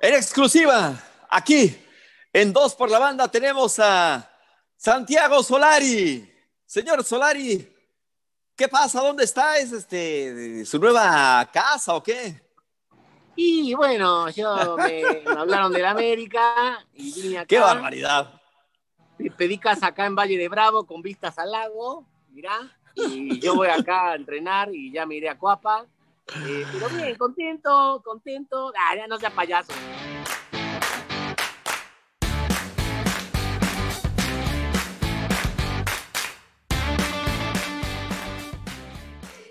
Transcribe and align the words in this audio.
En 0.00 0.14
exclusiva, 0.14 0.94
aquí, 1.30 1.74
en 2.32 2.52
Dos 2.52 2.74
por 2.74 2.90
la 2.90 2.98
Banda, 2.98 3.28
tenemos 3.28 3.78
a 3.78 4.30
Santiago 4.76 5.42
Solari. 5.42 6.30
Señor 6.66 7.02
Solari, 7.02 7.66
¿qué 8.54 8.68
pasa? 8.68 9.00
¿Dónde 9.00 9.24
está? 9.24 9.56
¿Es 9.58 9.72
este, 9.72 10.66
su 10.66 10.78
nueva 10.78 11.48
casa 11.50 11.94
o 11.94 12.02
qué? 12.02 12.42
Y 13.36 13.72
bueno, 13.74 14.28
yo 14.30 14.76
me, 14.76 15.02
me 15.24 15.30
hablaron 15.30 15.72
de 15.72 15.80
la 15.80 15.90
América 15.90 16.84
y 16.92 17.12
vine 17.22 17.38
acá. 17.38 17.46
¡Qué 17.46 17.58
barbaridad! 17.58 18.40
Pedí 19.36 19.56
casa 19.58 19.88
acá 19.88 20.04
en 20.04 20.14
Valle 20.14 20.36
de 20.36 20.48
Bravo 20.48 20.86
con 20.86 21.00
vistas 21.00 21.38
al 21.38 21.52
lago, 21.52 22.06
mirá. 22.28 22.76
Y 22.94 23.40
yo 23.40 23.54
voy 23.54 23.68
acá 23.68 24.10
a 24.10 24.14
entrenar 24.14 24.74
y 24.74 24.92
ya 24.92 25.06
me 25.06 25.16
iré 25.16 25.30
a 25.30 25.38
Cuapa. 25.38 25.86
Eh, 26.34 26.66
pero 26.72 26.88
bien, 26.88 27.16
contento, 27.16 28.02
contento. 28.04 28.72
Ah, 28.76 28.96
ya 28.96 29.06
no 29.06 29.18
sea 29.18 29.30
payaso. 29.30 29.72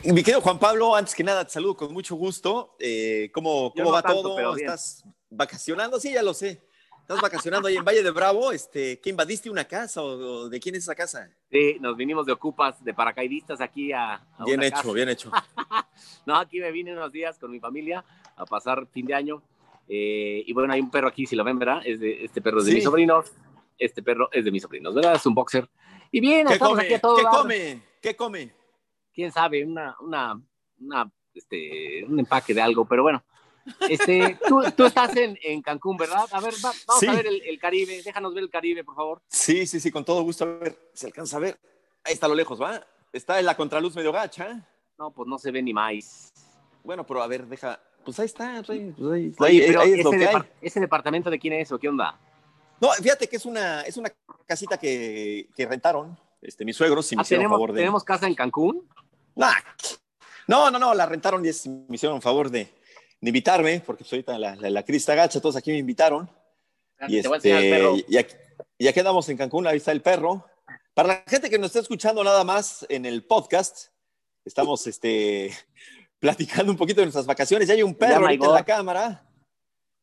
Mi 0.03 0.21
querido 0.21 0.41
Juan 0.41 0.59
Pablo, 0.59 0.95
antes 0.95 1.15
que 1.15 1.23
nada 1.23 1.45
te 1.45 1.53
saludo 1.53 1.77
con 1.77 1.93
mucho 1.93 2.15
gusto. 2.15 2.75
Eh, 2.79 3.31
¿Cómo, 3.33 3.71
cómo 3.71 3.85
no 3.85 3.91
va 3.91 4.03
tanto, 4.03 4.21
todo? 4.21 4.35
pero. 4.35 4.55
¿Estás 4.55 5.03
vacacionando? 5.29 5.99
Sí, 5.99 6.13
ya 6.13 6.21
lo 6.21 6.33
sé. 6.33 6.61
¿Estás 7.05 7.21
vacacionando 7.21 7.67
ahí 7.67 7.75
en 7.77 7.85
Valle 7.85 8.01
de 8.01 8.09
Bravo? 8.09 8.51
Este, 8.51 8.99
¿Qué 8.99 9.11
invadiste 9.11 9.47
una 9.47 9.65
casa 9.65 10.01
o, 10.01 10.07
o 10.45 10.49
de 10.49 10.59
quién 10.59 10.73
es 10.73 10.81
esa 10.85 10.95
casa? 10.95 11.29
Sí, 11.51 11.77
nos 11.79 11.95
vinimos 11.95 12.25
de 12.25 12.31
ocupas, 12.31 12.83
de 12.83 12.95
paracaidistas 12.95 13.61
aquí 13.61 13.91
a. 13.93 14.15
a 14.15 14.43
Bien 14.43 14.57
una 14.59 14.65
hecho, 14.67 14.77
casa. 14.77 14.91
bien 14.93 15.09
hecho. 15.09 15.31
No, 16.25 16.35
aquí 16.37 16.59
me 16.59 16.71
vine 16.71 16.91
unos 16.93 17.11
días 17.11 17.37
con 17.37 17.51
mi 17.51 17.59
familia 17.59 18.03
a 18.35 18.45
pasar 18.45 18.87
fin 18.87 19.05
de 19.05 19.13
año. 19.13 19.43
Eh, 19.87 20.43
y 20.47 20.51
bueno, 20.53 20.73
hay 20.73 20.81
un 20.81 20.89
perro 20.89 21.07
aquí, 21.07 21.27
si 21.27 21.35
lo 21.35 21.43
ven, 21.43 21.59
¿verdad? 21.59 21.81
Es 21.85 21.99
de, 21.99 22.25
este 22.25 22.41
perro 22.41 22.57
es 22.59 22.65
de 22.65 22.71
Sí. 22.71 22.75
mis 22.77 22.83
sobrinos. 22.83 23.31
Este 23.77 24.01
perro 24.01 24.27
es 24.31 24.43
de 24.43 24.49
mis 24.51 24.63
sobrinos, 24.63 24.95
¿verdad? 24.95 25.13
Es 25.15 25.25
un 25.27 25.35
boxer. 25.35 25.69
Y 26.11 26.19
bien, 26.19 26.47
¿Qué 26.47 26.57
come? 26.57 26.83
aquí 26.83 26.93
a 26.95 26.99
todo 26.99 27.17
¿Qué 27.17 27.23
come? 27.23 27.81
¿Qué 28.01 28.15
come? 28.15 28.51
quién 29.13 29.31
sabe, 29.31 29.63
una, 29.63 29.95
una, 30.01 30.41
una, 30.79 31.11
este, 31.35 32.03
un 32.05 32.19
empaque 32.19 32.53
de 32.55 32.61
algo, 32.63 32.85
pero 32.85 33.03
bueno. 33.03 33.23
Este, 33.89 34.37
tú, 34.47 34.61
tú 34.75 34.85
estás 34.85 35.15
en, 35.15 35.37
en 35.43 35.61
Cancún, 35.61 35.97
¿verdad? 35.97 36.25
A 36.31 36.39
ver, 36.39 36.53
va- 36.63 36.73
vamos 36.87 36.99
Sí. 36.99 37.07
a 37.07 37.13
ver 37.13 37.27
el, 37.27 37.41
el 37.41 37.59
Caribe, 37.59 38.01
déjanos 38.03 38.33
ver 38.33 38.43
el 38.43 38.49
Caribe, 38.49 38.83
por 38.83 38.95
favor. 38.95 39.21
Sí, 39.27 39.65
sí, 39.65 39.79
sí, 39.79 39.91
con 39.91 40.05
todo 40.05 40.21
gusto. 40.23 40.43
A 40.43 40.47
ver, 40.47 40.77
se 40.93 41.07
alcanza 41.07 41.37
a 41.37 41.39
ver. 41.39 41.59
Ahí 42.03 42.13
está 42.13 42.27
a 42.27 42.29
lo 42.29 42.35
lejos, 42.35 42.61
¿va? 42.61 42.85
Está 43.11 43.39
en 43.39 43.45
la 43.45 43.55
contraluz 43.57 43.95
medio 43.95 44.11
gacha. 44.11 44.61
No, 44.97 45.11
pues 45.11 45.27
no 45.27 45.37
se 45.39 45.51
ve 45.51 45.61
ni 45.61 45.73
más. 45.73 46.31
Bueno, 46.83 47.05
pero 47.05 47.21
a 47.23 47.27
ver, 47.27 47.45
deja. 47.47 47.79
Pues 48.03 48.19
ahí 48.19 48.27
está, 48.27 48.61
Rey. 48.61 48.93
Pues 48.95 49.11
ahí, 49.11 49.33
Oye, 49.39 49.61
ahí- 49.63 49.67
pero 49.67 49.81
ahí 49.81 49.91
es 49.93 50.03
lo 50.03 50.13
ese, 50.13 50.27
hay. 50.27 50.81
departamento 50.81 51.29
de 51.31 51.39
quién 51.39 51.53
es 51.53 51.71
o 51.71 51.79
qué 51.79 51.89
onda? 51.89 52.19
No, 52.79 52.91
fíjate 52.91 53.27
que 53.27 53.37
es 53.37 53.45
una, 53.45 53.81
es 53.81 53.97
una 53.97 54.11
casita 54.45 54.77
que, 54.77 55.47
que 55.55 55.65
rentaron 55.65 56.15
este, 56.41 56.63
mis 56.65 56.75
suegros 56.77 57.11
me 57.15 57.21
Ah, 57.21 57.23
hicieron 57.23 57.41
¿tenemos, 57.41 57.55
favor 57.55 57.71
de. 57.73 57.79
¿Tenemos 57.79 58.03
casa 58.03 58.27
en 58.27 58.35
Cancún? 58.35 58.87
Nah. 59.35 59.53
No, 60.47 60.69
no, 60.69 60.77
no, 60.77 60.93
la 60.93 61.07
rentaron 61.07 61.43
y 61.43 61.49
es- 61.49 61.65
me 61.65 61.95
hicieron 61.95 62.21
favor 62.21 62.51
de, 62.51 62.71
de 63.21 63.29
invitarme, 63.29 63.81
porque 63.85 64.03
pues 64.03 64.13
ahorita 64.13 64.37
la, 64.37 64.55
la, 64.55 64.69
la 64.69 64.83
crista 64.83 65.15
gacha, 65.15 65.41
todos 65.41 65.55
aquí 65.55 65.71
me 65.71 65.77
invitaron. 65.77 66.29
Y, 67.07 67.17
este, 67.17 68.03
y, 68.07 68.17
aquí, 68.17 68.35
y 68.77 68.87
aquí 68.87 68.99
andamos 68.99 69.27
en 69.29 69.37
Cancún, 69.37 69.67
ahí 69.67 69.77
está 69.77 69.91
el 69.91 70.01
perro. 70.01 70.45
Para 70.93 71.07
la 71.09 71.23
gente 71.27 71.49
que 71.49 71.57
nos 71.59 71.67
está 71.67 71.79
escuchando 71.79 72.23
nada 72.23 72.43
más 72.43 72.85
en 72.89 73.05
el 73.05 73.23
podcast, 73.25 73.87
estamos 74.45 74.87
este, 74.87 75.51
platicando 76.19 76.71
un 76.71 76.77
poquito 76.77 77.01
de 77.01 77.05
nuestras 77.07 77.25
vacaciones. 77.25 77.67
Ya 77.67 77.73
hay 77.73 77.83
un 77.83 77.95
perro 77.95 78.25
ahorita 78.25 78.45
en 78.45 78.53
la 78.53 78.63
cámara. 78.65 79.21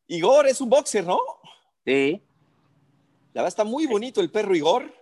Igor 0.07 0.47
es 0.47 0.59
un 0.61 0.69
boxer, 0.69 1.05
¿no? 1.05 1.19
Sí, 1.85 2.21
La 3.33 3.41
verdad 3.41 3.47
está 3.49 3.63
muy 3.63 3.87
bonito 3.87 4.21
el 4.21 4.29
perro 4.29 4.55
Igor. 4.55 4.93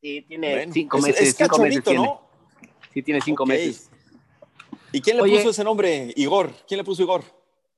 sí, 0.00 0.22
tiene 0.22 0.54
Bueno, 0.54 0.72
cinco 0.72 0.98
es, 0.98 1.02
meses. 1.04 1.28
es 1.28 1.36
cinco 1.36 1.58
meses 1.58 1.80
cachorrito, 1.82 1.90
tiene. 1.90 2.06
¿no? 2.06 2.28
Sí, 2.94 3.02
tiene 3.02 3.20
cinco 3.22 3.42
Ok. 3.42 3.48
meses. 3.48 3.90
¿Y 4.92 5.00
quién 5.00 5.16
le 5.16 5.22
Oye. 5.22 5.36
puso 5.38 5.50
ese 5.50 5.64
nombre? 5.64 6.12
Igor. 6.16 6.52
¿Quién 6.66 6.78
le 6.78 6.84
puso 6.84 7.02
Igor? 7.02 7.22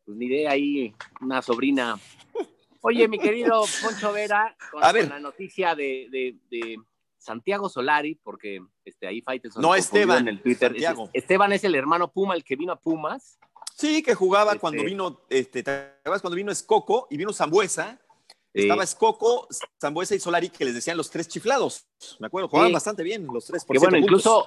Pues 0.04 0.16
ni 0.18 0.26
idea 0.26 0.50
ahí, 0.52 0.94
una 1.20 1.40
sobrina. 1.42 1.98
Oye, 2.80 3.08
mi 3.08 3.18
querido 3.18 3.62
Poncho 3.82 4.12
Vera, 4.12 4.56
con, 4.70 4.84
A 4.84 4.92
ver. 4.92 5.04
con 5.04 5.10
la 5.14 5.20
noticia 5.20 5.74
de, 5.74 6.08
de- 6.10 6.36
de 6.50 6.76
Santiago 7.18 7.68
Solari, 7.70 8.16
porque 8.16 8.60
este, 8.84 9.06
ahí 9.06 9.22
Faitelson 9.22 9.62
No, 9.62 9.74
Esteban, 9.74 10.22
en 10.22 10.28
el 10.28 10.42
Twitter. 10.42 10.70
Santiago. 10.72 11.04
Es- 11.12 11.22
Esteban 11.22 11.52
es 11.52 11.64
el 11.64 11.74
hermano 11.74 12.12
Puma, 12.12 12.34
el 12.34 12.44
que 12.44 12.56
vino 12.56 12.72
a 12.72 12.76
Pumas. 12.76 13.38
Sí, 13.76 14.02
que 14.02 14.14
jugaba 14.14 14.50
Este- 14.52 14.60
cuando 14.60 14.84
vino, 14.84 15.20
este, 15.30 15.62
¿te 15.62 15.70
acuerdas 15.70 16.20
cuando 16.20 16.36
vino 16.36 16.52
Escoco 16.52 17.06
y 17.10 17.16
vino 17.16 17.32
Zambuesa? 17.32 17.98
Eh, 18.52 18.62
Estaba 18.62 18.84
Escoco, 18.84 19.48
Zambuesa 19.80 20.14
y 20.14 20.20
Solari, 20.20 20.50
que 20.50 20.64
les 20.66 20.74
decían 20.74 20.96
los 20.98 21.10
tres 21.10 21.26
chiflados. 21.26 21.86
Me 22.20 22.26
acuerdo, 22.26 22.48
jugaban 22.48 22.68
Sí. 22.68 22.74
bastante 22.74 23.02
bien 23.02 23.26
los 23.26 23.46
tres. 23.46 23.64
Por 23.64 23.74
que 23.74 23.80
bueno, 23.80 23.96
incluso. 23.96 24.46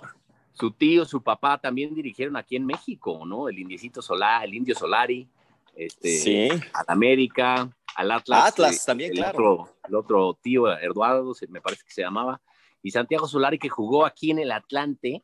Su 0.57 0.71
tío, 0.71 1.05
su 1.05 1.21
papá 1.21 1.57
también 1.59 1.93
dirigieron 1.93 2.35
aquí 2.37 2.55
en 2.55 2.65
México, 2.65 3.23
¿no? 3.25 3.47
El 3.49 3.59
indiecito 3.59 4.01
Solari, 4.01 4.47
el 4.47 4.53
indio 4.55 4.75
Solari, 4.75 5.29
este, 5.75 6.09
Sí. 6.17 6.49
al 6.73 6.85
América, 6.87 7.69
al 7.95 8.11
Atlas. 8.11 8.45
Atlas 8.53 8.75
eh, 8.75 8.83
también, 8.85 9.11
el 9.11 9.17
claro. 9.17 9.53
Otro, 9.53 9.75
el 9.87 9.95
otro 9.95 10.39
tío, 10.41 10.71
Eduardo, 10.79 11.33
me 11.49 11.61
parece 11.61 11.83
que 11.85 11.93
se 11.93 12.01
llamaba. 12.01 12.41
Y 12.81 12.91
Santiago 12.91 13.27
Solari, 13.27 13.59
que 13.59 13.69
jugó 13.69 14.05
aquí 14.05 14.31
en 14.31 14.39
el 14.39 14.51
Atlante. 14.51 15.23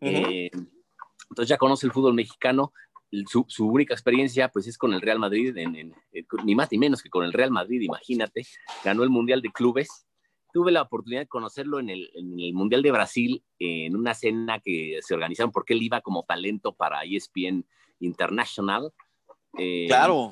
Eh, 0.00 0.50
entonces 1.30 1.48
ya 1.48 1.56
conoce 1.58 1.86
el 1.86 1.92
fútbol 1.92 2.14
mexicano. 2.14 2.72
Su, 3.26 3.44
su 3.48 3.66
única 3.68 3.92
experiencia, 3.92 4.48
pues, 4.48 4.66
es 4.66 4.78
con 4.78 4.94
el 4.94 5.00
Real 5.02 5.18
Madrid, 5.18 5.54
en- 5.58 5.76
en- 5.76 5.94
eh, 6.12 6.24
ni 6.44 6.54
más 6.54 6.72
ni 6.72 6.78
menos 6.78 7.02
que 7.02 7.10
con 7.10 7.24
el 7.24 7.32
Real 7.32 7.50
Madrid, 7.50 7.82
imagínate. 7.82 8.46
Ganó 8.84 9.02
el 9.02 9.10
Mundial 9.10 9.42
de 9.42 9.50
Clubes. 9.52 10.06
Tuve 10.52 10.70
la 10.70 10.82
oportunidad 10.82 11.22
de 11.22 11.28
conocerlo 11.28 11.80
en 11.80 11.88
el, 11.90 12.10
en 12.14 12.38
el 12.38 12.52
Mundial 12.52 12.82
de 12.82 12.90
Brasil, 12.92 13.42
en 13.58 13.96
una 13.96 14.12
cena 14.14 14.60
que 14.60 14.98
se 15.02 15.14
organizaron 15.14 15.50
porque 15.50 15.72
él 15.72 15.82
iba 15.82 16.00
como 16.02 16.24
talento 16.24 16.72
para 16.74 17.02
ESPN 17.04 17.64
International. 18.00 18.92
Eh, 19.58 19.86
Claro. 19.88 20.30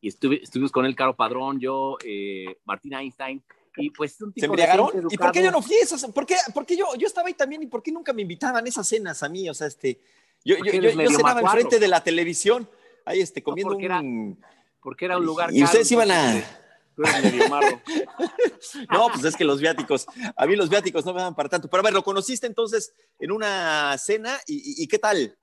y 0.00 0.08
estuve, 0.08 0.42
estuvimos 0.42 0.70
con 0.72 0.86
él, 0.86 0.94
Caro 0.94 1.16
Padrón, 1.16 1.58
yo, 1.60 1.98
eh, 2.04 2.58
Martín 2.64 2.94
Einstein, 2.94 3.42
y 3.76 3.90
pues 3.90 4.20
un 4.22 4.32
tipo 4.32 4.40
¿Se 4.42 4.46
embriagaron? 4.46 4.86
decente, 4.86 5.14
¿Y 5.14 5.18
por 5.18 5.32
qué 5.32 5.42
yo 5.42 5.50
no 5.50 5.60
fui 5.62 5.76
a 5.76 5.82
esas? 5.82 6.04
¿Por 6.06 6.24
qué, 6.26 6.36
por 6.54 6.64
qué 6.64 6.76
yo, 6.76 6.86
yo 6.96 7.06
estaba 7.06 7.28
ahí 7.28 7.34
también 7.34 7.62
y 7.62 7.66
por 7.66 7.82
qué 7.82 7.92
nunca 7.92 8.12
me 8.12 8.22
invitaban 8.22 8.66
esas 8.66 8.86
cenas 8.88 9.22
a 9.22 9.28
mí? 9.28 9.48
O 9.50 9.54
sea, 9.54 9.66
este, 9.66 10.00
yo, 10.44 10.54
yo, 10.56 10.64
Porque 10.64 10.80
yo, 10.80 11.02
yo 11.02 11.10
cenaba 11.10 11.40
enfrente 11.40 11.78
de 11.78 11.88
la 11.88 12.02
televisión, 12.02 12.68
ahí 13.04 13.20
este, 13.20 13.42
comiendo 13.42 13.72
porque 13.74 13.84
era- 13.86 14.00
un... 14.00 14.40
Porque 14.80 15.04
era 15.04 15.18
un 15.18 15.24
lugar 15.26 15.52
Y 15.52 15.64
ustedes 15.64 15.88
caro, 15.88 16.04
iban 16.04 16.16
a... 16.16 16.44
entonces, 16.96 16.96
tú 16.96 17.02
eres 17.02 17.32
medio 17.32 17.48
marro. 17.48 17.80
No, 18.90 19.08
pues 19.08 19.24
es 19.24 19.36
que 19.36 19.44
los 19.44 19.60
viáticos, 19.60 20.06
a 20.36 20.46
mí 20.46 20.56
los 20.56 20.68
viáticos 20.68 21.04
no 21.04 21.12
me 21.14 21.20
dan 21.20 21.34
para 21.34 21.48
tanto. 21.48 21.68
Pero 21.68 21.80
a 21.80 21.84
ver, 21.84 21.92
¿lo 21.92 22.02
conociste 22.02 22.46
entonces 22.46 22.92
en 23.20 23.30
una 23.30 23.96
cena 23.98 24.38
y, 24.46 24.54
y- 24.54 24.84
y 24.84 24.88
qué 24.88 24.98
tal? 24.98 25.36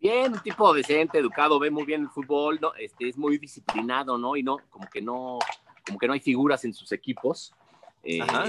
Bien, 0.00 0.32
un 0.32 0.40
tipo 0.40 0.72
decente, 0.74 1.18
educado, 1.18 1.58
ve 1.58 1.70
muy 1.70 1.84
bien 1.84 2.02
el 2.02 2.08
fútbol, 2.10 2.58
¿no? 2.60 2.74
este, 2.74 3.08
es 3.08 3.16
muy 3.16 3.38
disciplinado, 3.38 4.18
¿no? 4.18 4.36
Y 4.36 4.42
no, 4.42 4.58
como 4.68 4.88
que 4.90 5.00
no, 5.00 5.38
como 5.86 5.98
que 5.98 6.06
no 6.08 6.12
hay 6.12 6.20
figuras 6.20 6.64
en 6.64 6.74
sus 6.74 6.90
equipos. 6.92 7.54
Eh, 8.02 8.20
Ajá. 8.20 8.46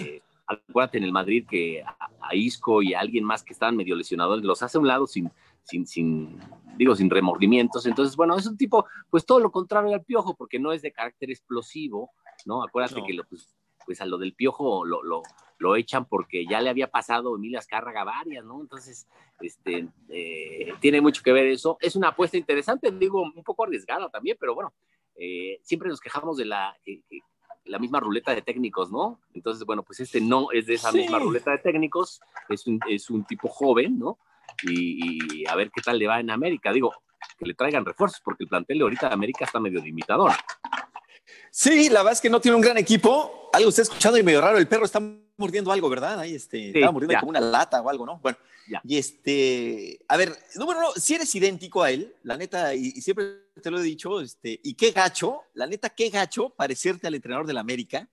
acuérdate 0.48 0.98
en 0.98 1.04
el 1.04 1.12
Madrid 1.12 1.46
que 1.48 1.84
a, 1.84 1.96
a 2.22 2.36
Isco 2.36 2.82
y 2.82 2.96
a 2.96 3.00
alguien 3.00 3.24
más 3.24 3.44
que 3.44 3.54
estaban 3.54 3.78
medio 3.78 3.96
lesionados 3.96 4.44
los 4.44 4.64
hace 4.64 4.78
a 4.78 4.82
un 4.82 4.88
lado 4.88 5.06
sin, 5.06 5.32
sin, 5.64 5.86
sin, 5.86 6.40
digo, 6.78 6.96
sin 6.96 7.10
remordimientos. 7.10 7.86
Entonces, 7.86 8.16
bueno, 8.16 8.36
es 8.38 8.46
un 8.48 8.58
tipo, 8.58 8.86
pues 9.10 9.26
todo 9.26 9.40
lo 9.40 9.52
contrario 9.52 9.94
al 9.94 10.04
piojo, 10.04 10.36
porque 10.36 10.60
no 10.60 10.72
es 10.72 10.82
de 10.82 10.92
carácter 10.92 11.30
explosivo, 11.32 12.12
¿no? 12.46 12.64
Acuérdate 12.64 13.00
No. 13.02 13.06
que 13.08 13.14
lo, 13.14 13.24
pues, 13.26 13.54
pues 13.86 14.00
a 14.02 14.06
lo 14.06 14.18
del 14.18 14.34
piojo 14.34 14.86
lo, 14.86 15.04
lo, 15.04 15.22
lo 15.60 15.76
echan 15.76 16.06
porque 16.06 16.46
ya 16.46 16.62
le 16.62 16.70
había 16.70 16.88
pasado 16.90 17.36
Emilia 17.36 17.60
Azcárraga 17.60 18.04
varias, 18.04 18.44
¿no? 18.46 18.62
Entonces, 18.62 19.08
este, 19.42 19.88
eh, 20.10 20.74
tiene 20.80 21.02
mucho 21.02 21.22
que 21.24 21.32
ver 21.34 21.48
eso. 21.48 21.78
Es 21.82 21.96
una 21.96 22.10
apuesta 22.10 22.38
interesante, 22.38 22.92
digo, 22.92 23.22
un 23.22 23.44
poco 23.44 23.64
arriesgada 23.66 24.10
también, 24.10 24.38
pero 24.40 24.56
bueno, 24.56 24.74
eh, 25.16 25.60
siempre 25.64 25.90
nos 25.90 26.00
quejamos 26.00 26.38
de 26.38 26.46
la, 26.46 26.76
que- 26.84 27.02
la 27.66 27.80
misma 27.80 28.00
ruleta 28.02 28.34
de 28.36 28.42
técnicos, 28.42 28.92
¿no? 28.92 29.22
Entonces, 29.34 29.66
bueno, 29.66 29.84
pues 29.84 30.00
este 30.02 30.20
no 30.20 30.52
es 30.52 30.66
de 30.66 30.74
esa 30.74 30.92
Sí. 30.92 30.98
misma 30.98 31.20
ruleta 31.20 31.52
de 31.52 31.60
técnicos, 31.60 32.20
es 32.50 32.68
un, 32.68 32.80
es 32.90 33.10
un 33.10 33.24
tipo 33.26 33.48
joven, 33.48 33.98
¿no? 34.00 34.18
Y, 34.64 35.42
y 35.42 35.48
a 35.48 35.56
ver 35.56 35.72
qué 35.72 35.82
tal 35.82 35.98
le 35.98 36.08
va 36.08 36.20
en 36.20 36.30
América. 36.30 36.72
Digo, 36.72 36.94
que 37.38 37.46
le 37.46 37.54
traigan 37.54 37.86
refuerzos, 37.86 38.22
porque 38.24 38.44
el 38.44 38.50
plantel 38.50 38.78
de 38.78 38.84
ahorita 38.84 39.08
de 39.08 39.14
América 39.14 39.46
está 39.46 39.60
medio 39.60 39.82
limitador. 39.82 40.32
Sí, 41.52 41.90
la 41.90 42.00
verdad 42.00 42.14
es 42.14 42.22
que 42.22 42.30
no 42.30 42.42
tiene 42.42 42.56
un 42.56 42.62
gran 42.62 42.78
equipo. 42.78 43.50
Algo 43.54 43.70
está 43.70 43.84
escuchando 43.84 44.18
y 44.18 44.24
medio 44.24 44.42
raro. 44.42 44.58
El 44.58 44.68
perro 44.68 44.86
está 44.86 45.00
mordiendo 45.38 45.72
algo, 45.72 45.90
¿verdad? 45.90 46.20
Ahí 46.20 46.36
este, 46.36 46.68
estaba 46.68 46.92
mordiendo 46.92 47.14
ya. 47.14 47.20
como 47.20 47.30
una 47.30 47.40
lata 47.40 47.82
o 47.82 47.90
algo, 47.90 48.06
¿no? 48.06 48.20
Bueno, 48.20 48.38
Ya. 48.68 48.82
y 48.84 48.98
este, 48.98 50.00
a 50.08 50.18
ver, 50.18 50.36
número 50.56 50.80
uno, 50.80 50.92
si 50.96 51.16
eres 51.16 51.34
idéntico 51.36 51.84
a 51.84 51.92
él, 51.92 52.16
la 52.24 52.38
neta, 52.38 52.74
y, 52.74 52.94
y 52.96 53.02
siempre 53.02 53.26
te 53.62 53.70
lo 53.72 53.80
he 53.80 53.84
dicho, 53.84 54.22
este, 54.22 54.60
y 54.64 54.74
qué 54.76 54.92
gacho, 54.92 55.42
la 55.54 55.68
neta, 55.68 55.90
qué 55.90 56.10
gacho 56.10 56.50
parecerte 56.50 57.08
al 57.08 57.16
entrenador 57.16 57.46
del 57.48 57.58
América. 57.58 58.08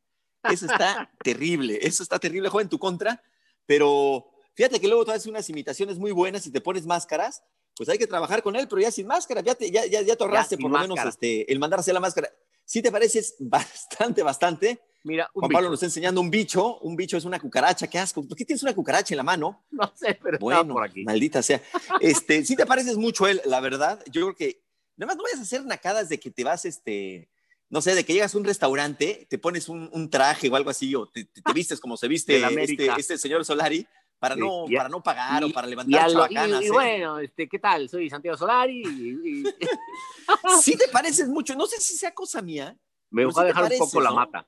Eso 0.44 0.66
está 0.66 1.10
terrible, 1.22 1.78
eso 1.82 2.02
está 2.02 2.18
terrible, 2.18 2.48
juega 2.48 2.64
en 2.64 2.70
tu 2.70 2.78
contra, 2.78 3.22
pero 3.66 4.29
fíjate 4.54 4.80
que 4.80 4.88
luego 4.88 5.04
tú 5.04 5.10
haces 5.10 5.26
unas 5.26 5.48
imitaciones 5.48 5.98
muy 5.98 6.12
buenas 6.12 6.46
y 6.46 6.50
te 6.50 6.60
pones 6.60 6.86
máscaras 6.86 7.42
pues 7.80 7.88
hay 7.88 7.96
que 7.96 8.06
trabajar 8.06 8.42
con 8.42 8.54
él, 8.56 8.68
pero 8.68 8.82
ya 8.82 8.90
sin 8.90 9.06
máscara, 9.06 9.40
ya 9.40 9.54
te, 9.54 9.70
ya, 9.70 9.86
ya, 9.86 10.02
ya 10.02 10.14
te 10.14 10.22
ahorraste 10.22 10.58
por 10.58 10.70
lo 10.70 10.78
menos 10.78 10.98
este, 11.02 11.50
el 11.50 11.58
mandar 11.58 11.80
hacer 11.80 11.94
la 11.94 12.00
máscara. 12.00 12.30
¿Sí 12.62 12.82
te 12.82 12.92
pareces 12.92 13.36
bastante, 13.40 14.22
bastante? 14.22 14.80
Mira, 15.02 15.30
Juan 15.32 15.50
Pablo 15.50 15.70
nos 15.70 15.78
está 15.78 15.86
enseñando 15.86 16.20
un 16.20 16.30
bicho. 16.30 16.78
Un 16.80 16.94
bicho 16.94 17.16
es 17.16 17.24
una 17.24 17.40
cucaracha. 17.40 17.86
Qué 17.86 17.98
asco. 17.98 18.22
¿Por 18.28 18.36
qué 18.36 18.44
tienes 18.44 18.62
una 18.62 18.74
cucaracha 18.74 19.14
en 19.14 19.16
la 19.16 19.22
mano? 19.22 19.64
No 19.70 19.90
sé, 19.96 20.18
pero 20.22 20.38
bueno, 20.38 20.74
por 20.74 20.84
aquí. 20.84 21.04
Maldita 21.04 21.42
sea. 21.42 21.62
Este, 22.02 22.44
sí 22.44 22.54
te 22.54 22.66
pareces 22.66 22.98
mucho 22.98 23.26
él, 23.26 23.40
la 23.46 23.60
verdad. 23.60 23.98
Yo 24.10 24.20
creo 24.26 24.36
que 24.36 24.62
nada 24.98 25.12
más 25.12 25.16
no 25.16 25.22
vayas 25.22 25.38
a 25.38 25.44
hacer 25.44 25.64
nacadas 25.64 26.10
de 26.10 26.20
que 26.20 26.30
te 26.30 26.44
vas, 26.44 26.66
este, 26.66 27.30
no 27.70 27.80
sé, 27.80 27.94
de 27.94 28.04
que 28.04 28.12
llegas 28.12 28.34
a 28.34 28.38
un 28.38 28.44
restaurante, 28.44 29.26
te 29.30 29.38
pones 29.38 29.70
un, 29.70 29.88
un 29.90 30.10
traje 30.10 30.50
o 30.50 30.56
algo 30.56 30.68
así, 30.68 30.94
o 30.94 31.08
te, 31.08 31.24
te, 31.24 31.40
te 31.40 31.52
vistes 31.54 31.80
como 31.80 31.96
se 31.96 32.08
viste 32.08 32.44
este, 32.62 32.88
este, 32.98 33.16
señor 33.16 33.42
Solari 33.46 33.86
para 34.20 34.36
no, 34.36 34.66
y, 34.68 34.76
para 34.76 34.88
no 34.90 35.02
pagar 35.02 35.42
y, 35.42 35.50
o 35.50 35.52
para 35.52 35.66
levantar 35.66 36.10
y. 36.10 36.34
Y, 36.34 36.66
¿eh? 36.66 36.70
bueno, 36.70 37.18
este, 37.18 37.48
¿qué 37.48 37.58
tal? 37.58 37.88
Soy 37.88 38.10
Santiago 38.10 38.36
Solari. 38.36 38.82
Y, 38.82 39.44
sí 40.62 40.76
te 40.76 40.88
pareces 40.88 41.26
mucho. 41.28 41.54
No 41.54 41.66
sé 41.66 41.80
si 41.80 41.96
sea 41.96 42.12
cosa 42.12 42.42
mía. 42.42 42.76
Me 43.08 43.24
voy 43.24 43.32
a 43.34 43.46
dejar 43.46 43.62
pareces, 43.64 43.80
un 43.80 43.88
poco 43.88 44.00
la 44.02 44.12
mata. 44.12 44.46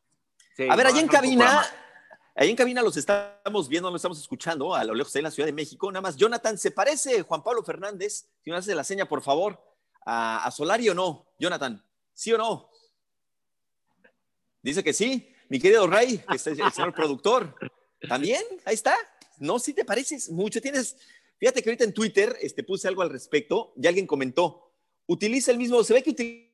Sí, 0.55 0.69
a 0.69 0.77
ver, 0.77 0.87
allá 0.87 1.01
en 1.01 1.09
cabina, 1.09 1.65
ahí 2.37 2.51
en 2.51 2.57
cabina 2.57 2.83
los 2.83 2.99
estamos 2.99 3.67
viendo, 3.67 3.91
los 3.91 3.99
estamos 3.99 4.21
escuchando 4.21 4.75
a 4.75 4.85
lo 4.85 4.95
lejos 4.95 5.11
de 5.15 5.21
en 5.21 5.25
la 5.25 5.31
Ciudad 5.31 5.47
de 5.47 5.55
México. 5.55 5.91
Nada 5.91 6.03
más, 6.03 6.17
Jonathan, 6.17 6.59
¿se 6.59 6.71
parece 6.71 7.23
Juan 7.23 7.43
Pablo 7.43 7.65
Fernández? 7.65 8.29
Si 8.45 8.51
me 8.51 8.57
hace 8.57 8.75
la 8.75 8.85
seña, 8.85 9.09
por 9.09 9.23
favor, 9.23 9.59
a, 10.05 10.45
a 10.45 10.51
Solari 10.51 10.91
o 10.91 10.95
no, 10.95 11.33
Jonathan. 11.41 11.83
¿Sí 12.13 12.31
o 12.31 12.37
no? 12.37 12.71
Dice 14.61 14.85
que 14.85 14.93
sí. 14.93 15.35
Mi 15.49 15.59
querido 15.59 15.87
Ray, 15.87 16.19
que 16.19 16.37
es 16.37 16.47
el 16.47 16.73
señor 16.73 16.95
productor. 16.95 17.55
También, 18.09 18.43
ahí 18.65 18.75
está. 18.75 18.95
No, 19.39 19.59
si 19.59 19.75
te 19.75 19.85
pareces 19.85 20.31
mucho. 20.31 20.61
Tienes, 20.61 20.97
fíjate 21.39 21.63
que 21.63 21.71
ahorita 21.71 21.85
en 21.85 21.95
Twitter 21.95 22.37
este, 22.41 22.63
puse 22.63 22.89
algo 22.89 23.03
al 23.03 23.11
respecto 23.11 23.73
y 23.77 23.87
alguien 23.87 24.07
comentó, 24.07 24.73
utiliza 25.07 25.51
el 25.51 25.59
mismo, 25.59 25.83
se 25.85 25.95
ve 25.95 26.03
que 26.03 26.11
utiliza 26.11 26.53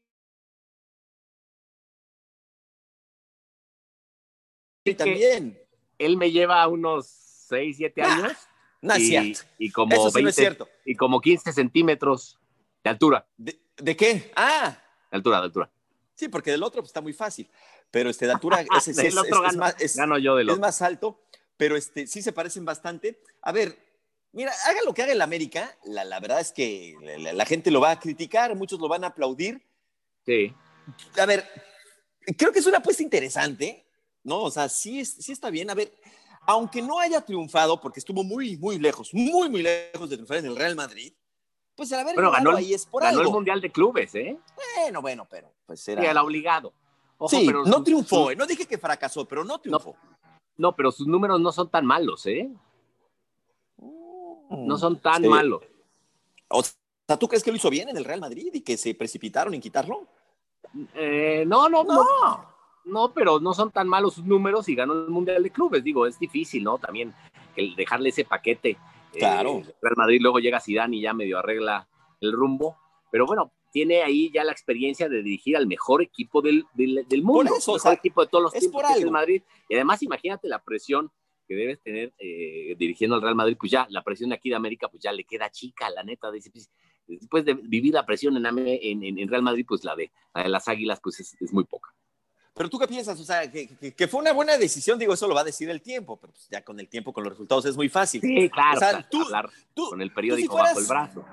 también. 4.97 5.59
Él 5.99 6.17
me 6.17 6.31
lleva 6.31 6.67
unos 6.69 7.07
6, 7.49 7.77
7 7.77 8.03
años. 8.03 8.33
No 8.81 8.95
es 8.95 9.01
y, 9.01 9.07
cierto. 9.09 9.41
Y 9.59 9.71
como, 9.71 9.93
Eso 9.93 10.11
sí 10.11 10.15
20, 10.15 10.23
no 10.23 10.29
es 10.29 10.37
cierto. 10.37 10.69
y 10.85 10.95
como 10.95 11.21
15 11.21 11.53
centímetros 11.53 12.39
de 12.85 12.91
altura. 12.91 13.27
¿De, 13.37 13.59
de 13.77 13.97
qué? 13.97 14.31
Ah. 14.37 14.81
De 15.11 15.17
altura, 15.17 15.39
de 15.39 15.45
altura. 15.45 15.71
Sí, 16.15 16.29
porque 16.29 16.53
del 16.53 16.63
otro 16.63 16.81
pues, 16.81 16.91
está 16.91 17.01
muy 17.01 17.13
fácil. 17.13 17.51
Pero 17.91 18.11
este, 18.11 18.27
de 18.27 18.33
altura 18.33 18.61
es, 18.77 18.89
es, 18.89 18.99
es, 18.99 19.57
más, 19.57 19.81
es, 19.81 19.97
gano 19.97 20.19
yo 20.19 20.37
del 20.37 20.49
es 20.49 20.53
otro. 20.53 20.61
más 20.61 20.83
alto, 20.83 21.21
pero 21.59 21.77
este, 21.77 22.07
sí 22.07 22.23
se 22.23 22.33
parecen 22.33 22.65
bastante. 22.65 23.21
A 23.43 23.53
ver, 23.53 23.79
mira, 24.33 24.53
haga 24.67 24.81
lo 24.87 24.95
que 24.95 25.03
haga 25.03 25.13
el 25.13 25.21
América, 25.21 25.77
la, 25.85 26.05
la 26.05 26.21
verdad 26.21 26.41
es 26.41 26.53
que 26.53 26.97
la, 27.19 27.35
la, 27.35 27.45
gente 27.45 27.71
lo 27.71 27.81
va 27.81 27.91
a 27.91 28.01
criticar, 28.01 28.57
muchos 28.57 28.81
lo 28.81 28.89
van 28.89 29.05
a 29.05 29.09
aplaudir. 29.09 29.63
Sí. 30.25 30.55
A 31.21 31.27
ver, 31.27 31.47
creo 32.39 32.53
que 32.53 32.61
es 32.61 32.67
una 32.67 32.79
apuesta 32.79 33.03
interesante, 33.03 33.85
¿no? 34.23 34.43
O 34.43 34.51
sea, 34.51 34.69
sí, 34.71 35.01
es, 35.01 35.11
sí 35.13 35.33
está 35.33 35.51
bien. 35.51 35.69
A 35.69 35.75
ver, 35.75 35.93
aunque 36.47 36.81
no 36.81 36.99
haya 36.99 37.21
triunfado, 37.21 37.81
porque 37.81 38.01
estuvo 38.01 38.25
muy, 38.25 38.57
muy 38.57 38.79
lejos, 38.79 39.13
muy, 39.13 39.51
muy 39.51 39.63
lejos 39.63 40.09
de 40.09 40.17
triunfar 40.17 40.39
en 40.39 40.47
el 40.47 40.57
Real 40.57 40.77
Madrid, 40.77 41.13
pues 41.75 41.93
al 41.93 42.01
haber 42.01 42.15
bueno, 42.15 42.31
ganó, 42.31 42.57
ahí 42.57 42.75
es 42.75 42.87
por 42.87 43.03
ganó 43.03 43.19
algo. 43.19 43.31
el 43.31 43.35
Mundial 43.35 43.61
de 43.61 43.71
Clubes, 43.71 44.15
¿eh? 44.15 44.39
Bueno, 44.77 45.03
bueno, 45.03 45.29
pero 45.31 45.53
pues 45.67 45.87
era... 45.89 46.03
Sí, 46.03 46.09
el 46.09 46.17
obligado. 46.17 46.73
Ojo, 47.19 47.37
sí, 47.37 47.45
pero 47.47 47.65
no 47.65 47.83
triunfó. 47.83 48.31
¿eh? 48.31 48.37
no 48.37 48.47
dije 48.47 48.67
que 48.67 48.79
fracasó, 48.79 49.27
pero 49.27 49.45
no 49.45 49.61
triunfó. 49.61 49.97
No, 50.03 50.18
no, 50.59 50.75
pero 50.77 50.93
sus 50.93 51.07
números 51.07 51.41
no 51.41 51.53
son 51.53 51.71
tan 51.71 51.87
malos, 51.87 52.27
¿eh? 52.27 52.51
Mm, 53.79 54.67
No 54.67 54.77
son 54.77 55.01
tan 55.01 55.23
sí. 55.23 55.29
malos. 55.29 55.63
O 56.49 56.63
sea, 56.63 57.19
¿tú 57.19 57.29
crees 57.29 57.43
que 57.43 57.51
lo 57.51 57.57
hizo 57.57 57.71
bien 57.71 57.89
en 57.89 57.97
el 57.97 58.05
Real 58.05 58.21
Madrid 58.21 58.51
y 58.53 58.61
que 58.63 58.77
se 58.77 58.95
precipitaron 58.95 59.55
en 59.55 59.61
quitarlo? 59.61 60.07
Eh, 60.95 61.45
no, 61.47 61.69
no, 61.69 61.85
no, 61.85 61.95
no, 62.05 62.55
no, 62.85 63.15
pero 63.15 63.41
no 63.41 63.55
son 63.55 63.71
tan 63.71 63.89
malos 63.89 64.15
sus 64.15 64.25
números 64.25 64.69
y 64.69 64.75
ganó 64.75 64.93
el 64.93 65.09
Mundial 65.09 65.43
de 65.43 65.51
Clubes. 65.51 65.85
Digo, 65.85 66.07
es 66.07 66.19
difícil, 66.19 66.65
¿no? 66.65 66.79
También 66.79 67.15
el 67.57 67.75
dejarle 67.77 68.11
ese 68.11 68.25
paquete. 68.25 68.77
Claro. 69.13 69.59
Eh, 69.59 69.75
Real 69.81 69.97
Madrid 69.97 70.21
luego 70.21 70.39
llega 70.39 70.61
Zidane 70.61 70.97
y 70.97 71.03
ya 71.03 71.15
medio 71.15 71.39
arregla 71.39 71.89
el 72.21 72.33
rumbo. 72.33 72.77
Pero 73.11 73.27
bueno, 73.27 73.53
tiene 73.71 74.03
ahí 74.03 74.31
ya 74.33 74.45
la 74.45 74.53
experiencia 74.53 75.09
de 75.09 75.23
dirigir 75.23 75.57
al 75.57 75.67
mejor 75.67 76.03
equipo 76.03 76.43
del, 76.43 76.65
del, 76.75 77.07
del 77.09 77.23
mundo. 77.23 77.55
Eso, 77.57 77.73
mejor 77.73 77.77
o 77.77 77.79
sea, 77.79 77.93
equipo 77.93 78.23
de 78.23 78.29
todos 78.29 78.45
los 78.45 78.53
tiempos, 78.53 78.83
que 78.87 78.99
es 78.99 79.05
el 79.05 79.11
Madrid. 79.11 79.43
Y 79.69 79.75
además, 79.75 80.03
imagínate 80.03 80.49
la 80.49 80.63
presión 80.63 81.11
que 81.49 81.55
debes 81.55 81.81
tener 81.81 82.13
eh, 82.19 82.77
dirigiendo 82.79 83.17
al 83.17 83.23
Real 83.23 83.35
Madrid, 83.35 83.57
pues 83.59 83.73
ya 83.73 83.87
la 83.91 84.03
presión 84.03 84.29
de 84.29 84.37
aquí 84.37 84.51
de 84.51 84.57
América, 84.57 84.89
pues 84.89 85.03
ya 85.03 85.13
le 85.13 85.25
queda 85.25 85.51
chica, 85.51 85.89
la 85.89 86.05
neta. 86.05 86.31
Dice, 86.31 86.51
pues, 86.51 86.71
después 87.07 87.45
de 87.45 87.55
vivir 87.55 87.95
la 87.95 88.05
presión 88.05 88.37
en, 88.37 88.47
en, 88.47 89.19
en, 89.19 89.29
Real 89.29 89.43
Madrid, 89.43 89.65
pues 89.67 89.83
la 89.83 89.97
de, 89.97 90.13
la 90.35 90.43
de 90.43 90.49
las 90.51 90.69
Águilas, 90.69 91.01
pues 91.03 91.21
es, 91.21 91.37
es, 91.41 91.53
muy 91.53 91.65
poca. 91.65 91.95
Pero 92.55 92.69
tú 92.69 92.79
qué 92.79 92.87
piensas, 92.87 93.19
o 93.19 93.25
sea, 93.25 93.51
que, 93.51 93.69
que, 93.69 93.95
que, 93.95 94.09
fue 94.09 94.21
una 94.21 94.33
buena 94.33 94.59
decisión, 94.59 94.99
digo, 94.99 95.15
eso 95.15 95.27
lo 95.27 95.35
va 95.35 95.41
a 95.41 95.45
decir 95.45 95.71
el 95.71 95.81
tiempo, 95.81 96.19
pero 96.21 96.33
pues 96.33 96.49
ya 96.51 96.63
con 96.63 96.79
el 96.81 96.89
tiempo, 96.89 97.13
con 97.13 97.25
los 97.25 97.33
resultados 97.33 97.65
es 97.67 97.77
muy 97.77 97.89
fácil. 97.89 98.21
Sí, 98.21 98.51
claro, 98.51 98.77
o 98.77 98.81
sea, 98.81 99.09
tú, 99.09 99.23
hablar 99.23 99.49
tú, 99.75 99.89
con 99.89 100.03
el 100.03 100.13
periódico 100.13 100.55
si 100.55 100.59
fueras, 100.59 100.75
bajo 100.75 100.81
el 100.81 100.87
brazo. 100.87 101.25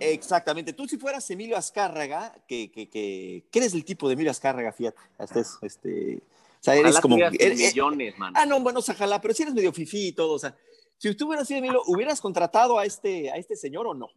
Exactamente, 0.00 0.72
tú 0.72 0.88
si 0.88 0.96
fueras 0.96 1.30
Emilio 1.30 1.56
Azcárraga, 1.56 2.34
que, 2.48 2.70
que, 2.72 2.88
que, 2.88 3.44
que 3.50 3.58
eres 3.58 3.74
el 3.74 3.84
tipo 3.84 4.08
de 4.08 4.14
Emilio 4.14 4.30
Azcárraga, 4.30 4.72
fíjate, 4.72 4.98
eso, 5.18 5.58
este, 5.62 6.22
o 6.60 6.62
sea, 6.62 6.74
eres 6.74 6.96
ojalá 6.96 7.00
como... 7.02 7.16
Eres, 7.18 7.58
millones, 7.58 8.18
man. 8.18 8.32
Ah, 8.36 8.46
no, 8.46 8.60
bueno, 8.60 8.80
ojalá, 8.80 9.20
pero 9.20 9.34
si 9.34 9.42
eres 9.42 9.54
medio 9.54 9.72
fifí 9.72 10.08
y 10.08 10.12
todo, 10.12 10.32
o 10.32 10.38
sea, 10.38 10.56
si 10.98 11.14
tú 11.14 11.28
hubieras 11.28 11.48
sido 11.48 11.58
Emilio, 11.58 11.82
¿hubieras 11.86 12.20
contratado 12.20 12.78
a 12.78 12.84
este, 12.84 13.30
a 13.30 13.36
este 13.36 13.56
señor 13.56 13.86
o 13.86 13.94
no? 13.94 14.08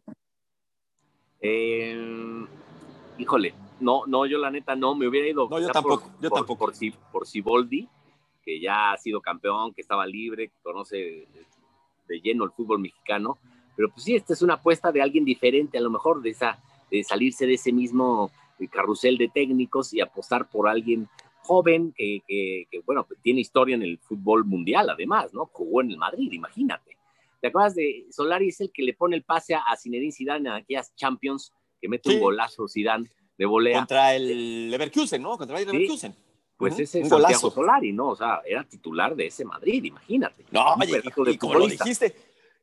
Eh, 1.40 2.46
híjole, 3.18 3.54
no, 3.80 4.06
no, 4.06 4.26
yo 4.26 4.38
la 4.38 4.52
neta 4.52 4.76
no, 4.76 4.96
me 4.96 5.08
hubiera 5.08 5.28
ido 5.28 5.48
no, 5.50 5.60
yo 5.60 5.70
tampoco, 5.70 6.04
por, 6.04 6.22
yo 6.22 6.30
por, 6.30 6.40
tampoco. 6.40 6.66
Por, 6.66 6.74
por, 6.78 7.12
por 7.12 7.28
Siboldi, 7.28 7.88
que 8.44 8.60
ya 8.60 8.92
ha 8.92 8.98
sido 8.98 9.22
campeón, 9.22 9.74
que 9.74 9.82
estaba 9.82 10.06
libre, 10.06 10.50
que 10.50 10.56
conoce 10.62 11.28
de 12.08 12.20
lleno 12.22 12.44
el 12.44 12.52
fútbol 12.52 12.80
mexicano, 12.80 13.38
pero 13.76 13.90
pues 13.90 14.04
sí, 14.04 14.16
esta 14.16 14.34
es 14.34 14.42
una 14.42 14.56
apuesta 14.56 14.92
de 14.92 15.02
alguien 15.02 15.26
diferente, 15.26 15.78
a 15.78 15.82
lo 15.82 15.90
mejor 15.90 16.22
de, 16.22 16.30
esa, 16.32 16.60
de 16.90 17.04
salirse 17.04 17.46
de 17.46 17.56
ese 17.56 17.72
mismo 17.72 18.32
carrusel 18.72 19.18
de 19.18 19.30
técnicos 19.30 19.94
y 19.94 20.02
apostar 20.02 20.50
por 20.50 20.70
alguien 20.70 21.08
joven 21.42 21.94
que, 21.98 22.22
que, 22.28 22.68
que, 22.72 22.80
bueno, 22.86 23.06
tiene 23.22 23.42
historia 23.42 23.76
en 23.76 23.82
el 23.82 24.00
fútbol 24.00 24.46
mundial, 24.46 24.90
además, 24.90 25.34
¿no? 25.34 25.50
Jugó 25.52 25.82
en 25.82 25.92
el 25.92 25.98
Madrid, 25.98 26.32
imagínate. 26.32 26.98
¿Te 27.42 27.48
acuerdas 27.48 27.76
de 27.76 28.06
Solari? 28.10 28.48
Es 28.48 28.62
el 28.62 28.72
que 28.72 28.84
le 28.84 28.94
pone 28.94 29.18
el 29.18 29.24
pase 29.24 29.54
a 29.54 29.64
Zinedine 29.78 30.14
Zidane 30.14 30.48
en 30.48 30.56
aquellas 30.56 30.96
Champions, 30.96 31.52
que 31.82 31.90
mete 31.90 32.10
sí. 32.10 32.16
un 32.16 32.22
golazo 32.22 32.70
Zidane 32.70 33.10
de 33.38 33.46
volea. 33.46 33.80
Contra 33.80 34.16
el 34.16 34.72
Leverkusen, 34.72 35.22
¿no? 35.22 35.38
Contra 35.38 35.60
el 35.60 35.68
Leverkusen. 35.68 36.14
Sí. 36.14 36.20
Pues 36.56 36.76
uh 36.76 36.78
-huh. 36.78 36.84
ese 36.84 37.02
es 37.02 37.10
Santiago 37.10 37.52
Solari, 37.52 37.92
¿no? 37.92 38.10
O 38.10 38.16
sea, 38.16 38.42
era 38.46 38.64
titular 38.64 39.14
de 39.14 39.26
ese 39.26 39.44
Madrid, 39.44 39.84
imagínate. 39.84 40.46
No, 40.52 40.76
oye, 40.76 41.04
y, 41.04 41.30
y 41.32 41.38
como 41.38 41.56
lo 41.56 41.68
dijiste, 41.68 42.16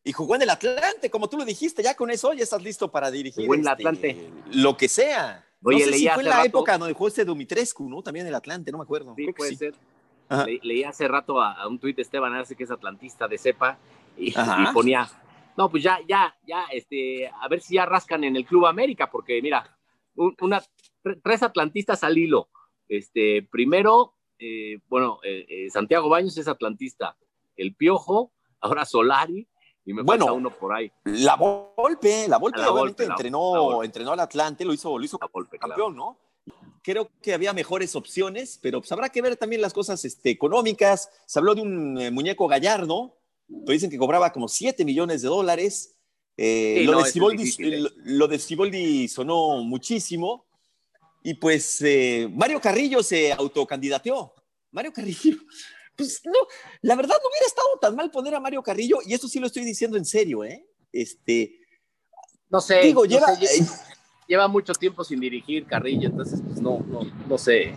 y 0.02 0.12
jugó 0.12 0.37
en 0.37 0.42
el 0.42 0.50
Atlante, 0.50 1.11
como 1.11 1.28
tú 1.28 1.37
lo 1.37 1.45
dijiste, 1.45 1.83
ya 1.83 1.95
con 1.95 2.11
eso 2.11 2.33
ya 2.33 2.42
estás 2.42 2.62
listo 2.62 2.90
para 2.90 3.11
dirigir 3.11 3.45
jugó 3.45 3.54
en 3.54 3.61
el 3.61 3.66
este, 3.66 3.88
Atlante. 3.88 4.30
lo 4.52 4.76
que 4.76 4.88
sea. 4.88 5.47
Oye, 5.62 5.78
no 5.78 5.85
sé 5.85 5.90
leí 5.90 6.00
si 6.00 6.09
fue 6.09 6.23
en 6.23 6.28
la 6.28 6.37
rato, 6.37 6.47
época 6.47 6.78
donde 6.78 6.95
jugó 6.95 7.09
este 7.09 7.25
Dumitrescu, 7.25 7.88
¿no? 7.88 8.02
También 8.02 8.25
en 8.25 8.28
el 8.28 8.35
Atlante, 8.35 8.73
no 8.73 8.78
me 8.78 8.85
acuerdo. 8.85 9.14
Sí, 9.14 9.25
Creo 9.25 9.35
puede 9.35 9.50
sí. 9.50 9.57
ser. 9.57 9.75
Le, 10.47 10.61
leí 10.62 10.85
hace 10.85 11.07
rato 11.09 11.40
a, 11.40 11.52
a 11.52 11.66
un 11.69 11.78
tuit 11.78 11.97
de 11.97 12.02
Esteban 12.02 12.33
Arce, 12.33 12.54
que 12.54 12.64
es 12.64 12.71
atlantista 12.71 13.26
de 13.26 13.37
cepa, 13.37 13.78
y, 14.16 14.30
y, 14.30 14.73
ponía, 14.73 15.11
no, 15.57 15.69
pues 15.69 15.83
ya, 15.83 15.99
ya, 16.07 16.35
ya, 16.47 16.64
este, 16.73 17.26
a 17.28 17.49
ver 17.49 17.61
si 17.61 17.75
ya 17.75 17.85
rascan 17.85 18.23
en 18.25 18.37
el 18.37 18.47
Club 18.47 18.66
América, 18.66 19.11
porque 19.11 19.42
mira, 19.42 19.76
un, 20.14 20.35
una, 20.40 20.62
tres 21.23 21.42
atlantistas 21.42 22.04
al 22.04 22.16
hilo. 22.16 22.49
Este, 22.88 23.47
primero, 23.50 24.14
eh, 24.38 24.78
bueno, 24.88 25.19
eh, 25.25 25.47
eh, 25.49 25.71
Santiago 25.71 26.09
Baños 26.09 26.38
es 26.38 26.49
atlantista, 26.49 27.16
el 27.57 27.75
Piojo, 27.75 28.33
ahora 28.61 28.85
Solari, 28.85 29.49
y 29.90 29.92
me 29.92 30.02
bueno, 30.02 30.26
falta 30.26 30.38
uno 30.38 30.50
por 30.56 30.73
ahí. 30.73 30.90
La 31.04 31.35
Volpe, 31.35 32.28
la 32.28 32.38
Volpe 32.38 32.61
la 32.61 32.70
obviamente 32.70 33.02
Volpe, 33.02 33.12
entrenó, 33.12 33.54
la 33.54 33.61
Volpe. 33.61 33.87
entrenó 33.87 34.12
al 34.12 34.20
Atlante, 34.20 34.64
lo 34.64 34.73
hizo, 34.73 34.97
lo 34.97 35.04
hizo 35.04 35.18
Volpe, 35.32 35.59
campeón, 35.59 35.94
claro. 35.94 36.16
¿no? 36.47 36.54
Creo 36.82 37.11
que 37.20 37.35
había 37.35 37.52
mejores 37.52 37.97
opciones, 37.97 38.59
pero 38.62 38.80
pues 38.80 38.92
habrá 38.92 39.09
que 39.09 39.20
ver 39.20 39.37
también 39.37 39.61
las 39.61 39.73
cosas 39.73 40.04
este, 40.04 40.30
económicas. 40.30 41.11
Se 41.26 41.40
habló 41.40 41.56
de 41.56 41.62
un 41.62 42.00
eh, 42.00 42.11
muñeco 42.12 42.47
gallardo, 42.47 43.16
pero 43.49 43.73
dicen 43.73 43.90
que 43.90 43.99
cobraba 43.99 44.32
como 44.32 44.47
7 44.47 44.85
millones 44.85 45.23
de 45.23 45.28
dólares. 45.28 45.97
Eh, 46.37 46.76
Sí, 46.78 46.85
lo, 46.85 46.92
no, 46.92 46.99
de 46.99 47.04
es 47.04 47.12
Siboldi, 47.12 47.42
difícil, 47.42 47.75
¿eh? 47.75 47.90
lo, 48.04 48.28
de 48.28 48.38
Siboldi 48.38 49.09
sonó 49.09 49.59
muchísimo. 49.64 50.47
Y 51.25 51.35
pues 51.35 51.82
eh, 51.82 52.30
Mario 52.32 52.61
Carrillo 52.61 53.02
se 53.02 53.32
autocandidateó. 53.32 54.32
Mario 54.70 54.92
Carrillo, 54.92 55.37
pues 56.00 56.21
no, 56.25 56.38
la 56.83 56.97
verdad 56.97 57.16
no 57.23 57.28
hubiera 57.28 57.47
estado 57.47 57.69
tan 57.80 57.95
mal 57.95 58.11
poner 58.11 58.35
a 58.35 58.40
Mario 58.40 58.62
Carrillo, 58.62 58.99
y 59.04 59.14
esto 59.14 59.28
sí 59.28 59.38
lo 59.38 59.47
estoy 59.47 59.64
diciendo 59.64 59.97
en 59.97 60.04
serio, 60.04 60.45
¿eh? 60.45 60.66
Este, 60.92 61.61
No 62.49 62.61
sé, 62.61 62.80
digo, 62.80 63.02
no 63.02 63.11
lleva, 63.11 63.35
sé, 63.37 63.47
lleva, 63.47 63.85
lleva 64.26 64.49
mucho 64.49 64.73
tiempo 64.73 65.04
sin 65.04 65.21
dirigir 65.21 65.66
Carrillo, 65.66 66.09
entonces 66.09 66.40
pues 66.45 66.61
no, 66.61 66.80
no, 66.80 67.02
no 67.28 67.38
sé. 67.38 67.75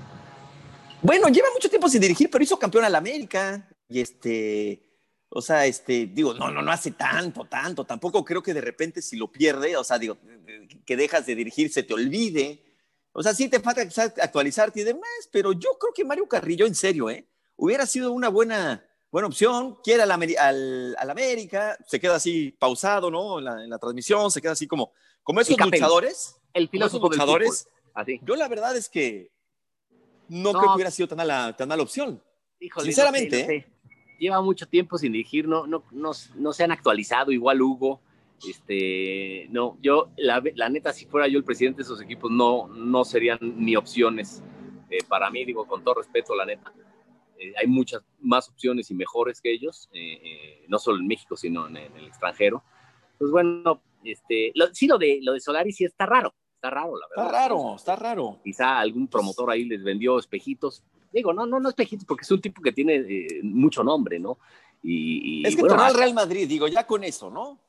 bueno, 1.01 1.27
lleva 1.27 1.50
mucho 1.53 1.70
tiempo 1.70 1.89
sin 1.89 2.01
dirigir, 2.01 2.30
pero 2.30 2.44
hizo 2.44 2.58
campeón 2.58 2.86
al 2.86 2.96
América, 2.96 3.70
y 3.89 4.00
este, 4.00 4.89
O 5.36 5.42
sea, 5.42 5.65
este, 5.65 6.06
digo, 6.08 6.34
no, 6.34 6.51
no, 6.51 6.62
no 6.62 6.72
hace 6.72 6.92
tanto, 6.92 7.46
tanto. 7.46 7.86
Tampoco 7.86 8.24
creo 8.24 8.42
que 8.44 8.53
de 8.53 8.62
repente 8.62 9.01
si 9.01 9.18
lo 9.18 9.32
pierde, 9.32 9.75
o 9.75 9.84
sea, 9.84 9.98
digo, 9.98 10.18
que 10.86 10.96
dejas 10.96 11.25
de 11.25 11.36
dirigir, 11.36 11.72
se 11.72 11.82
te 11.84 11.94
olvide. 11.94 12.63
O 13.12 13.22
sea, 13.24 13.34
sí 13.34 13.50
te 13.50 13.60
falta 13.60 13.82
actualizarte 14.22 14.82
y 14.82 14.84
demás, 14.84 15.30
pero 15.32 15.51
yo 15.53 15.77
creo 15.80 15.94
que 15.94 16.06
Mario 16.06 16.27
Carrillo, 16.27 16.65
en 16.65 16.75
serio, 16.75 17.10
¿eh? 17.10 17.27
Hubiera 17.55 17.86
sido 17.86 18.12
una 18.12 18.29
buena, 18.29 18.86
buena 19.12 19.27
opción. 19.27 19.77
Quiere 19.83 20.03
al, 20.03 20.12
al, 20.12 20.95
al 20.98 21.10
América, 21.10 21.77
se 21.88 22.00
queda 22.00 22.15
así 22.15 22.51
pausado, 22.51 23.10
¿no? 23.10 23.39
En 23.39 23.69
la, 23.69 23.77
transmisión, 23.79 24.31
se 24.31 24.41
queda 24.41 24.53
así 24.53 24.67
como, 24.67 24.91
como 25.22 25.41
esos 25.41 25.57
luchadores. 25.57 26.36
El 26.53 26.69
filósofo 26.69 27.10
luchadores. 27.10 27.67
Así. 27.93 28.19
Yo 28.24 28.36
la 28.36 28.48
verdad 28.48 28.75
es 28.75 28.89
que 28.89 29.31
no, 30.29 30.51
creo 30.51 30.63
que 30.63 30.75
hubiera 30.75 30.91
sido 30.91 31.07
tan 31.07 31.17
mala, 31.17 31.55
tan 31.55 31.67
mala 31.67 31.83
opción. 31.83 32.22
Sinceramente, 32.81 33.55
¿eh? 33.55 33.74
lleva 34.19 34.41
mucho 34.41 34.67
tiempo 34.67 34.98
sin 34.98 35.12
dirigir, 35.12 35.48
no, 35.48 35.67
no, 35.67 35.83
no, 35.91 36.53
se 36.53 36.63
han 36.63 36.72
actualizado, 36.72 37.31
igual 37.31 37.62
Hugo. 37.62 38.01
Este, 38.48 39.48
no, 39.51 39.77
yo, 39.81 40.10
la, 40.17 40.41
neta, 40.69 40.91
si 40.91 41.05
fuera 41.05 41.27
yo 41.27 41.38
el 41.38 41.43
presidente 41.43 41.77
de 41.77 41.83
esos 41.83 42.01
equipos, 42.01 42.31
no, 42.31 42.67
no 42.67 43.05
serían 43.05 43.39
ni 43.41 43.75
opciones. 43.75 44.41
Eh, 44.89 45.00
para 45.07 45.29
mí, 45.29 45.45
digo, 45.45 45.65
con 45.65 45.83
todo 45.83 45.95
respeto, 45.95 46.36
la 46.36 46.45
neta, 46.45 46.74
eh, 47.43 47.53
hay 47.59 47.67
muchas 47.67 48.01
más 48.21 48.47
opciones 48.47 48.89
y 48.89 48.93
mejores 48.93 49.41
que 49.41 49.51
ellos, 49.51 49.89
eh, 49.91 50.65
no 50.67 50.79
solo 50.79 51.00
en 51.00 51.07
México, 51.07 51.35
sino 51.35 51.67
en, 51.67 51.77
el 51.77 52.07
extranjero. 52.07 52.63
Pues 53.17 53.31
bueno, 53.31 53.81
este, 54.03 54.53
sí, 54.71 54.88
lo 54.88 54.97
de, 54.97 55.19
lo 55.21 55.33
de 55.33 55.39
Solari 55.39 55.71
sí 55.71 55.83
está 55.83 56.05
raro, 56.05 56.33
está 56.55 56.69
raro, 56.69 56.97
la 56.97 57.07
verdad. 57.09 57.25
Está 57.25 57.47
raro, 57.47 57.75
está 57.75 57.95
raro. 57.95 58.39
Quizá 58.43 58.79
algún 58.79 59.07
promotor 59.07 59.51
ahí 59.51 59.65
les 59.65 59.83
vendió 59.83 60.17
espejitos, 60.17 60.83
digo, 61.12 61.33
no, 61.33 61.45
no, 61.45 61.59
no 61.59 61.69
es 61.69 61.75
porque 62.07 62.23
es 62.23 62.31
un 62.31 62.41
tipo 62.41 62.62
que 62.62 62.71
tiene 62.71 62.95
eh, 62.95 63.41
mucho 63.43 63.83
nombre, 63.83 64.19
¿no? 64.19 64.39
Y, 64.81 65.47
es 65.47 65.55
que 65.55 65.62
bueno, 65.62 65.81
al 65.81 65.93
Real 65.93 66.13
Madrid, 66.13 66.47
digo, 66.47 66.67
ya 66.67 66.85
con 66.85 67.03
eso, 67.03 67.29
¿no? 67.29 67.59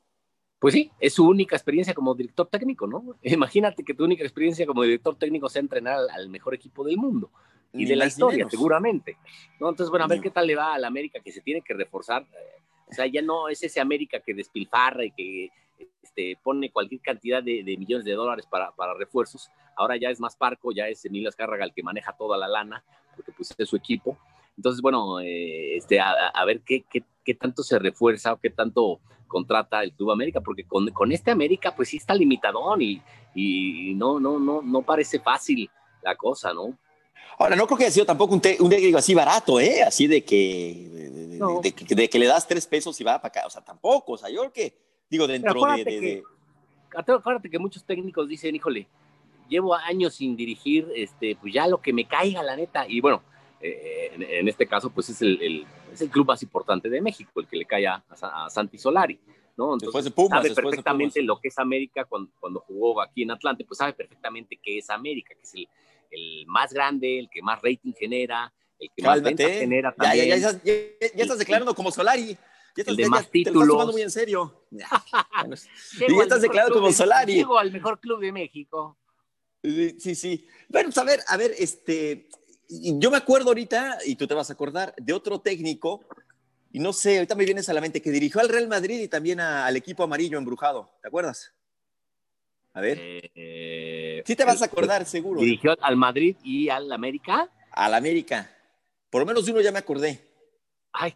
Pues 0.59 0.73
sí, 0.73 0.91
es 0.99 1.13
su 1.13 1.27
única 1.27 1.55
experiencia 1.55 1.93
como 1.93 2.15
director 2.15 2.47
técnico, 2.47 2.87
¿no? 2.87 3.15
Imagínate 3.23 3.83
que 3.83 3.93
tu 3.93 4.03
única 4.03 4.23
experiencia 4.23 4.65
como 4.65 4.83
director 4.83 5.15
técnico 5.15 5.47
sea 5.49 5.61
entrenar 5.61 5.99
al, 6.13 6.29
mejor 6.29 6.55
equipo 6.55 6.83
del 6.83 6.97
mundo 6.97 7.31
y 7.75 7.85
de 7.85 7.95
la 7.95 8.05
historia, 8.07 8.47
seguramente. 8.49 9.17
¿no? 9.59 9.69
Entonces, 9.69 9.89
bueno, 9.89 10.05
a 10.05 10.07
ver 10.07 10.21
qué 10.21 10.29
tal 10.29 10.47
le 10.47 10.55
va 10.55 10.73
al 10.73 10.85
América, 10.85 11.19
que 11.19 11.31
se 11.31 11.41
tiene 11.41 11.61
que 11.61 11.73
reforzar. 11.73 12.25
O 12.87 12.93
sea, 12.93 13.05
ya 13.07 13.21
no 13.21 13.49
es 13.49 13.63
ese 13.63 13.79
América 13.79 14.19
que 14.19 14.33
despilfarra 14.33 15.05
y 15.05 15.11
que 15.11 15.49
este, 16.03 16.37
pone 16.41 16.71
cualquier 16.71 17.01
cantidad 17.01 17.43
de, 17.43 17.63
millones 17.77 18.05
de 18.05 18.13
dólares 18.13 18.45
para, 18.49 18.71
para, 18.71 18.93
refuerzos. 18.93 19.49
Ahora 19.75 19.97
ya 19.97 20.09
es 20.09 20.19
más 20.19 20.35
parco, 20.35 20.71
ya 20.71 20.87
es 20.87 21.03
Emilio 21.05 21.29
Azcárraga 21.29 21.65
el 21.65 21.73
que 21.73 21.83
maneja 21.83 22.15
toda 22.15 22.37
la 22.37 22.47
lana, 22.47 22.83
porque 23.15 23.31
pues 23.31 23.53
es 23.57 23.69
su 23.69 23.75
equipo. 23.75 24.17
Entonces, 24.57 24.81
bueno, 24.81 25.19
eh, 25.19 25.75
este, 25.75 25.99
a, 25.99 26.45
ver 26.45 26.61
qué, 26.61 26.85
qué, 26.89 27.03
qué, 27.23 27.33
tanto 27.33 27.61
se 27.63 27.77
refuerza 27.77 28.33
o 28.33 28.39
qué 28.39 28.49
tanto 28.49 29.01
contrata 29.27 29.83
el 29.83 29.91
Club 29.91 30.11
América, 30.11 30.39
porque 30.39 30.63
con, 30.63 30.87
con 30.91 31.11
este 31.11 31.31
América 31.31 31.75
pues 31.75 31.89
sí 31.89 31.97
está 31.97 32.13
limitadón 32.13 32.81
y, 32.81 33.01
y, 33.33 33.93
no, 33.95 34.19
no, 34.19 34.39
no, 34.39 34.61
no 34.61 34.81
parece 34.83 35.19
fácil 35.19 35.69
la 36.01 36.15
cosa, 36.15 36.53
¿no? 36.53 36.77
Ahora, 37.37 37.55
no 37.55 37.65
creo 37.65 37.77
que 37.77 37.83
haya 37.85 37.93
sido 37.93 38.05
tampoco 38.05 38.33
un, 38.33 38.41
un 38.59 38.69
técnico 38.69 38.97
así 38.97 39.13
barato, 39.13 39.59
¿eh? 39.59 39.83
Así 39.83 40.07
de 40.07 40.23
que, 40.23 40.87
de, 41.61 41.95
de, 41.95 42.09
que 42.09 42.19
le 42.19 42.27
das 42.27 42.47
tres 42.47 42.65
pesos 42.65 42.99
y 43.01 43.03
va 43.03 43.21
para 43.21 43.27
acá. 43.27 43.47
O 43.47 43.49
sea, 43.49 43.63
tampoco. 43.63 44.13
O 44.13 44.17
sea, 44.17 44.29
yo 44.29 44.39
creo 44.41 44.53
que, 44.53 44.77
digo, 45.09 45.27
dentro 45.27 45.53
de, 45.75 45.83
que, 45.83 46.23
Acuérdate 46.95 47.49
que 47.49 47.59
muchos 47.59 47.83
técnicos 47.83 48.29
dicen, 48.29 48.55
híjole, 48.55 48.87
llevo 49.49 49.75
años 49.75 50.15
sin 50.15 50.35
dirigir, 50.35 50.87
este, 50.95 51.35
pues 51.35 51.53
ya 51.53 51.67
lo 51.67 51.81
que 51.81 51.91
me 51.91 52.05
caiga, 52.05 52.41
la 52.41 52.55
neta. 52.55 52.85
Y 52.87 53.01
bueno, 53.01 53.21
eh, 53.59 54.11
en, 54.17 54.47
este 54.47 54.65
caso, 54.65 54.89
pues 54.89 55.09
es 55.09 55.21
el, 55.21 55.65
es 55.91 56.01
el 56.01 56.09
club 56.09 56.27
más 56.27 56.41
importante 56.41 56.89
de 56.89 57.01
México, 57.01 57.31
el 57.39 57.47
que 57.47 57.57
le 57.57 57.65
cae 57.65 57.87
a, 57.87 58.03
Santi 58.49 58.77
Solari. 58.77 59.19
¿no? 59.57 59.73
Entonces, 59.73 60.13
sabe 60.29 60.53
perfectamente 60.53 61.21
lo 61.21 61.39
que 61.39 61.47
es 61.47 61.57
América 61.57 62.03
cuando, 62.05 62.29
cuando, 62.39 62.59
jugó 62.61 63.01
aquí 63.01 63.23
en 63.23 63.31
Atlante, 63.31 63.63
pues 63.63 63.77
sabe 63.77 63.93
perfectamente 63.93 64.59
qué 64.61 64.79
es 64.79 64.89
América, 64.89 65.33
que 65.33 65.41
es 65.41 65.53
el, 65.53 65.67
el 66.11 66.45
más 66.47 66.73
grande, 66.73 67.19
el 67.19 67.29
que 67.29 67.41
más 67.41 67.61
rating 67.61 67.93
genera, 67.93 68.53
el 68.79 68.89
que 68.95 69.03
más 69.03 69.21
ventas 69.21 69.51
genera 69.51 69.93
también. 69.93 70.39
Ya, 70.39 70.51
ya, 70.51 70.61
ya, 70.63 71.23
estás 71.23 71.39
declarando 71.39 71.73
como 71.73 71.91
Solari. 71.91 72.37
Ya 72.75 72.83
el 72.87 72.95
de 72.95 73.07
más 73.07 73.31
títulos. 73.31 73.53
Te 73.53 73.53
lo 73.53 73.61
estás 73.61 73.73
tomando 73.73 73.93
muy 73.93 74.01
en 74.01 74.11
serio. 74.11 74.65
y 74.71 76.17
ya 76.17 76.23
estás 76.23 76.41
declarando 76.41 76.75
como 76.75 76.91
Solari. 76.91 77.35
Llego 77.35 77.57
al 77.57 77.71
mejor 77.71 77.99
club 77.99 78.19
de 78.19 78.31
México. 78.31 78.97
Sí, 79.63 80.15
sí. 80.15 80.47
Bueno, 80.69 80.89
pues, 80.89 80.97
a 80.97 81.03
ver, 81.03 81.21
a 81.27 81.37
ver, 81.37 81.53
este, 81.57 82.29
yo 82.69 83.11
me 83.11 83.17
acuerdo 83.17 83.49
ahorita, 83.49 83.99
y 84.05 84.15
tú 84.15 84.27
te 84.27 84.33
vas 84.33 84.49
a 84.49 84.53
acordar, 84.53 84.93
de 84.97 85.13
otro 85.13 85.39
técnico, 85.39 86.05
y 86.71 86.79
no 86.79 86.93
sé, 86.93 87.17
ahorita 87.17 87.35
me 87.35 87.45
vienes 87.45 87.69
a 87.69 87.73
la 87.73 87.81
mente, 87.81 88.01
que 88.01 88.11
dirigió 88.11 88.41
al 88.41 88.49
Real 88.49 88.67
Madrid 88.67 88.99
y 88.99 89.07
también 89.07 89.39
al 89.39 89.75
equipo 89.75 90.03
amarillo 90.03 90.37
embrujado, 90.37 90.91
¿te 91.01 91.07
acuerdas? 91.07 91.53
A 92.75 92.81
ver. 92.81 92.99
Eh, 93.01 94.21
sí 94.25 94.35
te 94.35 94.45
vas 94.45 94.61
a 94.61 94.65
acordar, 94.65 95.05
seguro. 95.05 95.41
¿Dirigió 95.41 95.75
al 95.81 95.95
Madrid 95.95 96.35
y 96.43 96.69
al 96.69 96.91
América? 96.91 97.49
Al 97.71 97.95
América. 97.95 98.51
Por 99.09 99.21
lo 99.21 99.25
menos 99.25 99.45
de 99.45 99.53
uno 99.53 99.61
ya 99.61 99.71
me 99.71 99.79
acordé. 99.79 100.21
Ay, 100.91 101.15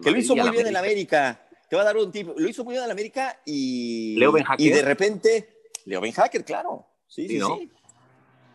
que 0.00 0.10
lo 0.10 0.18
hizo 0.18 0.36
muy 0.36 0.50
bien 0.50 0.66
en 0.66 0.76
América. 0.76 1.46
Te 1.68 1.76
va 1.76 1.82
a 1.82 1.84
dar 1.86 1.96
un 1.96 2.10
tipo. 2.10 2.34
Lo 2.36 2.48
hizo 2.48 2.64
muy 2.64 2.72
bien 2.72 2.84
en 2.84 2.90
América 2.90 3.40
y. 3.44 4.16
Leo 4.18 4.32
Y 4.58 4.70
de 4.70 4.82
repente 4.82 5.62
Leo 5.86 6.00
Ben 6.00 6.12
Hacker, 6.12 6.44
claro. 6.44 6.86
Sí, 7.06 7.28
sí, 7.28 7.40
sí. 7.40 7.70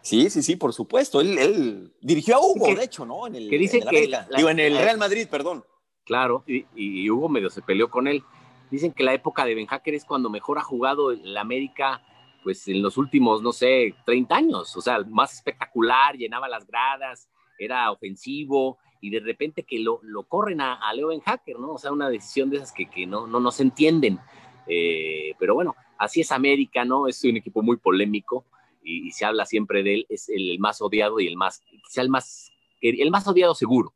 Sí, 0.01 0.29
sí, 0.29 0.41
sí, 0.41 0.55
por 0.55 0.73
supuesto. 0.73 1.19
Él, 1.19 1.93
dirigió 1.99 2.35
a 2.35 2.39
Hugo, 2.39 2.73
de 2.73 2.83
hecho, 2.83 3.05
¿no? 3.05 3.27
En 3.27 3.35
el, 3.35 3.49
que 3.49 3.57
dice 3.57 3.81
que 3.81 4.09
Digo, 4.35 4.49
en 4.49 4.59
el 4.59 4.77
Real 4.77 4.97
Madrid, 4.97 5.27
perdón. 5.29 5.65
Claro, 6.05 6.45
y, 6.47 7.09
Hugo 7.09 7.27
medio 7.27 7.49
se 7.49 7.61
peleó 7.61 7.89
con 7.89 8.07
él. 8.07 8.23
Dicen 8.69 8.91
que 8.91 9.03
la 9.03 9.13
época 9.13 9.45
de 9.45 9.55
Ben 9.55 9.67
Hacker 9.67 9.93
es 9.93 10.05
cuando 10.05 10.29
mejor 10.29 10.57
ha 10.57 10.63
jugado 10.63 11.11
el 11.11 11.37
América, 11.37 12.01
pues 12.43 12.67
en 12.67 12.81
los 12.81 12.97
últimos, 12.97 13.41
no 13.41 13.53
sé, 13.53 13.95
30 14.05 14.35
años. 14.35 14.75
O 14.75 14.81
sea, 14.81 14.99
más 15.07 15.33
espectacular, 15.33 16.15
llenaba 16.15 16.49
las 16.49 16.67
gradas, 16.67 17.29
era 17.57 17.91
ofensivo, 17.91 18.77
y 18.99 19.09
de 19.09 19.19
repente 19.19 19.63
que 19.63 19.79
lo, 19.79 19.99
lo 20.03 20.23
corren 20.23 20.61
a, 20.61 20.93
Leo 20.93 21.07
Ben 21.07 21.21
Hacker, 21.21 21.59
¿no? 21.59 21.73
O 21.73 21.77
sea, 21.77 21.91
una 21.91 22.09
decisión 22.09 22.49
de 22.49 22.57
esas 22.57 22.73
que, 22.73 22.89
que 22.89 23.05
no, 23.05 23.25
no, 23.27 23.39
no 23.39 23.51
se 23.51 23.63
entienden. 23.63 24.19
Eh, 24.67 25.33
pero 25.39 25.53
bueno, 25.53 25.75
así 25.97 26.21
es 26.21 26.31
América, 26.31 26.83
¿no? 26.83 27.07
Es 27.07 27.23
un 27.23 27.37
equipo 27.37 27.61
muy 27.61 27.77
polémico 27.77 28.45
y, 28.83 29.11
se 29.11 29.25
habla 29.25 29.45
siempre 29.45 29.83
de 29.83 29.93
él, 29.95 30.05
es 30.09 30.29
el 30.29 30.59
más 30.59 30.81
odiado 30.81 31.19
y 31.19 31.27
el 31.27 31.37
más, 31.37 31.61
quizá 31.83 32.01
el 32.01 32.09
más, 32.09 32.51
el 32.81 33.11
más 33.11 33.27
odiado 33.27 33.55
seguro, 33.55 33.93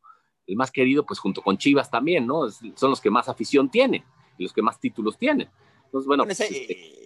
el 0.48 0.56
más 0.56 0.72
querido, 0.72 1.06
pues 1.06 1.20
junto 1.20 1.42
con 1.42 1.58
Chivas 1.58 1.90
también, 1.90 2.28
¿no? 2.28 2.50
son 2.50 2.90
los 2.90 3.00
que 3.00 3.10
más 3.10 3.30
afición 3.30 3.70
tienen 3.70 4.04
y 4.38 4.44
los 4.44 4.54
que 4.54 4.62
más 4.62 4.80
títulos 4.80 5.18
tienen. 5.18 5.50
Entonces, 5.86 6.08
bueno. 6.08 6.24
ese, 6.24 6.48
pues, 6.48 6.60
este 6.62 7.02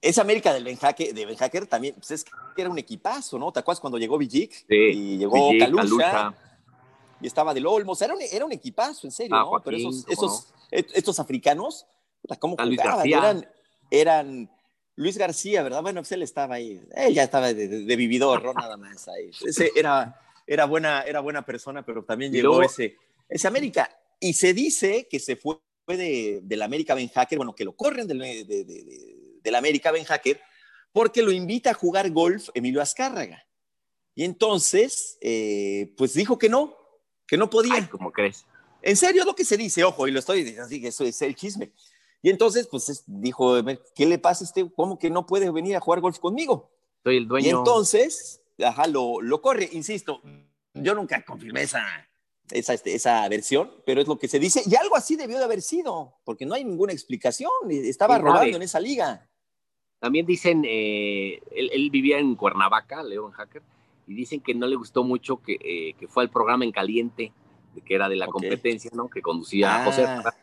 esa 0.00 0.22
América 0.22 0.52
del 0.52 0.64
ben 0.64 0.76
Hacker, 0.76 1.12
de 1.12 1.26
Ben 1.26 1.36
Hacker 1.36 1.66
también, 1.66 1.94
pues 1.94 2.10
es 2.12 2.24
que 2.24 2.62
era 2.62 2.70
un 2.70 2.78
equipazo, 2.78 3.38
¿no? 3.38 3.52
¿Te 3.52 3.60
acuerdas 3.60 3.80
cuando 3.80 3.98
llegó 3.98 4.16
Villic? 4.16 4.64
y 4.68 5.18
llegó 5.18 5.50
Calucha, 5.58 6.34
Y 7.20 7.26
estaba 7.26 7.52
del 7.52 7.66
Olmos. 7.66 8.00
Era 8.00 8.14
un, 8.14 8.20
era 8.22 8.44
un 8.44 8.52
equipazo, 8.52 9.06
en 9.06 9.12
serio, 9.12 9.34
ah, 9.36 9.48
¿no? 9.50 9.62
Pero 9.62 9.76
esos, 9.76 10.06
esos, 10.08 10.54
estos 10.70 11.18
africanos, 11.18 11.86
¿cómo 12.38 12.56
jugaban? 12.56 13.06
Eran, 13.06 13.48
eran 13.90 14.50
Luis 14.94 15.18
García, 15.18 15.62
¿verdad? 15.62 15.82
Bueno, 15.82 16.00
pues 16.00 16.12
él 16.12 16.22
estaba 16.22 16.56
ahí, 16.56 16.80
él 16.94 17.14
ya 17.14 17.24
estaba 17.24 17.52
de, 17.52 17.96
vividor, 17.96 18.44
¿no? 18.44 18.52
Nada 18.52 18.76
más 18.76 19.08
ahí. 19.08 19.30
Ese 19.44 19.72
era, 19.74 20.20
era, 20.46 20.64
buena, 20.66 21.02
era 21.02 21.18
buena 21.20 21.44
persona, 21.44 21.84
pero 21.84 22.04
también 22.04 22.32
llegó 22.32 22.62
ese, 22.62 22.96
ese 23.28 23.48
América. 23.48 23.90
Y 24.20 24.34
se 24.34 24.54
dice 24.54 25.08
que 25.10 25.18
se 25.18 25.34
fue 25.36 25.58
de, 25.96 26.40
del 26.42 26.62
América 26.62 26.94
Ben 26.94 27.08
Hacker, 27.08 27.38
bueno, 27.38 27.54
que 27.54 27.64
lo 27.64 27.74
corren 27.74 28.06
del, 28.06 29.40
del 29.42 29.54
América 29.54 29.90
Ben 29.90 30.04
Hacker, 30.04 30.40
porque 30.92 31.22
lo 31.22 31.32
invita 31.32 31.70
a 31.70 31.74
jugar 31.74 32.10
golf 32.10 32.48
Emilio 32.54 32.82
Azcárraga. 32.82 33.46
Y 34.14 34.24
entonces, 34.24 35.16
eh, 35.20 35.94
pues 35.96 36.14
dijo 36.14 36.38
que 36.38 36.48
no, 36.48 36.76
que 37.26 37.36
no 37.36 37.48
podía. 37.48 37.88
¿Cómo 37.88 38.10
crees? 38.10 38.44
En 38.82 38.96
serio 38.96 39.22
es 39.22 39.26
lo 39.26 39.34
que 39.34 39.44
se 39.44 39.56
dice, 39.56 39.84
ojo, 39.84 40.08
y 40.08 40.10
lo 40.10 40.18
estoy 40.18 40.38
diciendo 40.38 40.64
así, 40.64 40.80
que 40.80 40.88
eso 40.88 41.04
es 41.04 41.22
el 41.22 41.36
chisme. 41.36 41.72
Y 42.20 42.30
entonces, 42.30 42.66
pues 42.66 43.04
dijo, 43.06 43.54
¿qué 43.94 44.06
le 44.06 44.18
pasa 44.18 44.44
a 44.44 44.46
este? 44.46 44.68
¿Cómo 44.74 44.98
que 44.98 45.08
no 45.08 45.26
puede 45.26 45.50
venir 45.50 45.76
a 45.76 45.80
jugar 45.80 46.00
golf 46.00 46.18
conmigo? 46.18 46.72
Soy 47.04 47.18
el 47.18 47.28
dueño. 47.28 47.46
Y 47.46 47.50
entonces, 47.50 48.42
ajá, 48.58 48.88
lo, 48.88 49.20
lo 49.20 49.40
corre, 49.40 49.68
insisto, 49.72 50.20
yo 50.74 50.94
nunca 50.94 51.24
confirmé 51.24 51.62
esa, 51.62 52.07
esa, 52.50 52.74
este, 52.74 52.94
esa 52.94 53.28
versión, 53.28 53.70
pero 53.84 54.00
es 54.00 54.08
lo 54.08 54.18
que 54.18 54.28
se 54.28 54.38
dice, 54.38 54.62
y 54.66 54.74
algo 54.76 54.96
así 54.96 55.16
debió 55.16 55.38
de 55.38 55.44
haber 55.44 55.62
sido, 55.62 56.14
porque 56.24 56.46
no 56.46 56.54
hay 56.54 56.64
ninguna 56.64 56.92
explicación, 56.92 57.50
estaba 57.70 58.18
rodando 58.18 58.56
en 58.56 58.62
esa 58.62 58.80
liga. 58.80 59.28
También 59.98 60.26
dicen, 60.26 60.62
eh, 60.64 61.40
él, 61.50 61.90
vivía 61.90 62.18
en 62.18 62.36
Cuernavaca, 62.36 63.02
León 63.02 63.32
Hacker, 63.32 63.62
y 64.06 64.14
dicen 64.14 64.40
que 64.40 64.54
no 64.54 64.66
le 64.66 64.76
gustó 64.76 65.04
mucho 65.04 65.42
que, 65.42 65.58
eh, 65.60 65.94
que 65.98 66.08
fue 66.08 66.22
al 66.22 66.30
programa 66.30 66.64
en 66.64 66.72
caliente, 66.72 67.32
que 67.84 67.94
era 67.94 68.08
de 68.08 68.16
la 68.16 68.26
competencia, 68.26 68.90
¿no? 68.94 69.08
Que 69.08 69.22
conducía 69.22 69.84
José 69.84 70.04
ah 70.06 70.34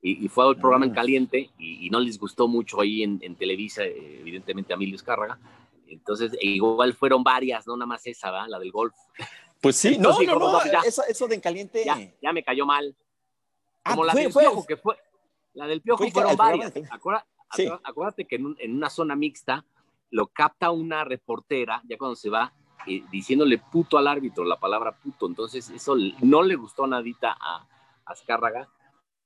y, 0.00 0.28
fue 0.28 0.46
al 0.46 0.56
programa 0.56 0.86
en 0.86 0.92
ah. 0.92 0.94
caliente 0.94 1.50
y, 1.58 1.88
no 1.90 2.00
les 2.00 2.18
gustó 2.18 2.48
mucho 2.48 2.80
ahí 2.80 3.02
en, 3.02 3.34
Televisa, 3.36 3.84
evidentemente 3.84 4.72
a 4.72 4.76
Emilio 4.76 4.96
Escárraga. 4.96 5.38
Entonces, 5.88 6.32
e 6.40 6.46
igual 6.46 6.92
fueron 6.92 7.22
varias, 7.22 7.66
no 7.66 7.76
nada 7.76 7.86
más 7.86 8.06
esa, 8.06 8.30
¿verdad? 8.30 8.48
La 8.48 8.58
del 8.58 8.70
golf. 8.70 8.94
Pues 9.60 9.76
sí, 9.76 9.98
no, 9.98 10.10
no, 10.20 10.38
no, 10.38 10.60
eso, 10.84 11.02
eso, 11.08 11.26
de 11.26 11.34
en 11.34 11.40
caliente. 11.40 11.84
Ya, 11.84 12.32
me 12.32 12.42
cayó 12.44 12.64
mal. 12.64 12.94
Ah, 13.84 13.90
como 13.90 14.04
la 14.04 14.14
del 14.14 14.32
Piojo, 14.32 14.66
que 14.66 14.76
fue. 14.76 14.96
La 15.54 15.66
del 15.66 15.80
Piojo 15.80 16.08
fueron 16.10 16.36
varias. 16.36 16.72
Acuérdate, 17.84 18.26
que 18.26 18.36
en, 18.36 18.76
una 18.76 18.90
zona 18.90 19.16
mixta 19.16 19.64
lo 20.10 20.28
capta 20.28 20.70
una 20.70 21.04
reportera, 21.04 21.82
ya 21.88 21.98
cuando 21.98 22.14
se 22.14 22.30
va, 22.30 22.52
eh, 22.86 23.02
diciéndole 23.10 23.58
puto 23.58 23.98
al 23.98 24.06
árbitro, 24.06 24.44
la 24.44 24.60
palabra 24.60 24.96
puto. 24.96 25.26
Entonces, 25.26 25.68
eso 25.70 25.96
no 26.20 26.42
le 26.42 26.54
gustó 26.54 26.86
nadita 26.86 27.36
a 27.38 27.66
Azcárraga. 28.04 28.68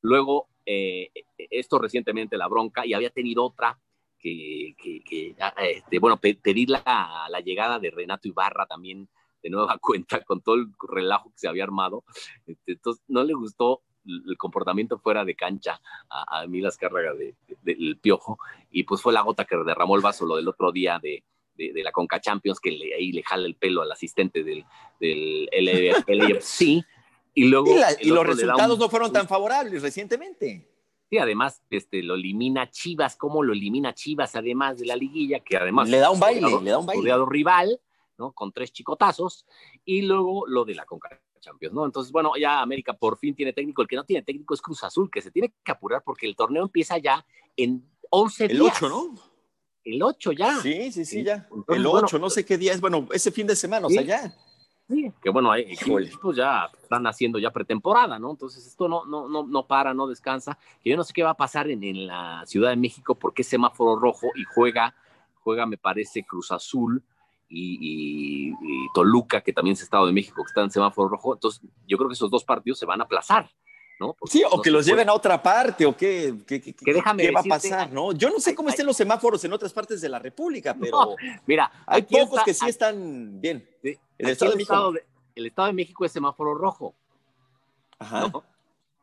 Luego, 0.01 0.49
eh, 0.65 1.11
esto 1.37 1.79
recientemente, 1.79 2.37
la 2.37 2.49
bronca, 2.49 2.87
y 2.87 2.95
había 2.95 3.11
tenido 3.11 3.45
otra 3.45 3.79
que, 4.19 5.35
ah, 5.41 5.55
este, 5.59 5.99
bueno, 5.99 6.17
pedir 6.17 6.71
la, 6.71 7.27
la, 7.29 7.41
llegada 7.41 7.81
de 7.81 7.91
Renato 7.91 8.29
Ibarra 8.29 8.67
también 8.67 9.09
de 9.43 9.51
nueva 9.51 9.79
cuenta 9.81 10.23
con 10.23 10.41
todo 10.41 10.57
el 10.57 10.69
relajo 10.89 11.31
que 11.31 11.39
se 11.39 11.49
había 11.49 11.65
armado. 11.65 12.05
Este, 12.47 12.73
entonces, 12.73 13.03
no 13.09 13.25
le 13.25 13.35
gustó 13.35 13.83
el 14.05 14.37
comportamiento 14.37 14.99
fuera 14.99 15.25
de 15.25 15.37
cancha 15.37 15.81
a, 16.11 16.41
a 16.41 16.47
Milas 16.49 16.77
Cárraga 16.77 17.13
del 17.63 17.99
Piojo, 18.01 18.39
y 18.71 18.83
pues 18.83 19.01
fue 19.01 19.13
la 19.13 19.21
gota 19.21 19.45
que 19.45 19.57
derramó 19.57 19.95
el 19.95 20.03
vaso 20.03 20.27
lo 20.27 20.37
del 20.37 20.49
otro 20.49 20.73
día 20.73 20.99
de, 21.01 21.23
de, 21.57 21.83
la 21.83 21.93
Conca 21.93 22.21
Champions, 22.21 22.61
que 22.61 22.73
le, 22.73 22.95
ahí 22.95 23.13
le 23.13 23.23
jala 23.23 23.47
el 23.47 23.55
pelo 23.55 23.83
al 23.83 23.93
asistente 23.93 24.43
del, 24.43 24.65
del 24.99 25.49
LFC, 26.09 26.85
y 27.35 27.45
luego... 27.45 27.75
Y, 28.01 28.09
los 28.09 28.27
resultados 28.27 28.79
no 28.79 28.89
fueron 28.89 29.13
tan 29.13 29.29
favorables 29.29 29.83
recientemente. 29.83 30.69
Sí, 31.11 31.19
además 31.19 31.63
este, 31.71 32.03
lo 32.03 32.15
elimina 32.15 32.71
Chivas, 32.71 33.17
¿cómo 33.17 33.43
lo 33.43 33.53
elimina 33.53 33.95
Chivas 33.95 34.35
además 34.35 34.79
de 34.79 34.87
la 34.87 34.97
liguilla? 34.97 35.41
Que 35.41 35.57
además... 35.57 35.89
Le 35.89 35.99
da 35.99 36.11
un 36.11 36.19
baile, 36.19 36.49
le 36.63 36.71
da 36.71 36.79
un 36.79 36.87
baile. 36.87 37.13
rival, 37.29 37.81
¿no? 38.19 38.33
Con 38.33 38.53
tres 38.53 38.73
chicotazos, 38.73 39.47
y 39.85 40.03
luego 40.03 40.47
lo 40.47 40.65
de 40.65 40.75
la 40.75 40.85
Conca 40.85 41.21
Champions, 41.43 41.75
¿no? 41.75 41.85
Entonces, 41.85 42.11
bueno, 42.11 42.33
ya 42.41 42.61
América 42.61 42.95
por 42.95 43.19
fin 43.19 43.35
tiene 43.35 43.53
técnico. 43.53 43.83
El 43.83 43.89
que 43.89 43.97
no 43.97 44.05
tiene 44.05 44.23
técnico 44.23 44.55
es 44.55 44.63
Cruz 44.63 44.83
Azul, 44.85 45.11
que 45.11 45.21
se 45.21 45.31
tiene 45.31 45.53
que 45.63 45.73
apurar 45.73 46.03
porque 46.05 46.27
el 46.27 46.37
torneo 46.37 46.63
empieza 46.63 46.97
ya 46.97 47.27
en 47.57 47.85
11 48.11 48.49
días. 48.49 48.61
El 48.61 48.63
8, 48.63 48.89
¿no? 48.89 49.15
El 49.85 50.03
8 50.03 50.33
ya. 50.33 50.57
Sí, 50.61 50.93
sí, 50.93 51.05
sí, 51.05 51.25
ya. 51.25 51.49
el 51.69 51.87
8, 51.87 52.19
no 52.19 52.31
sé 52.31 52.47
qué 52.47 52.57
día 52.57 52.73
es. 52.73 52.81
Bueno, 52.81 53.09
ese 53.13 53.31
fin 53.31 53.47
de 53.47 53.57
semana, 53.57 53.89
o 53.89 53.91
sea, 53.91 54.03
ya. 54.03 54.33
Sí, 54.89 55.13
que 55.23 55.31
bueno, 55.31 55.51
hay 55.51 55.63
equipos 55.63 56.37
ya 56.37 56.71
están 56.81 57.07
haciendo 57.07 57.39
ya 57.39 57.51
pretemporada, 57.51 58.19
¿no? 58.19 58.31
Entonces 58.31 58.67
esto 58.67 58.89
no, 58.89 59.05
no, 59.05 59.29
no, 59.29 59.45
no 59.45 59.67
para, 59.67 59.95
no 59.95 60.07
descansa. 60.07 60.59
Que 60.83 60.91
yo 60.91 60.97
no 60.97 61.05
sé 61.05 61.13
qué 61.13 61.23
va 61.23 61.31
a 61.31 61.37
pasar 61.37 61.69
en, 61.69 61.83
en 61.83 62.07
la 62.07 62.45
Ciudad 62.47 62.71
de 62.71 62.77
México 62.77 63.15
porque 63.15 63.43
es 63.43 63.49
semáforo 63.49 63.99
rojo 63.99 64.29
y 64.35 64.45
juega, 64.45 64.95
juega, 65.41 65.67
me 65.67 65.79
parece, 65.79 66.25
Cruz 66.25 66.53
Azul 66.53 67.03
y, 67.55 68.53
Toluca, 68.95 69.41
que 69.41 69.53
también 69.53 69.75
es 69.75 69.83
Estado 69.83 70.07
de 70.07 70.13
México, 70.13 70.43
que 70.43 70.49
está 70.49 70.63
en 70.63 70.71
semáforo 70.71 71.09
rojo. 71.09 71.35
Entonces, 71.35 71.63
yo 71.87 71.97
creo 71.99 72.09
que 72.09 72.15
esos 72.15 72.31
dos 72.31 72.45
partidos 72.45 72.79
se 72.79 72.87
van 72.87 73.01
a 73.01 73.05
aplazar. 73.05 73.51
¿no? 74.01 74.17
sí, 74.25 74.43
o 74.51 74.61
que 74.61 74.71
los 74.71 74.85
lleven 74.85 75.09
a 75.09 75.15
otra 75.15 75.41
parte, 75.41 75.87
o 75.87 75.97
qué, 75.97 76.35
qué, 76.45 76.61
qué, 76.61 76.93
va 77.31 77.41
a 77.41 77.45
pasar, 77.45 77.93
¿no? 77.93 78.13
Yo 78.13 78.31
no 78.31 78.41
sé 78.41 78.53
cómo 78.53 78.69
estén 78.69 78.85
los 78.85 78.97
semáforos 78.97 79.45
en 79.45 79.53
otras 79.53 79.73
partes 79.73 80.01
de 80.01 80.09
la 80.09 80.19
República, 80.19 80.75
pero 80.81 81.15
mira, 81.47 81.71
hay 81.87 82.03
pocos 82.03 82.43
que 82.43 82.53
sí 82.53 82.69
están 82.69 83.41
bien. 83.41 83.65
el, 83.83 84.29
estado 84.29 84.93
de, 84.93 85.05
el 85.37 85.47
Estado 85.47 85.69
de 85.69 85.75
México 85.75 86.05
es 86.05 86.11
semáforo 86.11 86.55
rojo. 86.55 86.95
Ajá. 88.01 88.33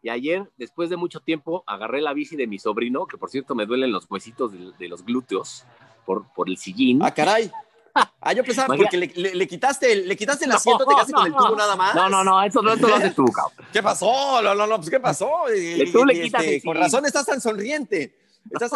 Y 0.01 0.09
ayer, 0.09 0.49
después 0.57 0.89
de 0.89 0.97
mucho 0.97 1.21
tiempo, 1.21 1.63
agarré 1.65 2.01
la 2.01 2.13
bici 2.13 2.35
de 2.35 2.47
mi 2.47 2.59
sobrino, 2.59 3.05
que 3.05 3.17
por 3.17 3.29
cierto 3.29 3.55
me 3.55 3.65
duelen 3.65 3.93
los 3.93 4.05
huesitos 4.09 4.51
de, 4.51 4.71
de 4.77 4.89
los 4.89 5.05
glúteos 5.05 5.65
por, 6.05 6.25
por 6.33 6.49
el 6.49 6.57
sillín. 6.57 7.01
Ah, 7.03 7.13
caray. 7.13 7.51
Ah, 8.21 8.33
yo 8.33 8.43
pensaba 8.43 8.75
porque 8.75 8.97
le, 8.97 9.35
le, 9.35 9.47
quitaste, 9.47 9.95
le 9.95 10.15
quitaste 10.15 10.45
el 10.45 10.51
asiento, 10.51 10.85
te 10.85 10.93
quedaste 10.93 11.13
con 11.13 11.25
el 11.27 11.33
tubo 11.33 11.55
nada 11.55 11.75
más. 11.75 11.95
No, 11.95 12.09
no, 12.09 12.23
no, 12.23 12.43
eso 12.43 12.61
no, 12.61 12.75
lo 12.75 12.95
haces 12.95 13.15
tú, 13.15 13.25
cabrón. 13.33 13.67
¿Qué 13.71 13.81
pasó? 13.81 14.41
No, 14.41 14.55
no, 14.55 14.67
no, 14.67 14.75
pues 14.77 14.89
¿qué 14.89 14.99
pasó? 14.99 15.29
tú 15.91 16.05
le 16.05 16.21
quitas 16.21 16.43
este, 16.43 16.67
Con 16.67 16.75
razón 16.75 17.05
estás 17.05 17.25
tan 17.25 17.41
sonriente. 17.41 18.15
Estás 18.49 18.71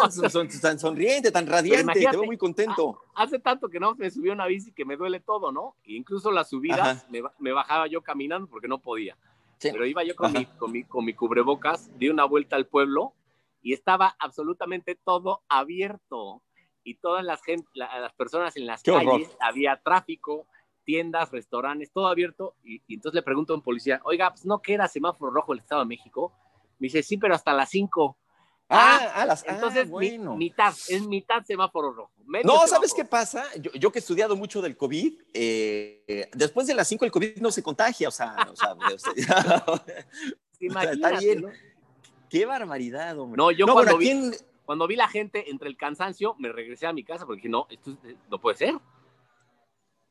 tan, 0.60 0.78
sonriente, 0.78 1.32
tan 1.32 1.46
radiante, 1.46 2.00
te 2.00 2.10
veo 2.10 2.24
muy 2.24 2.36
contento. 2.36 3.00
Hace 3.14 3.38
tanto 3.38 3.68
que 3.68 3.80
no 3.80 3.94
me 3.94 4.10
subió 4.10 4.32
una 4.32 4.46
bici 4.46 4.72
que 4.72 4.84
me 4.84 4.96
duele 4.96 5.20
todo, 5.20 5.50
¿no? 5.50 5.76
E 5.84 5.94
incluso 5.94 6.30
las 6.30 6.50
subidas 6.50 7.06
me, 7.10 7.22
me, 7.38 7.52
bajaba 7.52 7.86
yo 7.86 8.02
caminando 8.02 8.46
porque 8.46 8.68
no 8.68 8.78
podía. 8.78 9.16
Pero 9.60 9.86
iba 9.86 10.04
yo 10.04 10.14
con 10.14 10.32
mi, 10.32 10.46
con 10.46 10.72
mi, 10.72 10.84
con, 10.84 11.04
mi, 11.04 11.14
cubrebocas, 11.14 11.90
di 11.98 12.08
una 12.08 12.24
vuelta 12.24 12.56
al 12.56 12.66
pueblo 12.66 13.14
y 13.62 13.72
estaba 13.72 14.14
absolutamente 14.18 14.94
todo 14.94 15.42
abierto 15.48 16.42
y 16.84 16.94
todas 16.96 17.24
las, 17.24 17.42
gente, 17.42 17.66
las 17.74 18.12
personas 18.12 18.56
en 18.56 18.66
las 18.66 18.82
calles, 18.82 19.28
había 19.40 19.80
tráfico, 19.82 20.46
tiendas, 20.84 21.32
restaurantes, 21.32 21.90
todo 21.90 22.06
abierto. 22.06 22.54
Y, 22.62 22.82
entonces 22.88 23.16
le 23.16 23.22
pregunto 23.22 23.54
a 23.54 23.56
un 23.56 23.62
policía, 23.62 24.00
oiga, 24.04 24.30
pues 24.30 24.44
no 24.44 24.60
que 24.60 24.74
era 24.74 24.86
semáforo 24.86 25.32
rojo 25.32 25.54
el 25.54 25.60
Estado 25.60 25.80
de 25.80 25.88
México. 25.88 26.32
Me 26.78 26.86
dice, 26.86 27.02
sí, 27.02 27.16
pero 27.16 27.34
hasta 27.34 27.52
las 27.54 27.70
5. 27.70 28.18
Ah, 28.68 29.12
ah, 29.14 29.26
las, 29.26 29.42
ah, 29.42 29.52
entonces 29.54 29.88
bueno. 29.88 30.36
mitad, 30.36 30.74
es 30.88 31.06
mitad 31.06 31.42
semáforo 31.44 31.92
rojo. 31.92 32.12
No, 32.44 32.66
¿sabes 32.66 32.94
qué 32.94 33.04
pasa? 33.04 33.44
Yo, 33.56 33.92
que 33.92 33.98
he 33.98 34.00
estudiado 34.00 34.36
mucho 34.36 34.62
del 34.62 34.76
COVID, 34.76 35.20
eh, 35.32 36.30
después 36.34 36.66
de 36.66 36.74
las 36.74 36.88
5 36.88 37.04
el 37.04 37.10
COVID 37.10 37.36
no 37.38 37.50
se 37.50 37.62
contagia, 37.62 38.08
o 38.08 38.10
sea, 38.10 38.36
o 38.50 38.56
sea, 38.56 38.74
está 40.92 41.18
bien. 41.18 41.46
Qué 42.30 42.46
barbaridad, 42.46 43.18
hombre. 43.18 43.36
No, 43.36 43.50
yo 43.50 43.66
cuando 43.66 43.98
vi 43.98 44.32
cuando 44.64 44.86
vi 44.86 44.96
la 44.96 45.08
gente 45.08 45.50
entre 45.50 45.68
el 45.68 45.76
cansancio, 45.76 46.34
me 46.38 46.50
regresé 46.50 46.86
a 46.86 46.92
mi 46.92 47.04
casa 47.04 47.26
porque 47.26 47.40
dije, 47.40 47.48
no, 47.48 47.66
esto 47.70 47.96
eh, 48.04 48.16
no 48.30 48.40
puede 48.40 48.56
ser. 48.56 48.74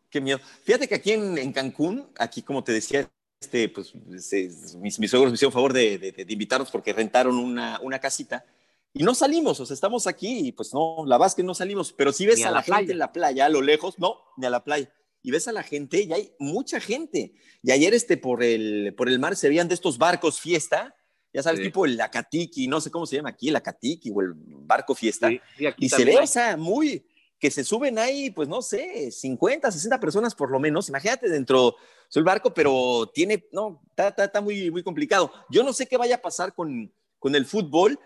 Qué 0.10 0.22
miedo. 0.22 0.40
Fíjate 0.64 0.88
que 0.88 0.96
aquí 0.96 1.12
en, 1.12 1.52
Cancún, 1.54 2.08
aquí 2.20 2.44
como 2.44 2.64
te 2.64 2.72
decía, 2.72 3.10
este, 3.42 3.68
pues, 3.70 3.96
mis, 3.96 5.00
mis, 5.00 5.10
suegros 5.10 5.32
me 5.32 5.36
hicieron 5.36 5.52
favor 5.52 5.74
de, 5.74 5.98
de, 5.98 6.26
invitarnos 6.30 6.70
porque 6.70 6.94
rentaron 6.94 7.38
una, 7.38 7.80
una, 7.82 8.00
casita 8.00 8.46
y 8.94 9.04
no 9.04 9.16
salimos, 9.16 9.60
o 9.60 9.66
sea, 9.66 9.74
estamos 9.74 10.06
aquí 10.06 10.48
y 10.48 10.52
pues 10.52 10.72
no, 10.72 11.04
la 11.08 11.18
verdad 11.18 11.30
es 11.30 11.36
que 11.36 11.44
no 11.44 11.56
salimos, 11.56 11.92
pero 11.92 12.14
si 12.14 12.28
ves 12.28 12.46
a, 12.46 12.52
la, 12.52 12.62
gente 12.62 12.92
en 12.92 13.00
la 13.00 13.12
playa, 13.12 13.46
a 13.46 13.50
lo 13.50 13.64
lejos, 13.64 13.98
no, 13.98 14.20
ni 14.38 14.46
a 14.46 14.52
la 14.52 14.64
playa. 14.64 14.94
Y 15.24 15.32
ves 15.32 15.48
a 15.48 15.52
la 15.52 15.64
gente 15.64 16.04
y 16.04 16.14
hay 16.14 16.34
mucha 16.38 16.80
gente. 16.80 17.34
Y 17.64 17.72
ayer 17.72 17.94
este, 17.94 18.18
por, 18.18 18.44
el, 18.44 18.94
por 18.96 19.10
el 19.10 19.18
mar 19.18 19.36
se 19.36 19.50
veían 19.50 19.68
de 19.68 19.74
estos 19.74 19.98
barcos 19.98 20.40
fiesta 20.40 20.96
ya 21.34 21.42
sabes, 21.42 21.62
tipo 21.62 21.86
el 21.86 22.00
Acatiki, 22.00 22.68
no 22.68 22.80
sé 22.80 22.92
cómo 22.92 23.06
se 23.06 23.16
llama 23.16 23.30
aquí, 23.30 23.50
el 23.50 23.56
Acatiki 23.56 24.12
o 24.14 24.22
el 24.22 24.34
barco 24.36 24.94
fiesta. 24.94 25.32
y 25.78 25.90
se 25.90 26.06
ve, 26.06 26.18
o 26.18 26.28
sea, 26.28 26.56
muy, 26.56 27.04
que 27.40 27.50
se 27.50 27.64
suben 27.64 27.98
ahí, 27.98 28.30
pues 28.30 28.48
no 28.48 28.62
sé, 28.62 29.12
50, 29.12 29.72
60 29.72 30.00
personas 30.00 30.36
por 30.36 30.52
lo 30.52 30.60
menos. 30.60 30.90
Imagínate 30.90 31.28
dentro 31.28 31.76
del 32.14 32.24
barco, 32.24 32.54
pero 32.54 33.10
tiene, 33.14 33.48
no, 33.52 33.82
está, 33.90 34.26
está, 34.26 34.42
muy, 34.42 34.70
muy 34.70 34.84
complicado. 34.84 35.32
Yo 35.50 35.64
no 35.64 35.74
sé 35.74 35.88
qué 35.88 35.98
vaya 35.98 36.16
a 36.16 36.22
pasar 36.22 36.54
con, 36.54 36.94
con 37.20 37.36
el 37.36 37.46
fútbol 37.46 38.00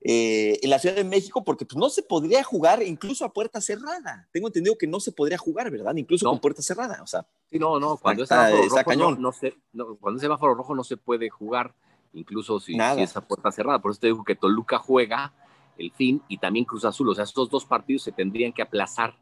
eh, 0.00 0.60
en 0.62 0.70
la 0.70 0.78
Ciudad 0.78 0.94
de 0.94 1.02
México, 1.02 1.44
porque 1.44 1.66
pues, 1.66 1.76
no 1.76 1.90
se 1.90 2.04
podría 2.04 2.44
jugar 2.44 2.82
incluso 2.84 3.24
a 3.24 3.32
puerta 3.32 3.60
cerrada. 3.60 4.28
Tengo 4.32 4.46
entendido 4.46 4.78
que 4.78 4.86
no 4.86 5.00
se 5.00 5.10
podría 5.10 5.36
jugar, 5.36 5.70
¿verdad? 5.70 5.96
Incluso 5.96 6.28
con 6.30 6.40
puerta 6.40 6.62
cerrada, 6.62 7.02
o 7.02 7.06
sea. 7.06 7.26
Sí, 7.50 7.58
no, 7.58 7.80
no, 7.80 7.96
cuando 7.96 8.22
es 8.22 8.30
rojo, 8.30 8.94
no, 8.94 9.16
no, 9.16 9.32
se, 9.32 9.56
cuando 10.00 10.16
es 10.18 10.22
semáforo 10.22 10.54
rojo 10.54 10.74
no 10.74 10.84
se 10.84 10.96
puede 10.96 11.28
jugar 11.28 11.74
incluso 12.18 12.60
si, 12.60 12.74
si, 12.74 13.02
esa 13.02 13.20
puerta 13.20 13.50
cerrada. 13.50 13.80
Por 13.80 13.92
eso 13.92 14.00
te 14.00 14.08
digo 14.08 14.24
que 14.24 14.34
Toluca 14.34 14.78
juega 14.78 15.32
el 15.78 15.92
fin 15.92 16.22
y 16.28 16.38
también 16.38 16.64
Cruz 16.64 16.84
Azul. 16.84 17.08
O 17.08 17.14
sea, 17.14 17.24
estos 17.24 17.50
dos 17.50 17.64
partidos 17.64 18.02
se 18.02 18.12
tendrían 18.12 18.52
que 18.52 18.62
aplazar 18.62 19.16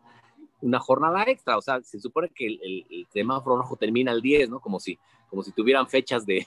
una 0.60 0.80
jornada 0.80 1.24
extra. 1.24 1.58
O 1.58 1.62
sea, 1.62 1.82
se 1.82 2.00
supone 2.00 2.30
que 2.34 2.46
el, 2.46 2.60
el, 2.62 2.86
el 2.90 3.06
semáforo 3.12 3.58
rojo 3.58 3.76
termina 3.76 4.12
el 4.12 4.22
10, 4.22 4.50
¿no? 4.50 4.60
Como 4.60 4.80
si, 4.80 4.98
como 5.28 5.42
si 5.42 5.52
tuvieran 5.52 5.88
fechas 5.88 6.26
de. 6.26 6.46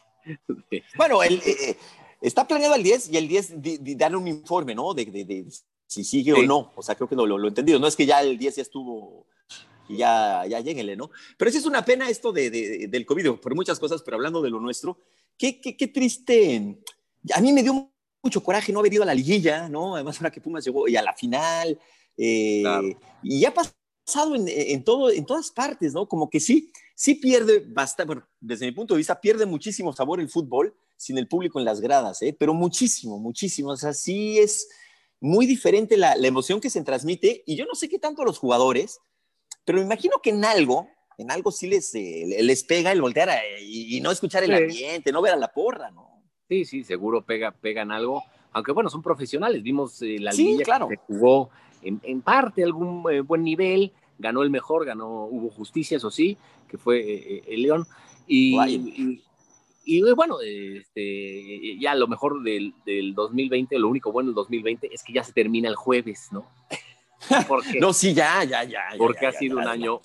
Bueno, 0.98 1.24
el, 1.24 1.42
eh, 1.46 1.78
está 2.22 2.48
planeado 2.48 2.76
el 2.76 2.84
10 2.84 3.10
y 3.14 3.18
el 3.18 3.28
10 3.28 3.54
dan 3.98 4.16
un 4.16 4.28
informe, 4.28 4.76
¿no? 4.76 4.94
De, 4.94 5.06
de, 5.06 5.46
si 5.88 6.04
sigue 6.04 6.34
o 6.34 6.44
no. 6.44 6.72
O 6.76 6.84
sea, 6.84 6.96
creo 6.96 7.08
que 7.08 7.16
no, 7.16 7.26
lo, 7.26 7.38
lo 7.38 7.48
he 7.48 7.50
entendido. 7.50 7.80
No 7.80 7.88
es 7.88 7.96
que 7.96 8.06
ya 8.06 8.22
el 8.22 8.38
10 8.38 8.58
ya 8.58 8.62
estuvo 8.62 9.26
y 9.90 9.98
ya, 9.98 10.46
ya 10.46 10.60
lléguenle, 10.60 10.96
¿no? 10.96 11.10
Pero 11.38 11.52
sí 11.52 11.58
es 11.58 11.66
una 11.66 11.84
pena 11.84 12.10
esto 12.10 12.32
de, 12.32 12.50
de, 12.52 12.88
del 12.88 13.06
COVID, 13.06 13.40
por 13.40 13.56
muchas 13.56 13.80
cosas, 13.80 14.04
pero 14.04 14.16
hablando 14.16 14.42
de 14.42 14.52
lo 14.52 14.60
nuestro, 14.60 15.00
qué, 15.40 15.60
qué, 15.60 15.76
qué 15.76 15.88
triste. 15.88 16.78
A 17.34 17.42
mí 17.42 17.52
me 17.52 17.64
dio 17.64 17.92
mucho 18.22 18.44
coraje 18.44 18.72
no 18.72 18.80
haber 18.80 18.94
ido 18.94 19.04
a 19.04 19.08
la 19.08 19.16
liguilla, 19.16 19.68
¿no? 19.68 19.96
Además, 19.96 20.18
ahora 20.18 20.30
que 20.30 20.42
Pumas 20.42 20.64
llegó 20.64 20.88
y 20.88 20.96
a 20.96 21.02
la 21.02 21.14
final. 21.14 21.80
Eh, 22.16 22.64
y 23.24 23.40
ya 23.40 23.50
ha 23.50 23.54
pasado 23.54 24.36
en, 24.36 24.46
en, 24.48 24.84
todo, 24.84 25.10
en 25.10 25.26
todas 25.26 25.50
partes, 25.50 25.94
¿no? 25.94 26.08
Como 26.08 26.30
que 26.30 26.40
sí, 26.40 26.72
sí 26.94 27.16
pierde 27.16 27.64
bastante, 27.66 28.08
bueno, 28.08 28.28
desde 28.40 28.66
mi 28.66 28.74
punto 28.74 28.94
de 28.94 29.00
vista, 29.00 29.20
pierde 29.20 29.46
muchísimo 29.46 29.94
sabor 29.94 30.20
el 30.20 30.30
fútbol 30.30 30.76
sin 30.98 31.18
el 31.18 31.28
público 31.28 31.58
en 31.58 31.66
las 31.66 31.80
gradas, 31.80 32.22
¿eh? 32.22 32.36
Pero 32.38 32.54
muchísimo, 32.54 33.18
muchísimo. 33.18 33.70
O 33.70 33.78
sea, 33.78 33.94
sí 33.94 34.38
es 34.38 34.68
muy 35.22 35.46
diferente 35.46 35.96
la, 35.96 36.16
la 36.18 36.28
emoción 36.28 36.60
que 36.60 36.70
se 36.70 36.84
transmite. 36.84 37.42
Y 37.46 37.56
yo 37.56 37.66
no 37.66 37.74
sé 37.74 37.88
qué 37.88 37.98
tanto 37.98 38.26
los 38.26 38.38
jugadores 38.38 39.00
pero 39.70 39.78
me 39.78 39.86
imagino 39.86 40.16
que 40.24 40.32
en 40.32 40.44
algo, 40.46 40.90
en 41.20 41.32
algo 41.32 41.52
sí 41.52 41.68
les, 41.68 41.94
eh, 41.96 42.40
les 42.42 42.64
pega 42.64 42.94
el 42.94 43.02
voltear 43.02 43.30
y, 43.62 44.00
no 44.00 44.10
escuchar 44.10 44.42
el 44.46 44.54
ambiente, 44.54 45.12
no 45.12 45.22
ver 45.22 45.34
a 45.34 45.38
la 45.38 45.50
porra, 45.50 45.92
¿no? 45.92 46.24
Sí, 46.48 46.64
sí, 46.64 46.86
seguro 46.86 47.24
pega, 47.24 47.52
pegan 47.52 47.92
algo. 47.92 48.24
Aunque 48.54 48.72
bueno, 48.72 48.90
son 48.90 49.04
profesionales. 49.04 49.62
Vimos 49.62 50.02
eh, 50.02 50.18
la 50.18 50.32
sí, 50.32 50.58
claro. 50.64 50.88
que 50.88 50.96
jugó 50.96 51.50
en, 51.82 52.22
parte 52.22 52.64
algún 52.64 53.04
eh, 53.12 53.20
buen 53.20 53.44
nivel, 53.44 53.92
ganó 54.18 54.44
el 54.44 54.50
mejor, 54.50 54.86
ganó, 54.86 55.26
hubo 55.26 55.50
justicia, 55.50 55.98
eso 55.98 56.10
sí, 56.10 56.38
que 56.70 56.78
fue 56.78 57.44
el 57.46 57.64
León. 57.64 57.86
Y, 58.26 59.22
y 59.84 60.02
bueno, 60.14 60.38
este, 60.42 61.78
ya 61.80 61.96
lo 61.96 62.08
mejor 62.08 62.44
del, 62.44 62.74
del 62.86 63.14
2020, 63.14 63.78
lo 63.78 63.90
único 63.90 64.14
bueno 64.14 64.28
del 64.28 64.36
2020 64.36 64.90
es 64.94 65.04
que 65.04 65.12
ya 65.12 65.26
se 65.26 65.34
termina 65.34 65.68
el 65.68 65.76
jueves, 65.76 66.30
¿no? 66.32 66.50
Porque, 67.50 67.82
no, 67.82 67.92
sí, 67.92 68.14
ya, 68.14 68.46
ya, 68.46 68.64
ya. 68.64 68.84
Porque 68.98 69.28
ha 69.28 69.34
sido 69.34 69.58
un 69.58 69.68
año 69.68 70.00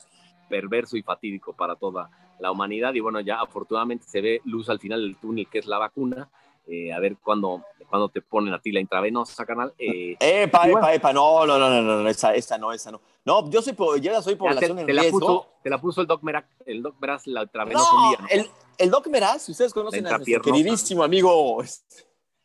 perverso 0.48 0.96
y 0.96 1.02
fatídico 1.02 1.52
para 1.52 1.76
toda 1.76 2.10
la 2.38 2.50
humanidad 2.50 2.94
y 2.94 3.00
bueno, 3.00 3.20
ya 3.20 3.40
afortunadamente 3.40 4.06
se 4.08 4.20
ve 4.20 4.40
luz 4.44 4.68
al 4.68 4.78
final 4.78 5.00
del 5.00 5.16
túnel 5.16 5.48
que 5.48 5.58
es 5.58 5.66
la 5.66 5.78
vacuna. 5.78 6.28
Eh, 6.66 6.94
a 6.94 6.98
ver 6.98 7.18
cuándo, 7.22 7.62
cuando 7.90 8.08
te 8.08 8.22
ponen 8.22 8.54
a 8.54 8.58
ti 8.58 8.72
la 8.72 8.80
intravenosa, 8.80 9.44
canal. 9.44 9.74
Eh, 9.78 10.16
epa, 10.18 10.66
epa, 10.66 10.94
epa, 10.94 11.12
no, 11.12 11.44
no, 11.46 11.58
no, 11.58 11.82
no, 11.82 12.02
no, 12.02 12.08
esa, 12.08 12.34
esa 12.34 12.56
no, 12.56 12.72
esa 12.72 12.90
no. 12.90 13.02
No, 13.26 13.50
yo 13.50 13.60
soy, 13.60 13.76
yo 14.00 14.22
soy 14.22 14.34
población 14.34 14.76
te, 14.76 14.80
en 14.80 14.86
te 14.86 14.92
riesgo. 14.94 15.20
La 15.20 15.26
puso, 15.26 15.46
te 15.62 15.70
la 15.70 15.80
puso 15.80 16.00
el 16.00 16.06
Doc 16.06 16.22
Meraz, 16.22 16.46
el 16.64 16.82
Doc 16.82 16.96
Meraz 17.00 17.26
la 17.26 17.42
intravenosa 17.42 17.86
no, 17.92 18.02
un 18.02 18.08
día, 18.08 18.18
¿no? 18.22 18.28
El, 18.30 18.50
el 18.78 18.90
Doc 18.90 19.06
Meraz, 19.08 19.42
si 19.42 19.52
ustedes 19.52 19.74
conocen 19.74 20.06
a 20.06 20.16
nuestro 20.16 20.40
queridísimo 20.40 21.04
amigo, 21.04 21.62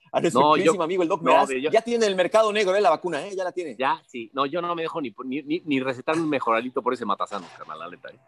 a 0.13 0.21
nuestro 0.21 0.41
No, 0.41 0.57
yo- 0.57 0.81
amigo 0.81 1.03
el 1.03 1.09
Doc 1.09 1.21
no, 1.21 1.31
Meraz, 1.31 1.49
de- 1.49 1.61
yo- 1.61 1.69
ya 1.71 1.81
tiene 1.81 2.05
el 2.05 2.15
mercado 2.15 2.51
negro, 2.53 2.75
¿eh? 2.75 2.81
La 2.81 2.89
vacuna, 2.89 3.25
¿eh? 3.25 3.35
Ya 3.35 3.43
la 3.43 3.51
tiene. 3.51 3.75
Ya, 3.77 4.01
sí. 4.07 4.29
No, 4.33 4.45
yo 4.45 4.61
no 4.61 4.73
me 4.75 4.81
dejo 4.83 5.01
ni, 5.01 5.13
ni, 5.25 5.61
ni, 5.65 5.79
recetar 5.79 6.15
un 6.17 6.29
mejoralito 6.29 6.81
por 6.81 6.93
ese 6.93 7.05
matazano, 7.05 7.45
carnal, 7.57 7.79
la 7.79 7.89
neta. 7.89 8.09
¿eh? 8.09 8.19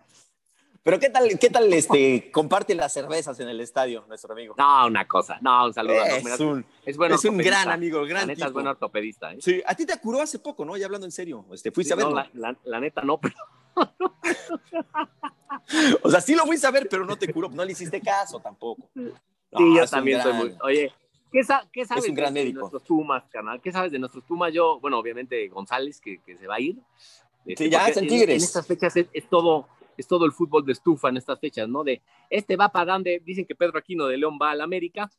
Pero 0.83 0.99
¿qué 0.99 1.09
tal, 1.11 1.37
qué 1.39 1.49
tal 1.51 1.71
este, 1.73 2.31
comparte 2.31 2.73
las 2.73 2.91
cervezas 2.91 3.39
en 3.39 3.47
el 3.47 3.61
estadio, 3.61 4.03
nuestro 4.07 4.33
amigo? 4.33 4.55
No, 4.57 4.87
una 4.87 5.07
cosa. 5.07 5.37
No, 5.39 5.65
un 5.67 5.73
saludo. 5.75 6.03
es 6.03 6.23
Meraz. 6.23 6.39
un, 6.39 6.65
es 6.83 6.97
buen 6.97 7.11
es 7.11 7.23
un 7.25 7.37
gran 7.37 7.69
amigo, 7.69 8.01
gran 8.05 8.21
La 8.27 8.33
neta 8.33 8.47
es 8.47 8.51
buen 8.53 8.65
ortopedista, 8.65 9.31
¿eh? 9.31 9.37
Sí, 9.39 9.61
a 9.63 9.75
ti 9.75 9.85
te 9.85 9.95
curó 9.99 10.21
hace 10.21 10.39
poco, 10.39 10.65
¿no? 10.65 10.75
Ya 10.77 10.87
hablando 10.87 11.05
en 11.05 11.11
serio. 11.11 11.45
Este, 11.51 11.71
fuiste 11.71 11.93
a 11.93 11.97
No, 11.97 12.07
verlo. 12.15 12.15
la, 12.33 12.51
la- 12.51 12.57
la 12.63 12.79
neta 12.79 13.01
no, 13.03 13.19
pero 13.19 13.35
O 16.03 16.09
sea, 16.09 16.19
sí 16.21 16.35
lo 16.35 16.45
fuiste 16.45 16.65
a 16.67 16.71
ver, 16.71 16.87
pero 16.89 17.05
no 17.05 17.15
te 17.17 17.31
curó. 17.31 17.49
No 17.49 17.63
le 17.63 17.71
hiciste 17.73 18.01
caso 18.01 18.39
tampoco. 18.39 18.89
No, 18.95 19.11
sí, 19.57 19.75
yo 19.75 19.85
también 19.87 20.19
gran- 20.19 20.39
soy 20.39 20.49
muy... 20.49 20.57
Oye, 20.63 20.91
¿qué, 21.31 21.43
sa- 21.43 21.67
qué 21.71 21.85
sabes 21.85 22.07
un 22.07 22.15
gran 22.15 22.33
de, 22.33 22.41
médico. 22.41 22.59
nuestros 22.61 22.83
Pumas, 22.83 23.23
canal? 23.29 23.61
¿Qué 23.61 23.71
sabes 23.71 23.91
de 23.91 23.99
nuestros 23.99 24.23
Pumas? 24.23 24.53
Yo, 24.53 24.79
bueno, 24.79 24.97
obviamente 24.99 25.47
González, 25.47 25.99
que, 26.01 26.19
que 26.25 26.37
se 26.37 26.47
va 26.47 26.55
a 26.55 26.59
ir. 26.59 26.77
Este, 27.45 27.65
Sí, 27.65 27.69
ya, 27.69 27.79
porque 27.79 27.91
es 27.91 27.97
en 27.97 28.03
en- 28.03 28.09
Tigres. 28.09 28.35
En 28.37 28.43
estas 28.43 28.67
fechas 28.67 28.95
es, 28.97 29.07
es 29.13 29.27
todo 29.29 29.67
es 29.97 30.07
todo 30.07 30.25
el 30.25 30.31
fútbol 30.31 30.65
de 30.65 30.71
estufa 30.71 31.09
en 31.09 31.17
estas 31.17 31.39
fechas, 31.39 31.67
¿no? 31.69 31.83
De 31.83 32.01
este 32.29 32.55
va 32.55 32.69
para 32.69 32.93
donde 32.93 33.21
dicen 33.23 33.45
que 33.45 33.53
Pedro 33.53 33.77
Aquino 33.77 34.07
de 34.07 34.17
León 34.17 34.39
va 34.41 34.51
al 34.51 34.61
América. 34.61 35.11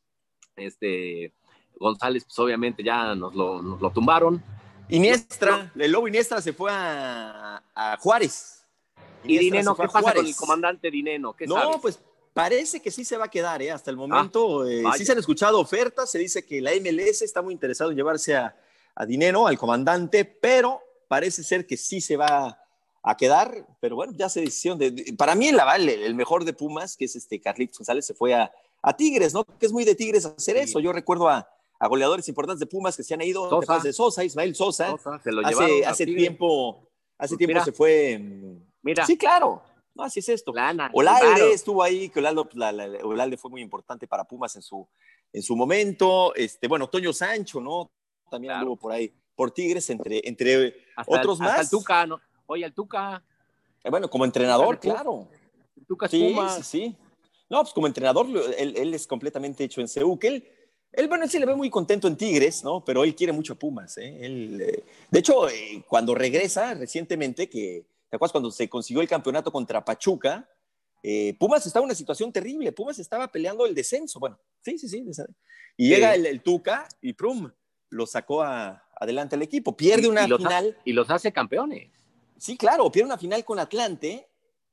Este 0.56 1.32
González, 1.76 2.24
pues 2.24 2.38
obviamente 2.38 2.82
ya 2.82 3.14
nos 3.14 3.34
lo, 3.34 3.62
nos 3.62 3.80
lo 3.80 3.90
tumbaron. 3.90 4.42
Iniestra, 4.88 5.72
el 5.76 5.90
lobo 5.92 6.08
Iniestra 6.08 6.40
se 6.40 6.52
fue 6.52 6.70
a, 6.72 7.62
a 7.74 7.96
Juárez. 7.98 8.66
Y 9.24 9.36
Iniestra 9.36 9.40
Dineno, 9.44 9.70
se 9.72 9.76
fue 9.76 9.86
¿qué 9.86 9.92
pasa 9.92 10.02
con 10.02 10.12
Juárez. 10.14 10.30
el 10.30 10.36
comandante 10.36 10.90
Dineno? 10.90 11.32
¿Qué 11.34 11.46
No, 11.46 11.54
sabes? 11.54 11.78
pues 11.80 12.02
parece 12.32 12.80
que 12.80 12.90
sí 12.90 13.04
se 13.04 13.16
va 13.16 13.26
a 13.26 13.30
quedar, 13.30 13.60
¿eh? 13.62 13.70
Hasta 13.70 13.90
el 13.90 13.96
momento. 13.96 14.66
eh, 14.66 14.82
vaya. 14.82 14.96
sí 14.96 15.04
se 15.04 15.12
han 15.12 15.18
escuchado 15.18 15.60
ofertas, 15.60 16.10
se 16.10 16.18
dice 16.18 16.44
que 16.44 16.60
la 16.60 16.70
MLS 16.72 17.22
está 17.22 17.42
muy 17.42 17.52
interesado 17.52 17.90
en 17.90 17.96
llevarse 17.96 18.34
a, 18.36 18.56
a 18.94 19.06
Dinero, 19.06 19.46
al 19.46 19.58
comandante, 19.58 20.24
pero 20.24 20.80
parece 21.08 21.42
ser 21.44 21.66
que 21.66 21.76
sí 21.76 22.00
se 22.00 22.16
va 22.16 22.58
a 23.04 23.16
quedar, 23.16 23.66
pero 23.80 23.96
bueno, 23.96 24.12
ya 24.16 24.28
se 24.28 24.40
decisión 24.40 24.78
de, 24.78 24.92
de- 24.92 25.12
para 25.14 25.34
mí 25.34 25.48
el, 25.48 25.58
el, 25.76 25.88
el 25.88 26.14
mejor 26.14 26.44
de 26.44 26.52
Pumas, 26.52 26.96
que 26.96 27.04
es 27.06 27.16
este 27.16 27.40
Carlitos 27.40 27.78
González, 27.78 28.06
se 28.06 28.14
fue 28.14 28.32
a, 28.32 28.50
a 28.80 28.96
Tigres, 28.96 29.34
¿no? 29.34 29.44
Que 29.44 29.66
es 29.66 29.72
muy 29.72 29.84
de 29.84 29.94
Tigres 29.94 30.24
hacer 30.24 30.56
Sí. 30.56 30.62
eso. 30.62 30.78
Yo 30.80 30.92
recuerdo 30.92 31.28
a, 31.28 31.48
a 31.80 31.88
goleadores 31.88 32.28
importantes 32.28 32.60
de 32.60 32.66
Pumas 32.66 32.96
que 32.96 33.02
se 33.02 33.12
han 33.12 33.22
ido, 33.22 33.42
Sosa. 33.42 33.58
¿te 33.58 33.64
acuerdas 33.64 33.82
de 33.82 33.92
Sosa, 33.92 34.24
Ismael 34.24 34.54
Sosa, 34.54 34.90
Sosa, 34.92 35.20
se 35.22 35.32
lo 35.32 35.42
llevaron 35.42 35.84
hace, 35.84 36.06
tiempo, 36.06 36.88
hace 37.18 37.34
Pues 37.34 37.38
tiempo 37.38 37.52
mira. 37.54 37.64
se 37.64 37.72
fue. 37.72 38.20
Mira, 38.82 39.04
Sí, 39.04 39.16
claro. 39.18 39.62
No, 39.94 40.04
así 40.04 40.20
es 40.20 40.28
esto. 40.30 40.52
lana, 40.54 40.90
Olalde 40.94 41.20
claro. 41.20 41.46
estuvo 41.52 41.82
ahí, 41.82 42.08
que 42.08 42.18
Olalde, 42.20 42.44
pues, 42.44 42.56
la- 42.56 42.72
la- 42.72 43.04
Olalde 43.04 43.36
fue 43.36 43.50
muy 43.50 43.60
importante 43.60 44.06
para 44.06 44.24
Pumas 44.24 44.56
en 44.56 44.62
su, 44.62 44.86
en 45.32 45.42
su 45.42 45.54
momento. 45.54 46.34
Este, 46.34 46.66
bueno, 46.66 46.88
Toño 46.88 47.12
Sancho, 47.12 47.60
¿no? 47.60 47.90
También 48.30 48.50
Claro. 48.52 48.60
anduvo 48.60 48.76
por 48.76 48.92
ahí, 48.92 49.12
por 49.34 49.50
Tigres, 49.50 49.88
entre, 49.90 50.26
entre 50.26 50.74
Hasta, 50.96 51.18
otros 51.18 51.40
hasta 51.40 51.56
más. 51.58 51.64
el 51.64 51.70
Tuca, 51.78 52.06
¿no? 52.06 52.20
Oye, 52.46 52.64
el 52.64 52.72
Tuca, 52.72 53.22
eh, 53.84 53.90
bueno, 53.90 54.08
como 54.08 54.24
entrenador, 54.24 54.78
Tuca, 54.78 54.94
claro. 54.94 55.28
el 55.76 55.86
Tuca 55.86 56.06
es 56.06 56.10
Sí, 56.12 56.28
Puma. 56.28 56.48
sí, 56.48 56.62
sí. 56.62 56.96
No, 57.50 57.60
pues 57.60 57.74
como 57.74 57.86
entrenador, 57.86 58.26
él, 58.56 58.74
él 58.76 58.94
es 58.94 59.06
completamente 59.06 59.62
hecho 59.64 59.82
en 59.82 59.88
CEU, 59.88 60.18
que 60.18 60.28
él, 60.28 60.48
él, 60.92 61.06
bueno, 61.08 61.24
él 61.24 61.30
se 61.30 61.38
le 61.38 61.44
ve 61.44 61.54
muy 61.54 61.68
contento 61.68 62.08
en 62.08 62.16
Tigres, 62.16 62.64
¿no? 62.64 62.82
Pero 62.82 63.04
él 63.04 63.14
quiere 63.14 63.32
mucho 63.34 63.52
a 63.52 63.56
Pumas, 63.58 63.98
¿eh? 63.98 64.24
Él, 64.24 64.58
eh, 64.62 64.84
de 65.10 65.18
hecho, 65.18 65.50
eh, 65.50 65.84
cuando 65.86 66.14
regresa 66.14 66.72
recientemente, 66.72 67.50
que, 67.50 67.84
¿te 68.12 68.16
acuerdas 68.16 68.32
cuando 68.32 68.50
se 68.50 68.68
consiguió 68.68 69.00
el 69.00 69.08
campeonato 69.08 69.50
contra 69.50 69.82
Pachuca? 69.82 70.46
Eh, 71.02 71.34
Pumas 71.40 71.64
estaba 71.66 71.82
en 71.82 71.86
una 71.86 71.94
situación 71.94 72.30
terrible, 72.30 72.70
Pumas 72.70 72.98
estaba 72.98 73.26
peleando 73.32 73.64
el 73.64 73.74
descenso, 73.74 74.20
bueno, 74.20 74.38
sí, 74.60 74.76
sí, 74.76 74.86
sí. 74.86 75.02
Y 75.78 75.88
llega 75.88 76.14
el, 76.14 76.26
el 76.26 76.42
Tuca 76.42 76.86
y 77.00 77.14
Prum 77.14 77.50
lo 77.88 78.06
sacó 78.06 78.42
a- 78.42 78.86
adelante 79.00 79.34
al 79.36 79.40
equipo, 79.40 79.74
pierde 79.74 80.08
una 80.08 80.26
y 80.26 80.28
los 80.28 80.44
ha- 80.44 80.48
final. 80.48 80.76
Y 80.84 80.92
los 80.92 81.08
hace 81.08 81.32
campeones. 81.32 81.90
Sí, 82.36 82.58
claro, 82.58 82.92
pierde 82.92 83.06
una 83.06 83.16
final 83.16 83.42
con 83.46 83.58
Atlante, 83.58 84.28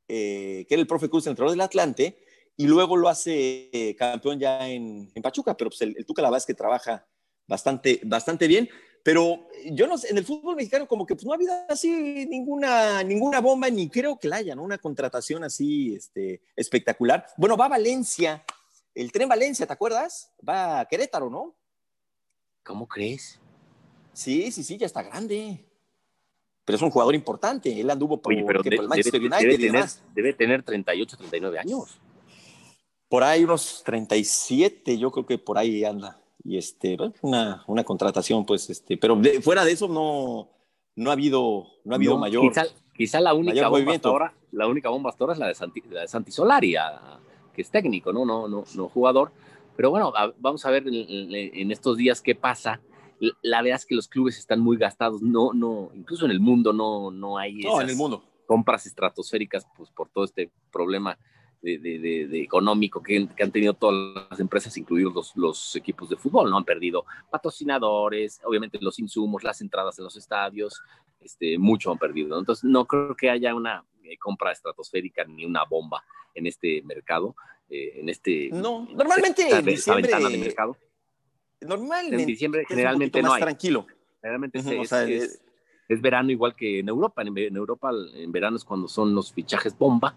eh, 0.09 0.65
que 0.67 0.73
era 0.75 0.81
el 0.81 0.87
profe 0.87 1.09
Cruz, 1.09 1.25
entrenador 1.25 1.51
del 1.51 1.61
Atlante, 1.61 2.21
y 2.57 2.67
luego 2.67 2.97
lo 2.97 3.07
hace 3.07 3.69
eh, 3.71 3.95
campeón 3.95 4.37
ya 4.37 4.67
en, 4.67 5.09
en 5.15 5.21
Pachuca, 5.23 5.55
pero 5.55 5.69
pues 5.69 5.81
el, 5.81 5.95
el 5.97 6.05
Tuca 6.05 6.21
la 6.21 6.27
verdad 6.27 6.39
es 6.39 6.45
que 6.45 6.53
trabaja 6.55 7.07
bastante, 7.47 8.01
bastante 8.03 8.47
bien. 8.47 8.69
Pero 9.03 9.47
yo 9.71 9.87
no 9.87 9.97
sé, 9.97 10.09
en 10.09 10.17
el 10.17 10.25
fútbol 10.25 10.55
mexicano 10.55 10.87
como 10.87 11.05
que 11.05 11.15
pues, 11.15 11.25
no 11.25 11.31
ha 11.31 11.35
habido 11.35 11.53
así 11.67 12.25
ninguna, 12.27 13.03
ninguna 13.03 13.39
bomba, 13.39 13.69
ni 13.69 13.89
creo 13.89 14.19
que 14.19 14.27
la 14.27 14.37
haya, 14.37 14.55
¿no? 14.55 14.63
Una 14.63 14.77
contratación 14.77 15.43
así 15.43 15.95
este, 15.95 16.41
espectacular. 16.55 17.25
Bueno, 17.37 17.55
va 17.55 17.65
a 17.65 17.69
Valencia, 17.69 18.43
el 18.93 19.11
tren 19.11 19.29
Valencia, 19.29 19.65
¿te 19.65 19.73
acuerdas? 19.73 20.31
Va 20.47 20.81
a 20.81 20.85
Querétaro, 20.85 21.29
¿no? 21.29 21.55
¿Cómo 22.63 22.87
crees? 22.87 23.39
Sí, 24.13 24.51
sí, 24.51 24.63
sí, 24.63 24.77
ya 24.77 24.85
está 24.85 25.01
grande. 25.01 25.65
Pero 26.65 26.75
es 26.75 26.81
un 26.81 26.91
jugador 26.91 27.15
importante. 27.15 27.79
Él 27.79 27.89
anduvo 27.89 28.21
por, 28.21 28.33
Oye, 28.33 28.43
pero 28.45 28.61
que 28.61 28.71
por 28.71 28.83
el 28.83 28.89
Manchester 28.89 29.19
debe, 29.19 29.25
United 29.25 29.41
debe 29.41 29.53
y 29.53 29.57
tener, 29.57 29.71
demás. 29.71 30.03
debe 30.13 30.33
tener 30.33 30.63
38, 30.63 31.17
39 31.17 31.57
años. 31.57 31.99
Por 33.07 33.23
ahí 33.23 33.43
unos 33.43 33.81
37, 33.83 34.97
yo 34.99 35.09
creo 35.09 35.25
que 35.25 35.39
por 35.39 35.57
ahí 35.57 35.83
anda. 35.83 36.18
Y 36.43 36.57
este, 36.57 36.97
una, 37.21 37.63
una 37.67 37.83
contratación, 37.83 38.45
pues, 38.45 38.69
este, 38.69 38.97
pero 38.97 39.15
de- 39.15 39.41
fuera 39.41 39.65
de 39.65 39.71
eso 39.73 39.87
no, 39.87 40.49
no 40.95 41.09
ha 41.09 41.13
habido, 41.13 41.67
no 41.83 41.93
ha 41.93 41.95
habido 41.95 42.13
No, 42.13 42.19
mayor. 42.19 42.41
Quizá, 42.47 42.63
quizá 42.95 43.19
la 43.19 43.33
única 43.33 43.67
bomba 43.67 43.93
hasta 43.93 44.09
ahora, 44.09 44.33
la 44.51 44.67
única 44.67 44.89
bomba 44.89 45.09
hasta 45.09 45.23
ahora 45.23 45.33
es 45.33 45.39
la 45.39 45.47
de 45.47 45.55
Santi, 45.55 45.81
la 45.89 46.01
de 46.01 46.07
Santi 46.07 46.31
Solari, 46.31 46.75
a- 46.75 47.19
que 47.53 47.61
es 47.61 47.69
técnico, 47.69 48.13
¿no? 48.13 48.25
No, 48.25 48.47
no, 48.47 48.63
no 48.75 48.87
jugador. 48.89 49.31
Pero 49.75 49.89
bueno, 49.91 50.13
a- 50.15 50.33
vamos 50.39 50.65
a 50.65 50.71
ver 50.71 50.87
en, 50.87 50.95
en- 51.33 51.71
estos 51.71 51.97
días 51.97 52.21
qué 52.21 52.35
pasa. 52.35 52.81
La 53.41 53.61
verdad 53.61 53.75
es 53.79 53.85
que 53.85 53.95
los 53.95 54.07
clubes 54.07 54.37
están 54.37 54.61
muy 54.61 54.77
gastados. 54.77 55.21
No, 55.21 55.51
no, 55.53 55.89
incluso 55.93 56.23
en 56.25 56.31
el 56.31 56.39
mundo 56.39 56.71
no, 56.71 57.11
no 57.11 57.37
hay 57.37 57.55
No, 57.55 57.71
esas 57.71 57.83
en 57.83 57.89
el 57.89 57.95
mundo. 57.97 58.23
compras 58.45 58.85
estratosféricas, 58.85 59.67
pues 59.75 59.89
por 59.89 60.07
todo 60.09 60.23
este 60.23 60.51
problema 60.71 61.17
de, 61.61 61.77
de- 61.77 62.27
de- 62.27 62.41
económico 62.41 63.03
que, 63.03 63.27
que 63.35 63.43
han 63.43 63.51
tenido 63.51 63.73
todas 63.73 64.27
las 64.29 64.39
empresas, 64.39 64.75
incluidos 64.77 65.13
los, 65.13 65.35
los 65.35 65.75
equipos 65.75 66.09
de 66.09 66.15
fútbol, 66.15 66.49
¿no? 66.49 66.57
Han 66.57 66.63
perdido 66.63 67.05
patrocinadores, 67.29 68.39
obviamente 68.45 68.77
los 68.81 68.97
insumos, 68.99 69.43
las 69.43 69.59
entradas 69.61 69.97
en 69.99 70.05
los 70.05 70.15
estadios, 70.15 70.81
este, 71.19 71.57
mucho 71.57 71.91
han 71.91 71.97
perdido. 71.97 72.29
¿no? 72.29 72.39
Entonces, 72.39 72.63
no 72.63 72.85
creo 72.85 73.15
que 73.15 73.29
haya 73.29 73.53
una 73.53 73.83
eh, 74.03 74.17
compra 74.17 74.51
estratosférica 74.53 75.25
ni 75.25 75.45
una 75.45 75.65
bomba 75.65 76.03
en 76.33 76.47
este 76.47 76.81
mercado, 76.83 77.35
eh, 77.69 77.99
en 77.99 78.07
este... 78.09 78.49
No, 78.53 78.87
normalmente 78.93 79.41
esta- 79.43 79.59
en 79.59 79.65
diciembre, 79.65 80.03
ventana 80.03 80.29
de 80.29 80.37
mercado. 80.37 80.77
normalmente 81.61 82.21
En 82.21 82.25
diciembre 82.27 82.61
es 82.61 82.69
un 82.69 82.75
generalmente 82.75 83.11
poquito 83.11 83.23
no 83.27 83.29
más 83.33 83.37
hay. 83.37 83.41
tranquilo. 83.43 83.87
Generalmente 84.21 84.59
Ujú, 84.59 84.71
es, 84.71 84.79
o 84.79 84.85
sea, 84.85 85.03
es- 85.03 85.35
eh, 85.35 85.39
es 85.89 86.01
verano 86.01 86.31
igual 86.31 86.55
que 86.55 86.79
en 86.79 86.87
Europa. 86.89 87.21
En, 87.23 87.35
en 87.37 87.55
Europa, 87.55 87.91
en 88.13 88.31
verano 88.31 88.55
es 88.57 88.63
cuando 88.63 88.87
son 88.87 89.13
los 89.15 89.33
fichajes 89.33 89.77
bomba, 89.77 90.15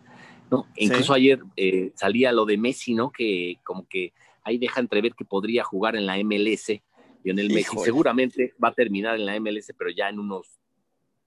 ¿no? 0.53 0.69
E 0.77 0.85
Incluso 0.85 1.13
ayer 1.15 1.41
eh, 1.57 1.91
salía 1.97 2.31
lo 2.31 2.45
de 2.45 2.57
Messi, 2.59 2.95
¿no? 2.95 3.11
Que 3.11 3.59
como 3.65 3.89
que 3.89 4.13
ahí 4.45 4.59
deja 4.59 4.81
entrever 4.81 5.15
que 5.15 5.25
podría 5.25 5.65
jugar 5.65 5.97
en 5.97 6.07
la 6.07 6.17
MLS. 6.23 6.69
Y 7.25 7.31
en 7.31 7.39
el 7.39 7.49
Messi 7.51 7.77
seguramente 7.85 8.53
va 8.63 8.69
a 8.69 8.75
terminar 8.75 9.19
en 9.19 9.27
la 9.27 9.39
MLS, 9.41 9.73
pero 9.79 9.91
ya 9.91 10.09
en 10.09 10.19
unos 10.19 10.47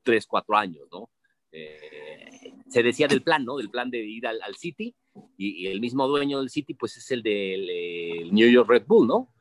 3, 0.03 0.25
4 0.27 0.55
años, 0.57 0.87
¿no? 0.91 1.09
Eh, 1.51 2.51
se 2.67 2.83
decía 2.83 3.07
del 3.07 3.23
plan, 3.23 3.45
¿no? 3.45 3.57
Del 3.57 3.69
plan 3.69 3.89
de 3.89 3.99
ir 4.05 4.27
al, 4.27 4.41
al 4.41 4.55
City. 4.55 4.93
Y, 5.37 5.63
y 5.63 5.67
el 5.67 5.79
mismo 5.79 6.07
dueño 6.07 6.39
del 6.39 6.49
City, 6.49 6.73
pues 6.73 6.97
es 6.97 7.09
el 7.11 7.23
del 7.23 7.69
el 7.69 8.33
New 8.33 8.49
York 8.49 8.69
Red 8.69 8.83
Bull, 8.85 9.07
¿no? 9.07 9.31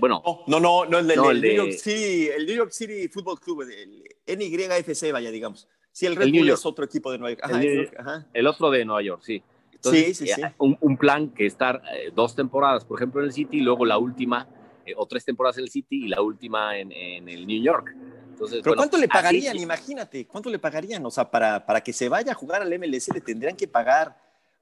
Bueno, 0.00 0.22
No, 0.46 0.60
no, 0.60 0.86
no, 0.86 0.98
el, 1.00 1.06
del- 1.08 1.16
No, 1.16 1.30
el 1.30 1.36
el 1.38 1.42
de- 1.42 1.48
New 1.48 1.56
York 1.66 1.72
City, 1.72 2.28
el 2.28 2.46
New 2.46 2.56
York 2.56 2.70
City 2.70 3.08
Football 3.08 3.40
Club, 3.40 3.62
el 3.62 4.04
NYFC, 4.38 5.10
vaya, 5.12 5.30
digamos. 5.32 5.66
Sí, 5.92 6.06
el 6.06 6.16
Red 6.16 6.26
El 6.26 6.32
New 6.32 6.40
Bull 6.42 6.48
York. 6.48 6.58
es 6.60 6.66
otro 6.66 6.84
equipo 6.84 7.10
de 7.12 7.18
Nueva 7.18 7.32
York. 7.32 7.44
Ajá, 7.44 7.62
El 7.62 7.76
York. 7.76 7.94
Ajá. 7.98 8.26
otro 8.48 8.70
de 8.70 8.84
Nueva 8.84 9.02
York, 9.02 9.22
sí. 9.24 9.42
Sí, 9.82 10.14
sí, 10.14 10.24
eh, 10.28 10.34
sí. 10.34 10.42
Un, 10.58 10.76
un 10.80 10.96
plan 10.98 11.30
que 11.30 11.46
estar 11.46 11.82
eh, 11.94 12.10
dos 12.14 12.34
temporadas, 12.34 12.84
por 12.84 12.98
ejemplo, 12.98 13.20
en 13.22 13.28
el 13.28 13.32
City, 13.32 13.58
y 13.58 13.60
luego 13.60 13.84
la 13.86 13.96
última, 13.98 14.46
eh, 14.84 14.92
o 14.96 15.06
tres 15.06 15.24
temporadas 15.24 15.56
en 15.58 15.64
el 15.64 15.70
City 15.70 16.04
y 16.04 16.08
la 16.08 16.20
última 16.20 16.76
en, 16.78 16.92
en 16.92 17.28
el 17.28 17.46
New 17.46 17.62
York. 17.62 17.94
Entonces, 18.30 18.60
Pero 18.62 18.72
bueno, 18.72 18.80
¿cuánto 18.82 18.96
le 18.98 19.04
así- 19.04 19.12
pagarían? 19.12 19.56
Imagínate, 19.58 20.26
¿cuánto 20.26 20.50
le 20.50 20.58
pagarían? 20.58 21.04
O 21.06 21.10
sea, 21.10 21.30
para, 21.30 21.64
para 21.64 21.80
que 21.80 21.92
se 21.94 22.08
vaya 22.10 22.32
a 22.32 22.34
jugar 22.34 22.60
al 22.62 22.78
MLS 22.78 23.08
le 23.14 23.20
tendrían 23.22 23.56
que 23.56 23.66
pagar 23.68 24.16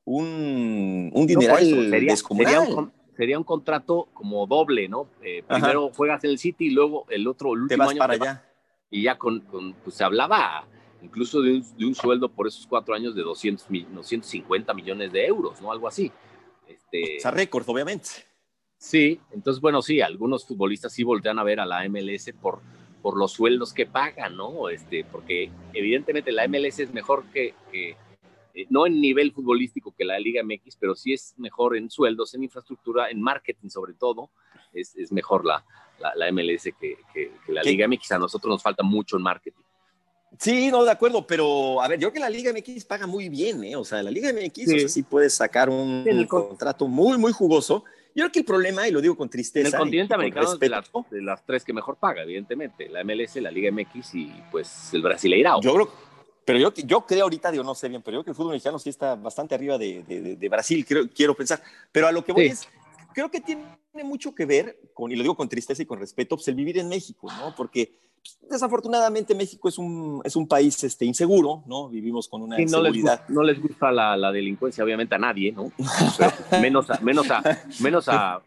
un, 0.05 1.11
un 1.13 1.21
No, 1.23 1.27
dineral 1.27 1.57
por 1.59 1.63
eso, 1.67 1.91
sería, 1.91 2.13
descomunal. 2.13 2.53
sería 2.55 2.69
un, 2.69 2.75
con- 2.75 2.93
sería 3.17 3.39
un 3.39 3.45
contrato 3.45 4.09
como 4.15 4.47
doble, 4.47 4.89
¿no? 4.89 5.09
Eh, 5.23 5.43
primero 5.47 5.91
juegas 5.91 6.23
en 6.25 6.31
el 6.31 6.39
City 6.39 6.67
y 6.67 6.71
luego 6.71 7.07
el 7.11 7.27
otro, 7.27 7.55
el 7.55 7.63
último 7.63 7.85
te 7.89 7.89
vas 7.89 7.99
para 7.99 8.15
allá. 8.15 8.45
y 8.91 9.03
ya 9.03 9.19
con, 9.19 9.41
pues 9.85 9.97
se 9.97 10.05
hablaba 10.05 10.65
incluso 11.03 11.41
de 11.41 11.63
un, 11.81 11.95
sueldo 11.95 12.29
por 12.29 12.47
esos 12.47 12.67
cuatro 12.67 12.95
años 12.95 13.15
de 13.15 13.23
200, 13.23 13.67
250 13.95 14.75
millones 14.75 15.13
de 15.13 15.27
euros, 15.27 15.61
¿no? 15.61 15.73
Algo 15.73 15.89
así. 15.89 16.11
Este, 16.67 17.17
o 17.19 17.21
sea, 17.21 17.31
récord, 17.31 17.69
obviamente. 17.69 18.09
Sí, 18.77 19.21
entonces, 19.33 19.61
bueno, 19.61 19.83
sí, 19.83 20.01
algunos 20.01 20.47
futbolistas 20.47 20.93
sí 20.93 21.03
voltean 21.03 21.39
a 21.39 21.45
ver 21.45 21.61
a 21.61 21.67
la 21.67 21.89
MLS 21.89 22.33
por, 22.41 22.61
por 23.03 23.17
los 23.17 23.33
sueldos 23.33 23.73
que 23.73 23.87
pagan, 23.87 24.37
¿no? 24.37 24.69
Este, 24.69 25.05
porque 25.05 25.51
evidentemente 25.73 26.31
la 26.31 26.47
MLS 26.47 26.81
es 26.81 26.93
mejor 26.93 27.25
que, 27.33 27.55
eh, 27.73 27.97
no 28.71 28.87
en 28.87 29.01
nivel 29.01 29.33
futbolístico 29.33 29.95
que 29.97 30.05
la 30.05 30.19
Liga 30.19 30.43
MX, 30.43 30.77
pero 30.77 30.95
sí 30.95 31.13
es 31.13 31.35
mejor 31.39 31.77
en 31.77 31.91
sueldos, 31.91 32.35
en 32.35 32.45
infraestructura, 32.45 33.11
en 33.11 33.21
marketing 33.21 33.69
sobre 33.69 33.95
todo, 33.95 34.31
es, 34.73 34.97
es 34.97 35.11
mejor 35.11 35.45
la, 35.45 35.65
la, 36.15 36.31
MLS 36.33 36.65
que, 36.79 36.99
que, 37.13 37.33
la 37.49 37.63
Liga 37.63 37.89
MX. 37.89 38.13
A 38.13 38.19
nosotros 38.19 38.51
nos 38.51 38.63
falta 38.63 38.83
mucho 38.83 39.17
en 39.17 39.23
marketing. 39.23 39.63
Sí, 40.39 40.71
no, 40.71 40.85
de 40.85 40.91
acuerdo, 40.91 41.27
pero 41.27 41.83
a 41.83 41.89
ver, 41.89 41.99
yo 41.99 42.11
creo 42.11 42.15
que 42.15 42.31
la 42.31 42.31
Liga 42.31 42.53
MX 42.53 42.85
paga 42.85 43.07
muy 43.07 43.29
bien, 43.29 43.65
¿eh? 43.65 43.75
O 43.75 43.85
sea, 43.85 44.03
la 44.03 44.11
Liga 44.11 44.33
MX 44.33 44.55
sí, 44.55 44.89
sí 44.89 45.03
puede 45.03 45.31
sacar 45.31 45.69
un, 45.69 46.05
contrato 46.29 46.87
muy, 46.87 47.19
muy 47.19 47.33
jugoso. 47.33 47.85
Yo 48.15 48.25
creo 48.25 48.33
que 48.33 48.39
el 48.41 48.45
problema, 48.45 48.87
y 48.87 48.93
lo 48.93 49.01
digo 49.01 49.17
con 49.17 49.29
tristeza. 49.29 49.69
En 49.69 49.75
el 49.75 49.79
continente 49.79 50.15
americano 50.15 50.53
es 50.53 50.59
de 50.59 50.69
las, 50.69 50.91
de 51.11 51.23
las, 51.23 51.45
tres 51.45 51.65
que 51.65 51.73
mejor 51.73 51.97
paga, 51.97 52.23
evidentemente. 52.23 52.89
La 52.89 53.03
MLS, 53.03 53.37
la 53.37 53.51
Liga 53.51 53.71
MX 53.73 54.15
y 54.15 54.33
pues 54.51 54.95
el 54.95 55.03
Brasileirao. 55.03 55.61
Yo 55.61 55.75
creo, 55.75 55.91
pero 56.45 56.59
yo, 56.59 56.73
yo 56.73 57.05
creo 57.05 57.25
ahorita, 57.25 57.51
digo, 57.51 57.65
no 57.65 57.75
sé 57.75 57.89
bien, 57.89 58.01
pero 58.03 58.17
yo 58.17 58.19
creo 58.21 58.25
que 58.25 58.31
el 58.31 58.37
fútbol 58.37 58.53
mexicano 58.53 58.79
sí 58.79 58.91
está 58.91 59.17
bastante 59.17 59.55
arriba 59.55 59.77
de, 59.77 60.03
de, 60.05 60.37
de 60.37 60.49
Brasil, 60.49 60.85
creo, 60.87 61.09
quiero 61.11 61.35
pensar. 61.35 61.61
Pero 61.93 62.07
a 62.07 62.13
lo 62.13 62.25
que 62.25 62.33
voy 62.33 62.47
es, 62.47 62.69
creo 63.13 63.31
que 63.31 63.41
tiene 63.41 63.65
mucho 64.05 64.35
que 64.35 64.47
ver 64.47 64.79
con, 64.95 65.11
y 65.11 65.17
lo 65.17 65.23
digo 65.23 65.37
con 65.37 65.49
tristeza 65.49 65.83
y 65.83 65.87
con 65.87 65.99
respeto, 65.99 66.37
pues 66.37 66.47
el 66.49 66.55
vivir 66.55 66.79
en 66.79 66.89
México, 66.89 67.29
¿no? 67.39 67.55
Porque 67.57 67.93
desafortunadamente 68.49 69.35
México 69.35 69.69
es 69.69 69.79
un, 69.79 70.21
es 70.25 70.37
un 70.37 70.49
país 70.49 70.83
este, 70.85 71.05
inseguro, 71.05 71.63
¿no? 71.67 71.89
Vivimos 71.89 72.29
con 72.29 72.43
una 72.43 72.57
sí, 72.57 72.65
no 72.65 72.79
inseguridad. 72.79 73.21
Les, 73.29 73.31
no 73.31 73.43
les 73.43 73.61
gusta 73.61 73.93
la, 73.93 74.17
la, 74.17 74.33
delincuencia, 74.33 74.85
obviamente, 74.85 75.15
a 75.15 75.19
nadie, 75.19 75.53
¿no? 75.53 75.73
menos, 76.61 76.91
a, 76.91 76.99
menos, 77.01 77.31
a, 77.31 77.43
menos, 77.81 78.09
a, 78.09 78.43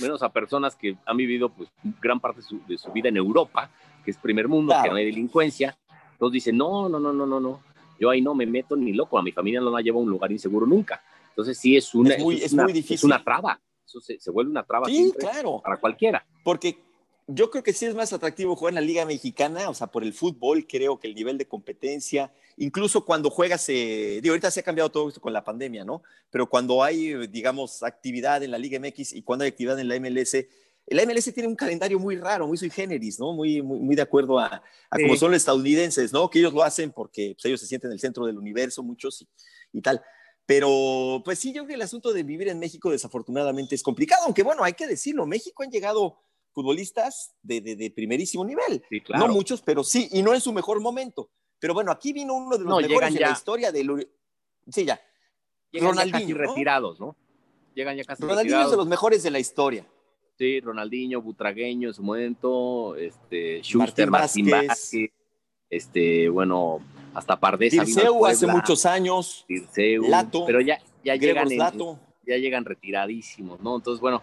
menos 0.00 0.22
a 0.22 0.28
personas 0.30 0.76
que 0.76 0.96
han 1.06 1.16
vivido 1.16 1.48
pues, 1.50 1.70
gran 2.00 2.20
parte 2.20 2.40
de 2.40 2.46
su, 2.46 2.60
de 2.66 2.78
su 2.78 2.92
vida 2.92 3.08
en 3.08 3.16
Europa, 3.16 3.70
que 4.04 4.10
es 4.10 4.18
primer 4.18 4.48
mundo, 4.48 4.74
que 4.82 4.90
no 4.90 4.96
hay 4.96 5.06
delincuencia. 5.06 5.76
Entonces 6.12 6.34
dicen, 6.34 6.56
no, 6.56 6.88
no, 6.88 6.98
no, 6.98 7.12
no, 7.12 7.26
no, 7.26 7.40
no. 7.40 7.60
Yo 7.98 8.10
ahí 8.10 8.20
no 8.20 8.34
me 8.34 8.46
meto 8.46 8.76
ni 8.76 8.92
loco, 8.92 9.18
a 9.18 9.22
mi 9.22 9.32
familia 9.32 9.60
no 9.60 9.70
la 9.70 9.80
llevo 9.80 10.00
a 10.00 10.02
un 10.02 10.10
lugar 10.10 10.30
inseguro 10.30 10.66
nunca. 10.66 11.02
Entonces 11.30 11.58
sí 11.58 11.76
es 11.76 11.94
una, 11.94 12.14
es 12.14 12.22
muy, 12.22 12.36
es 12.36 12.52
una, 12.52 12.64
muy 12.64 12.72
difícil. 12.72 12.96
Es 12.96 13.04
una 13.04 13.22
traba. 13.22 13.60
Eso 13.84 14.00
se, 14.00 14.18
se 14.18 14.30
vuelve 14.30 14.50
una 14.50 14.64
traba 14.64 14.86
sí, 14.86 15.12
claro. 15.18 15.60
para 15.62 15.76
cualquiera. 15.76 16.26
Porque 16.42 16.85
yo 17.28 17.50
creo 17.50 17.62
que 17.62 17.72
sí 17.72 17.86
es 17.86 17.94
más 17.94 18.12
atractivo 18.12 18.54
jugar 18.54 18.72
en 18.72 18.76
la 18.76 18.80
Liga 18.80 19.04
Mexicana, 19.04 19.68
o 19.68 19.74
sea, 19.74 19.88
por 19.88 20.04
el 20.04 20.12
fútbol, 20.12 20.66
creo 20.66 21.00
que 21.00 21.08
el 21.08 21.14
nivel 21.14 21.36
de 21.38 21.48
competencia, 21.48 22.32
incluso 22.56 23.04
cuando 23.04 23.30
juegas, 23.30 23.68
eh, 23.68 24.20
digo, 24.22 24.32
ahorita 24.32 24.50
se 24.50 24.60
ha 24.60 24.62
cambiado 24.62 24.90
todo 24.90 25.08
esto 25.08 25.20
con 25.20 25.32
la 25.32 25.42
pandemia, 25.42 25.84
¿no? 25.84 26.02
Pero 26.30 26.48
cuando 26.48 26.84
hay, 26.84 27.26
digamos, 27.26 27.82
actividad 27.82 28.42
en 28.44 28.52
la 28.52 28.58
Liga 28.58 28.78
MX 28.78 29.14
y 29.14 29.22
cuando 29.22 29.44
hay 29.44 29.50
actividad 29.50 29.78
en 29.80 29.88
la 29.88 29.98
MLS, 29.98 30.36
la 30.86 31.04
MLS 31.04 31.34
tiene 31.34 31.48
un 31.48 31.56
calendario 31.56 31.98
muy 31.98 32.16
raro, 32.16 32.46
muy 32.46 32.56
sui 32.56 32.70
generis, 32.70 33.18
¿no? 33.18 33.32
Muy, 33.32 33.60
muy, 33.60 33.80
muy 33.80 33.96
de 33.96 34.02
acuerdo 34.02 34.38
a, 34.38 34.62
a 34.88 34.96
como 34.96 35.16
son 35.16 35.32
los 35.32 35.38
estadounidenses, 35.38 36.12
¿no? 36.12 36.30
Que 36.30 36.38
ellos 36.38 36.52
lo 36.52 36.62
hacen 36.62 36.92
porque 36.92 37.34
pues, 37.34 37.44
ellos 37.46 37.58
se 37.58 37.66
sienten 37.66 37.90
en 37.90 37.94
el 37.94 38.00
centro 38.00 38.24
del 38.26 38.38
universo, 38.38 38.84
muchos 38.84 39.22
y, 39.22 39.28
y 39.72 39.82
tal. 39.82 40.00
Pero, 40.46 41.22
pues 41.24 41.40
sí, 41.40 41.48
yo 41.48 41.62
creo 41.62 41.66
que 41.66 41.74
el 41.74 41.82
asunto 41.82 42.12
de 42.12 42.22
vivir 42.22 42.46
en 42.46 42.60
México 42.60 42.92
desafortunadamente 42.92 43.74
es 43.74 43.82
complicado, 43.82 44.26
aunque 44.26 44.44
bueno, 44.44 44.62
hay 44.62 44.74
que 44.74 44.86
decirlo, 44.86 45.26
México 45.26 45.64
han 45.64 45.72
llegado 45.72 46.18
futbolistas 46.56 47.34
de, 47.42 47.60
de, 47.60 47.90
primerísimo 47.90 48.42
nivel. 48.42 48.82
No 49.10 49.28
muchos, 49.28 49.60
pero 49.60 49.84
sí, 49.84 50.08
y 50.10 50.22
no 50.22 50.32
en 50.32 50.40
su 50.40 50.54
mejor 50.54 50.80
momento. 50.80 51.28
Pero 51.58 51.74
bueno, 51.74 51.92
aquí 51.92 52.14
vino 52.14 52.32
uno 52.32 52.56
de 52.56 52.64
los 52.64 52.80
mejores 52.80 53.14
en 53.14 53.20
la 53.20 53.30
historia 53.30 53.70
del... 53.70 54.08
Sí, 54.66 54.86
ya. 54.86 54.98
Ronaldinho, 55.74 56.18
ya 56.18 56.18
casi 56.18 56.32
retirados, 56.32 56.98
¿no? 56.98 57.14
Llegan 57.74 57.94
ya 57.98 58.04
casi 58.04 58.22
Ronaldinho 58.22 58.62
es 58.62 58.70
de 58.70 58.76
los 58.78 58.86
mejores 58.86 59.22
de 59.22 59.30
la 59.30 59.38
historia. 59.38 59.86
Sí, 60.38 60.60
Ronaldinho, 60.60 61.20
Butragueño 61.20 61.88
en 61.88 61.94
su 61.94 62.02
momento, 62.02 62.96
este, 62.96 63.60
Schuster, 63.62 64.10
Martín, 64.10 64.48
Vázquez. 64.50 65.10
este, 65.68 66.30
bueno, 66.30 66.80
hasta 67.12 67.38
Pardés. 67.38 67.72
Tirceu 67.72 68.24
hace 68.24 68.46
muchos 68.46 68.86
años. 68.86 69.44
Tirceu, 69.46 70.08
Lato, 70.08 70.46
pero 70.46 70.62
ya, 70.62 70.78
ya 71.04 71.16
llegan, 71.16 71.50
ya 71.50 72.36
llegan 72.38 72.64
retiradísimos, 72.64 73.60
¿no? 73.60 73.76
Entonces, 73.76 74.00
bueno, 74.00 74.22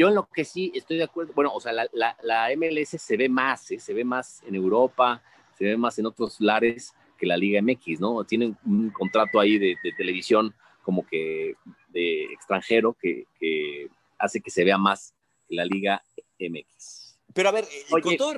yo 0.00 0.08
en 0.08 0.14
lo 0.14 0.26
que 0.30 0.46
sí 0.46 0.72
estoy 0.74 0.96
de 0.96 1.04
acuerdo, 1.04 1.34
bueno, 1.34 1.52
o 1.52 1.60
sea, 1.60 1.72
la, 1.72 1.86
la, 1.92 2.48
MLS 2.56 2.88
se 2.88 3.16
ve 3.18 3.28
más, 3.28 3.70
¿eh? 3.70 3.78
se 3.78 3.92
ve 3.92 4.02
más 4.02 4.42
en 4.46 4.54
Europa, 4.54 5.22
se 5.58 5.64
ve 5.64 5.76
más 5.76 5.98
en 5.98 6.06
otros 6.06 6.40
lares 6.40 6.94
que 7.18 7.26
la 7.26 7.36
Liga 7.36 7.60
MX, 7.60 8.00
¿no? 8.00 8.24
Tienen 8.24 8.56
un 8.64 8.88
contrato 8.88 9.38
ahí 9.38 9.58
de, 9.58 9.76
televisión 9.98 10.54
como 10.82 11.06
que 11.06 11.54
de 11.90 12.24
extranjero 12.32 12.96
que, 12.98 13.26
que, 13.38 13.88
hace 14.18 14.40
que 14.40 14.50
se 14.50 14.64
vea 14.64 14.78
más 14.78 15.12
la 15.48 15.66
Liga 15.66 16.02
MX. 16.38 17.18
Pero 17.34 17.50
a 17.50 17.52
ver, 17.52 17.64
eh, 17.64 18.00
con 18.00 18.16
todo 18.16 18.32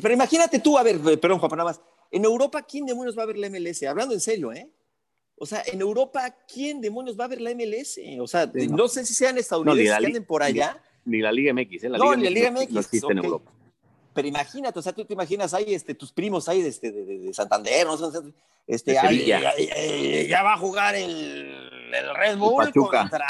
pero 0.00 0.14
imagínate 0.14 0.60
tú, 0.60 0.78
a 0.78 0.84
ver, 0.84 1.00
perdón, 1.18 1.40
Juan, 1.40 1.50
nada 1.50 1.64
más, 1.64 1.80
en 2.12 2.24
Europa, 2.24 2.62
¿quién 2.62 2.86
demonios 2.86 3.18
va 3.18 3.24
a 3.24 3.26
ver 3.26 3.36
la 3.36 3.50
MLS? 3.50 3.82
Hablando 3.82 4.14
en 4.14 4.20
serio, 4.20 4.52
¿eh? 4.52 4.70
O 5.34 5.44
sea, 5.44 5.64
en 5.66 5.80
Europa, 5.80 6.36
¿quién 6.46 6.80
demonios 6.80 7.18
va 7.18 7.24
a 7.24 7.28
ver 7.28 7.40
la 7.40 7.52
MLS? 7.52 7.98
O 8.20 8.28
sea, 8.28 8.48
no, 8.54 8.86
sé 8.86 9.04
si 9.04 9.12
sean 9.12 9.38
estadounidenses 9.38 9.98
que 9.98 10.06
anden 10.06 10.24
por 10.24 10.44
allá 10.44 10.80
ni 11.04 11.20
la 11.20 11.32
Liga 11.32 11.52
MX, 11.52 11.84
¿eh? 11.84 11.88
La 11.88 11.98
no, 11.98 12.14
Liga 12.14 12.16
ni 12.16 12.24
la 12.24 12.30
Liga 12.30 12.50
MX. 12.50 12.72
No 12.72 12.80
existe 12.80 13.12
en 13.12 13.18
Europa. 13.18 13.52
Pero 14.12 14.26
imagínate, 14.28 14.78
o 14.78 14.82
sea, 14.82 14.92
tú 14.92 15.04
te 15.04 15.14
imaginas 15.14 15.54
ahí 15.54 15.72
este, 15.72 15.94
tus 15.94 16.12
primos 16.12 16.48
ahí 16.48 16.62
de, 16.62 16.68
este, 16.68 16.90
de, 16.90 17.04
de 17.04 17.34
Santander, 17.34 17.86
¿no? 17.86 17.96
Este, 18.66 18.98
ahí, 18.98 19.26
ya, 19.26 20.42
va 20.42 20.54
a 20.54 20.58
jugar 20.58 20.94
el, 20.94 21.92
el 21.92 22.14
Red 22.16 22.38
Bull 22.38 22.72
contra 22.72 23.26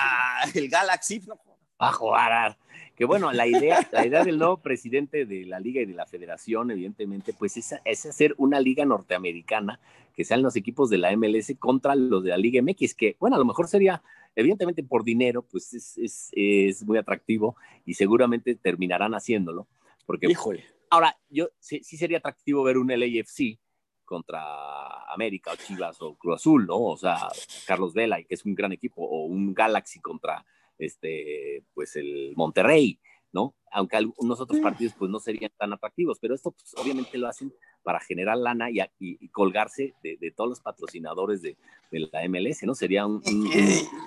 el 0.55 0.69
Galaxy. 0.69 1.21
Va 1.21 1.89
a 1.89 1.93
jugar. 1.93 2.59
Que 2.97 3.05
bueno, 3.07 3.33
la 3.33 3.47
idea, 3.47 3.87
la 3.93 4.07
idea 4.07 4.25
del 4.25 4.39
nuevo 4.39 4.59
presidente 4.59 5.25
de 5.25 5.47
la 5.47 5.61
liga 5.61 5.81
y 5.81 5.87
de 5.87 5.95
la 5.95 6.07
federación, 6.07 6.71
evidentemente, 6.71 7.33
pues 7.33 7.57
es, 7.57 7.75
es 7.85 8.07
hacer 8.07 8.35
una 8.37 8.61
liga 8.61 8.85
norteamericana 8.85 9.81
que 10.21 10.25
sean 10.27 10.43
los 10.43 10.55
equipos 10.55 10.91
de 10.91 10.99
la 10.99 11.17
MLS 11.17 11.55
contra 11.59 11.95
los 11.95 12.23
de 12.23 12.29
la 12.29 12.37
Liga 12.37 12.61
MX, 12.61 12.95
que 12.95 13.17
bueno, 13.19 13.37
a 13.37 13.39
lo 13.39 13.47
mejor 13.47 13.69
sería 13.69 14.03
Evidentemente 14.37 14.83
por 14.85 15.03
dinero, 15.03 15.43
pues 15.43 15.75
es, 15.75 16.85
muy 16.85 16.99
atractivo 16.99 17.57
y 17.85 17.95
seguramente 17.95 18.55
terminarán 18.55 19.15
haciéndolo. 19.15 19.67
Porque, 20.07 20.29
Híjole. 20.29 20.65
Ahora, 20.89 21.17
yo 21.29 21.51
sí, 21.59 21.83
sería 21.83 22.19
atractivo 22.19 22.63
ver 22.63 22.79
un 22.79 22.89
LAFC 22.89 23.59
contra 24.05 25.05
América 25.13 25.53
o 25.53 25.57
Chivas 25.57 26.01
o 26.01 26.17
Cruz 26.17 26.37
Azul, 26.37 26.67
¿no? 26.67 26.79
O 26.81 26.97
sea, 26.97 27.29
Carlos 27.67 27.93
Vela, 27.93 28.23
que 28.23 28.35
es 28.35 28.45
un 28.45 28.55
gran 28.55 28.73
equipo, 28.73 29.03
o 29.03 29.25
un 29.25 29.55
Galaxy 29.55 30.01
contra 30.01 30.45
este, 30.79 31.65
pues 31.75 31.95
el 31.97 32.33
Monterrey, 32.37 32.99
¿no? 33.33 33.55
Aunque 33.71 33.97
algunos 33.97 34.41
otros 34.41 34.59
mm. 34.59 34.63
partidos 34.63 34.95
pues 34.99 35.11
no 35.11 35.21
serían 35.21 35.53
tan 35.57 35.73
atractivos, 35.73 36.19
pero 36.21 36.35
esto 36.35 36.51
pues, 36.53 36.75
obviamente 36.77 37.19
lo 37.19 37.29
hacen 37.29 37.53
para 37.83 38.01
generar 38.01 38.37
lana 38.37 38.69
y, 38.71 39.29
colgarse 39.29 39.95
de, 40.03 40.33
todos 40.37 40.51
los 40.51 40.61
patrocinadores 40.61 41.43
de, 41.43 41.57
la 41.91 42.29
MLS, 42.29 42.63
¿no? 42.63 42.75
Sería 42.75 43.07
un, 43.07 43.23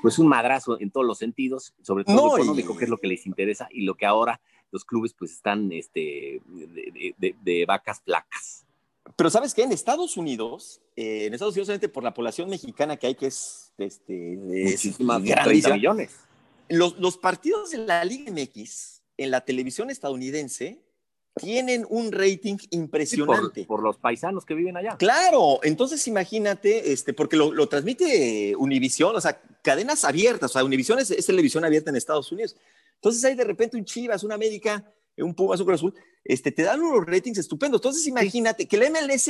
pues 0.02 0.18
un 0.18 0.28
madrazo 0.28 0.80
en 0.80 0.90
todos 0.90 1.06
los 1.06 1.18
sentidos, 1.18 1.74
sobre 1.82 2.06
todo 2.06 2.38
económico, 2.38 2.78
que 2.78 2.86
es 2.86 2.90
lo 2.90 2.98
que 2.98 3.08
les 3.08 3.26
interesa 3.26 3.68
y 3.72 3.82
lo 3.82 3.96
que 3.96 4.06
ahora 4.06 4.40
los 4.72 4.86
clubes 4.86 5.14
pues 5.14 5.32
están 5.32 5.72
este, 5.72 6.42
de, 7.18 7.66
vacas 7.68 8.02
flacas. 8.02 8.66
Pero 9.16 9.30
sabes 9.30 9.54
qué, 9.54 9.64
en 9.64 9.72
Estados 9.72 10.18
Unidos, 10.18 10.82
eh, 10.96 11.26
en 11.26 11.34
Estados 11.34 11.54
Unidos 11.54 11.68
solamente 11.68 11.90
por 11.90 12.04
la 12.04 12.14
población 12.14 12.50
mexicana 12.50 12.98
que 12.98 13.08
hay, 13.08 13.16
que 13.16 13.28
es 13.28 13.74
este, 13.78 14.38
millones. 15.74 16.20
Los, 16.70 16.98
los 16.98 17.18
partidos 17.18 17.72
de 17.72 17.80
la 17.80 18.04
Liga 18.06 18.32
MX 18.32 19.04
en 19.18 19.32
la 19.32 19.42
televisión 19.42 19.90
estadounidense 19.90 20.83
tienen 21.36 21.86
un 21.90 22.12
rating 22.12 22.58
impresionante. 22.70 23.66
por, 23.66 23.82
los 23.82 23.98
paisanos 23.98 24.46
que 24.46 24.54
viven 24.54 24.78
allá. 24.78 24.98
Claro, 24.98 25.60
entonces 25.64 26.08
imagínate, 26.08 26.92
este, 26.92 27.14
porque 27.14 27.36
lo, 27.36 27.68
transmite 27.68 28.56
Univisión, 28.56 29.16
o 29.16 29.22
sea, 29.22 29.42
cadenas 29.62 30.04
abiertas, 30.04 30.52
o 30.52 30.54
sea, 30.54 30.64
Univisión 30.64 31.00
es, 31.00 31.26
televisión 31.26 31.66
abierta 31.66 31.90
en 31.90 31.96
Estados 31.96 32.32
Unidos. 32.32 32.56
Entonces 32.96 33.24
hay 33.26 33.36
de 33.36 33.44
repente 33.44 33.78
un 33.78 33.86
Chivas, 33.86 34.24
un 34.24 34.32
América, 34.32 34.86
un 35.18 35.34
Pumas, 35.34 35.60
un 35.60 35.66
Cruz 35.66 35.80
Azul, 35.80 35.94
este, 36.24 36.52
te 36.52 36.64
dan 36.64 36.82
unos 36.82 37.06
ratings 37.06 37.40
estupendos. 37.40 37.80
Entonces 37.80 38.06
imagínate 38.08 38.68
que 38.68 38.76
el 38.76 38.92
MLS 38.92 39.30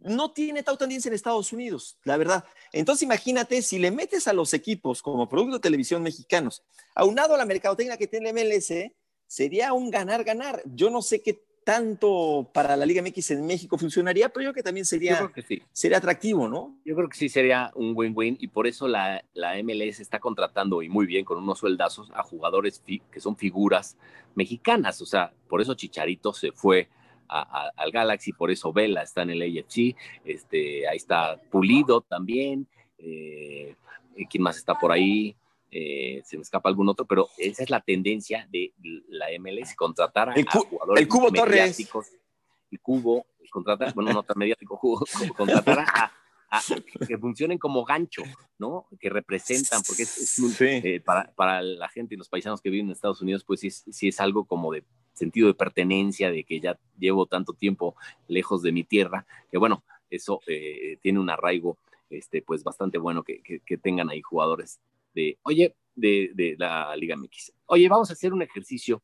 no 0.00 0.30
tiene 0.30 0.62
tanta 0.62 0.84
audiencia 0.84 1.08
en 1.08 1.14
Estados 1.14 1.52
Unidos, 1.52 1.98
la 2.04 2.16
verdad. 2.16 2.44
Entonces 2.72 3.02
imagínate 3.02 3.62
si 3.62 3.78
le 3.78 3.90
metes 3.90 4.28
a 4.28 4.32
los 4.32 4.54
equipos 4.54 5.02
como 5.02 5.28
producto 5.28 5.56
de 5.56 5.62
televisión 5.62 6.02
mexicanos, 6.02 6.62
aunado 6.94 7.34
a 7.34 7.38
la 7.38 7.44
mercadotecnia 7.44 7.96
que 7.96 8.06
tiene 8.06 8.30
el 8.30 8.34
MLS, 8.34 8.72
sería 9.28 9.72
un 9.72 9.90
ganar-ganar. 9.90 10.62
Yo 10.74 10.90
no 10.90 11.02
sé 11.02 11.22
qué 11.22 11.40
tanto 11.62 12.48
para 12.54 12.78
la 12.78 12.86
Liga 12.86 13.02
MX 13.02 13.32
en 13.32 13.46
México 13.46 13.76
funcionaría, 13.76 14.30
pero 14.30 14.42
yo 14.42 14.46
creo 14.48 14.54
que 14.54 14.62
también 14.62 14.86
sería, 14.86 15.30
sería 15.70 15.98
atractivo, 15.98 16.48
¿no? 16.48 16.74
Yo 16.82 16.96
creo 16.96 17.10
que 17.10 17.16
sí 17.18 17.28
sería 17.28 17.70
un 17.74 17.92
win-win 17.94 18.38
y 18.40 18.48
por 18.48 18.66
eso 18.66 18.88
la, 18.88 19.22
la, 19.34 19.62
MLS 19.62 20.00
está 20.00 20.18
contratando 20.18 20.82
y 20.82 20.88
muy 20.88 21.04
bien 21.04 21.26
con 21.26 21.36
unos 21.36 21.58
sueldazos 21.58 22.10
a 22.14 22.22
jugadores 22.22 22.82
que 23.10 23.20
son 23.20 23.36
figuras 23.36 23.98
mexicanas. 24.34 25.02
O 25.02 25.06
sea, 25.06 25.34
por 25.46 25.60
eso 25.60 25.74
Chicharito 25.74 26.32
se 26.32 26.52
fue 26.52 26.88
al 27.28 27.90
Galaxy, 27.92 28.32
por 28.32 28.50
eso 28.50 28.72
Vela 28.72 29.02
está 29.02 29.20
en 29.20 29.30
el 29.30 29.42
AFC, 29.42 29.94
este, 30.24 30.88
ahí 30.88 30.96
está 30.96 31.38
Pulido 31.50 32.00
también. 32.00 32.66
Eh, 32.96 33.76
¿Quién 34.30 34.42
más 34.42 34.56
está 34.56 34.74
por 34.74 34.90
ahí? 34.90 35.36
Eh, 35.70 36.22
se 36.24 36.36
me 36.36 36.42
escapa 36.42 36.70
algún 36.70 36.88
otro, 36.88 37.06
pero 37.06 37.28
esa 37.36 37.62
es 37.62 37.68
la 37.68 37.80
tendencia 37.80 38.48
de 38.50 38.72
la 39.08 39.26
MLS, 39.38 39.74
contratar 39.74 40.30
a, 40.30 40.34
jugadores 40.34 41.02
el 41.02 41.08
Cubo 41.08 41.30
mediáticos, 41.30 42.06
el 42.70 42.80
Cubo, 42.80 43.26
contratar, 43.50 43.92
bueno, 43.92 44.12
no 44.12 44.22
tan 44.22 44.38
mediático, 44.38 44.80
contratar 45.36 45.80
a, 45.80 46.12
que 47.06 47.18
funcionen 47.18 47.58
como 47.58 47.84
gancho, 47.84 48.22
¿no? 48.58 48.86
Que 48.98 49.10
representan, 49.10 49.82
porque 49.86 50.04
es, 50.04 50.38
eh, 50.60 51.02
para, 51.04 51.30
para, 51.34 51.60
la 51.60 51.88
gente 51.88 52.14
y 52.14 52.18
los 52.18 52.30
paisanos 52.30 52.62
que 52.62 52.70
viven 52.70 52.86
en 52.86 52.92
Estados 52.92 53.20
Unidos, 53.20 53.44
pues 53.44 53.60
sí, 53.60 53.70
sí, 53.70 54.08
es 54.08 54.20
algo 54.20 54.46
como 54.46 54.72
de 54.72 54.84
sentido 55.12 55.48
de 55.48 55.54
pertenencia, 55.54 56.30
de 56.30 56.44
que 56.44 56.60
ya 56.60 56.78
llevo 56.98 57.26
tanto 57.26 57.52
tiempo 57.52 57.94
lejos 58.26 58.62
de 58.62 58.72
mi 58.72 58.84
tierra, 58.84 59.26
que 59.50 59.58
bueno, 59.58 59.84
eso 60.08 60.40
eh, 60.46 60.96
tiene 61.02 61.18
un 61.18 61.28
arraigo, 61.28 61.76
este, 62.08 62.40
pues 62.40 62.64
bastante 62.64 62.96
bueno 62.96 63.22
que, 63.22 63.42
que 63.42 63.76
tengan 63.76 64.08
ahí 64.08 64.22
jugadores 64.22 64.80
oye, 65.42 65.74
de, 65.94 66.54
la 66.58 66.94
Liga 66.96 67.16
MX. 67.16 67.52
Oye, 67.66 67.88
vamos 67.88 68.10
a 68.10 68.12
hacer 68.12 68.32
un 68.32 68.42
ejercicio. 68.42 69.02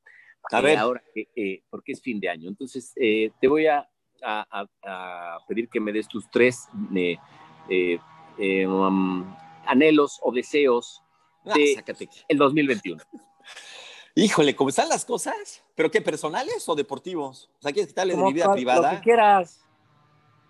A 0.50 0.60
ver. 0.60 0.78
Ahora, 0.78 1.02
eh, 1.14 1.62
porque 1.70 1.92
es 1.92 2.02
fin 2.02 2.20
de 2.20 2.28
año. 2.28 2.48
Entonces, 2.48 2.92
eh, 2.96 3.30
te 3.40 3.48
voy 3.48 3.66
a, 3.66 3.88
pedir 5.46 5.68
que 5.68 5.80
me 5.80 5.92
des 5.92 6.08
tus 6.08 6.30
tres 6.30 6.66
eh, 7.68 8.66
um, 8.66 9.36
anhelos 9.66 10.18
o 10.22 10.32
deseos 10.32 11.02
ah, 11.44 11.52
de 11.54 11.76
el 12.28 12.38
2021. 12.38 13.02
Híjole, 14.16 14.54
¿cómo 14.54 14.70
están 14.70 14.88
las 14.88 15.04
cosas? 15.04 15.64
¿Pero 15.74 15.90
qué, 15.90 16.00
personales 16.00 16.68
o 16.68 16.74
deportivos? 16.76 17.50
O 17.58 17.62
sea, 17.62 17.72
¿quieres 17.72 17.88
quitarle 17.88 18.14
de 18.14 18.22
mi 18.22 18.32
vida 18.32 18.52
privada? 18.52 18.92
Lo 18.92 18.98
que 18.98 19.02
quieras. 19.02 19.60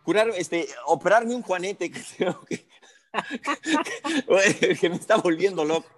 Curar, 0.04 0.28
este, 0.36 0.68
operarme 0.84 1.34
un 1.34 1.40
juanete 1.40 1.90
que 1.90 2.00
que, 2.48 2.66
que 4.80 4.88
me 4.88 4.96
está 4.96 5.16
volviendo 5.16 5.64
loco. 5.64 5.88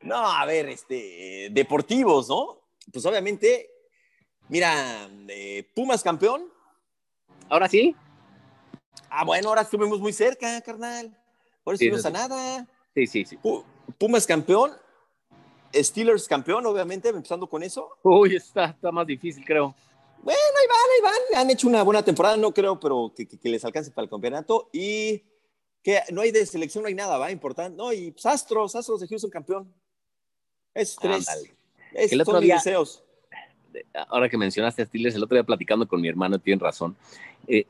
No, 0.00 0.16
a 0.16 0.44
ver, 0.44 0.68
este, 0.68 1.48
deportivos, 1.50 2.28
¿no? 2.28 2.60
Pues 2.92 3.04
obviamente, 3.06 3.70
mira, 4.48 5.08
eh, 5.28 5.66
Pumas 5.74 6.02
campeón. 6.02 6.44
¿Ahora 7.48 7.68
sí? 7.68 7.96
Ah, 9.08 9.24
bueno, 9.24 9.48
ahora 9.48 9.62
estuvimos 9.62 10.00
muy 10.00 10.12
cerca, 10.12 10.60
carnal. 10.60 11.16
Ahora 11.64 11.74
estuvimos 11.74 12.04
a 12.04 12.10
nada. 12.10 12.66
Sí, 12.94 13.06
sí, 13.06 13.24
sí. 13.24 13.38
Pumas 13.98 14.26
campeón. 14.26 14.72
Steelers 15.74 16.28
campeón, 16.28 16.64
obviamente, 16.66 17.08
empezando 17.08 17.48
con 17.48 17.62
eso. 17.62 17.88
Uy, 18.02 18.36
está, 18.36 18.66
está 18.66 18.92
más 18.92 19.06
difícil, 19.06 19.44
creo. 19.44 19.74
Bueno, 20.22 20.40
ahí 20.60 20.66
van, 20.68 20.78
ahí 20.94 21.20
van. 21.32 21.40
Han 21.40 21.50
hecho 21.50 21.66
una 21.66 21.82
buena 21.82 22.04
temporada, 22.04 22.36
no 22.36 22.52
creo, 22.54 22.78
pero 22.78 23.12
que, 23.16 23.26
que 23.26 23.48
les 23.48 23.64
alcance 23.64 23.90
para 23.90 24.04
el 24.04 24.10
campeonato. 24.10 24.68
Y 24.72 25.22
que 25.84 26.00
no 26.12 26.22
hay 26.22 26.32
de 26.32 26.46
selección, 26.46 26.82
no 26.82 26.88
hay 26.88 26.94
nada, 26.94 27.18
va, 27.18 27.30
importante. 27.30 27.76
No, 27.76 27.92
y 27.92 28.10
pues, 28.10 28.24
Astros, 28.24 28.74
Astros 28.74 29.00
de 29.00 29.06
Houston 29.06 29.30
campeón. 29.30 29.72
Es 30.72 30.96
tres. 30.96 31.28
Es, 31.92 32.10
el 32.10 32.22
otro 32.22 32.40
día, 32.40 32.54
deseos. 32.54 33.04
Ahora 34.08 34.30
que 34.30 34.38
mencionaste 34.38 34.82
a 34.82 34.86
Steelers, 34.86 35.14
el 35.14 35.22
otro 35.22 35.36
día 35.36 35.44
platicando 35.44 35.86
con 35.86 36.00
mi 36.00 36.08
hermano, 36.08 36.38
tiene 36.38 36.60
razón. 36.60 36.96
Eh, 37.46 37.66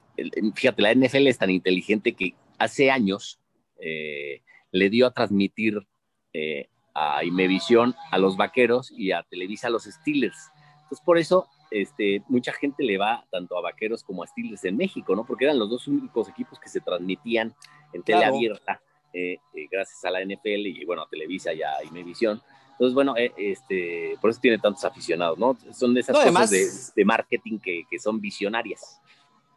fíjate, 0.55 0.81
la 0.81 0.95
NFL 0.95 1.27
es 1.27 1.39
tan 1.39 1.51
inteligente 1.51 2.15
que 2.15 2.35
hace 2.57 2.91
años 2.91 3.41
eh, 3.81 4.43
le 4.71 4.91
dio 4.91 5.09
a 5.09 5.13
transmitir 5.13 5.85
eh, 6.33 6.69
a 6.95 7.25
Imevisión 7.25 7.97
a 8.13 8.19
los 8.19 8.37
vaqueros 8.37 8.93
y 8.93 9.11
a 9.11 9.25
Televisa 9.25 9.67
a 9.67 9.71
los 9.71 9.85
Steelers. 9.85 10.51
Entonces, 10.85 11.05
por 11.05 11.19
eso 11.19 11.49
este, 11.75 12.23
mucha 12.29 12.53
gente 12.53 12.85
le 12.85 12.97
va 12.97 13.25
tanto 13.33 13.59
a 13.59 13.61
Vaqueros 13.61 14.05
como 14.05 14.23
a 14.23 14.27
Steelers 14.29 14.65
en 14.65 14.77
México, 14.77 15.17
¿no? 15.17 15.27
Porque 15.27 15.45
eran 15.45 15.59
los 15.59 15.69
dos 15.69 15.89
únicos 15.89 16.29
equipos 16.29 16.61
que 16.61 16.69
se 16.69 16.81
transmitían 16.81 17.53
en 17.93 18.03
tele 18.05 18.25
abierta, 18.25 18.81
eh, 19.13 19.39
eh, 19.55 19.69
gracias 19.69 20.05
a 20.05 20.11
la 20.11 20.21
NFL 20.25 20.67
y, 20.67 20.85
bueno, 20.85 21.03
a 21.03 21.09
Televisa 21.09 21.53
y 21.53 21.63
a 21.63 21.83
Imevisión. 21.83 22.41
Entonces, 22.73 22.95
bueno, 22.95 23.17
eh, 23.17 23.33
este, 23.37 24.17
por 24.21 24.31
eso 24.31 24.41
tiene 24.41 24.59
tantos 24.59 24.85
aficionados, 24.85 25.37
¿no? 25.37 25.57
Son 25.73 25.93
de 25.95 26.01
esas 26.01 26.17
cosas 26.17 26.51
de, 26.51 26.69
de, 26.95 27.05
marketing 27.05 27.59
que, 27.59 27.83
que 27.91 27.99
son 27.99 28.21
visionarias. 28.21 29.01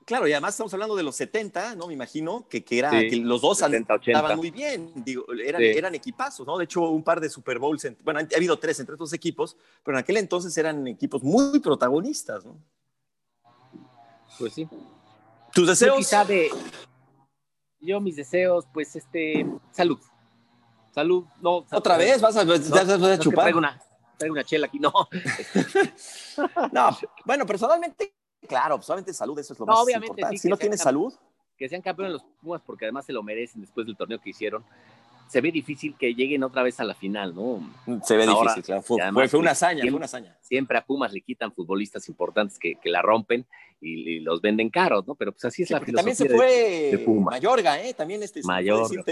Claro, 0.08 0.26
y 0.26 0.32
además 0.32 0.54
estamos 0.54 0.74
hablando 0.74 0.96
de 0.96 1.04
los 1.04 1.17
70, 1.17 1.76
¿no? 1.76 1.88
Me 1.88 1.93
imagino 1.93 2.48
que, 2.48 2.63
que 2.63 2.80
era 2.80 2.91
que 2.91 3.17
los 3.17 3.41
dos 3.41 3.62
estaban 3.62 4.38
muy 4.38 4.52
bien, 4.52 4.89
digo, 4.96 5.26
eran, 5.34 5.62
eran, 5.62 5.96
equipazos, 5.96 6.48
¿no? 6.48 6.58
De 6.58 6.63
hecho, 6.63 6.80
un 6.91 7.04
par 7.04 7.20
de 7.20 7.30
Super 7.30 7.60
Bowls, 7.60 7.86
bueno, 8.06 8.22
ha 8.22 8.38
habido 8.38 8.58
tres 8.58 8.80
entre 8.80 8.93
estos 8.93 9.12
equipos, 9.12 9.58
pero 9.84 9.98
en 9.98 10.02
aquel 10.02 10.15
entonces 10.15 10.58
eran 10.58 10.88
equipos 10.88 11.24
muy 11.24 11.60
protagonistas, 11.60 12.46
¿no? 12.46 12.58
Pues 14.39 14.54
sí. 14.54 14.65
¿Tus 15.54 15.67
deseos? 15.67 16.10
Yo, 16.10 16.24
de, 16.24 16.52
yo 17.82 18.00
mis 18.00 18.15
deseos, 18.15 18.65
pues, 18.74 18.96
este, 18.96 19.46
salud. 19.72 20.00
Salud, 20.96 21.26
no. 21.41 21.65
¿Otra 21.70 21.98
vez? 21.98 22.22
¿Vas 22.22 22.38
a, 22.38 22.43
a 22.43 23.20
chupar? 23.20 23.43
Traigo 23.43 23.60
una, 23.60 23.78
traigo 24.17 24.36
una 24.36 24.46
chela 24.46 24.67
aquí, 24.67 24.80
no. 24.80 24.93
no, 26.72 26.98
bueno, 27.26 27.46
personalmente 27.46 28.13
Claro, 28.47 28.81
solamente 28.81 29.13
salud, 29.13 29.38
eso 29.39 29.53
es 29.53 29.60
lo 29.60 29.65
más 29.65 29.88
importante. 29.89 30.38
si 30.38 30.47
no 30.47 30.57
tienes 30.57 30.81
salud. 30.81 31.13
Que 31.57 31.67
sean 31.67 31.81
campeones 31.81 32.13
los 32.13 32.23
Pumas 32.39 32.62
porque 32.63 32.86
además 32.86 33.05
se 33.05 33.13
lo 33.13 33.23
merecen 33.23 33.62
después 33.62 33.88
del 33.88 33.97
torneo 33.97 34.21
que 34.21 34.29
hicieron. 34.29 34.63
Se 35.27 35.41
ve 35.41 35.51
difícil 35.51 35.95
que 35.97 36.13
lleguen 36.13 36.43
otra 36.43 36.62
vez 36.63 36.79
a 36.79 36.86
la 36.86 36.93
final, 36.93 37.36
¿no? 37.36 37.60
Se 38.03 38.15
ve 38.15 38.27
difícil, 38.27 38.63
claro. 38.63 38.83
Fue, 38.83 38.95
una 39.33 39.51
hazaña, 39.51 39.81
fue 39.81 39.93
una 39.93 40.05
hazaña. 40.05 40.38
Siempre 40.41 40.77
a 40.77 40.86
Pumas 40.86 41.12
le 41.12 41.21
quitan 41.21 41.51
futbolistas 41.51 42.07
importantes 42.07 42.60
que, 42.60 42.77
la 42.86 43.01
rompen 43.01 43.45
y, 43.81 44.19
los 44.19 44.39
venden 44.39 44.69
caros, 44.69 45.05
¿no? 45.07 45.15
Pero 45.15 45.31
pues 45.31 45.45
así 45.45 45.63
es 45.63 45.71
la 45.71 45.79
filosofía 45.79 46.13
También 46.13 46.15
se 46.15 46.29
fue 46.29 47.05
Mayorga, 47.07 47.81
¿eh? 47.81 47.93
También 47.93 48.21
este. 48.21 48.41
Mayorga. 48.43 49.03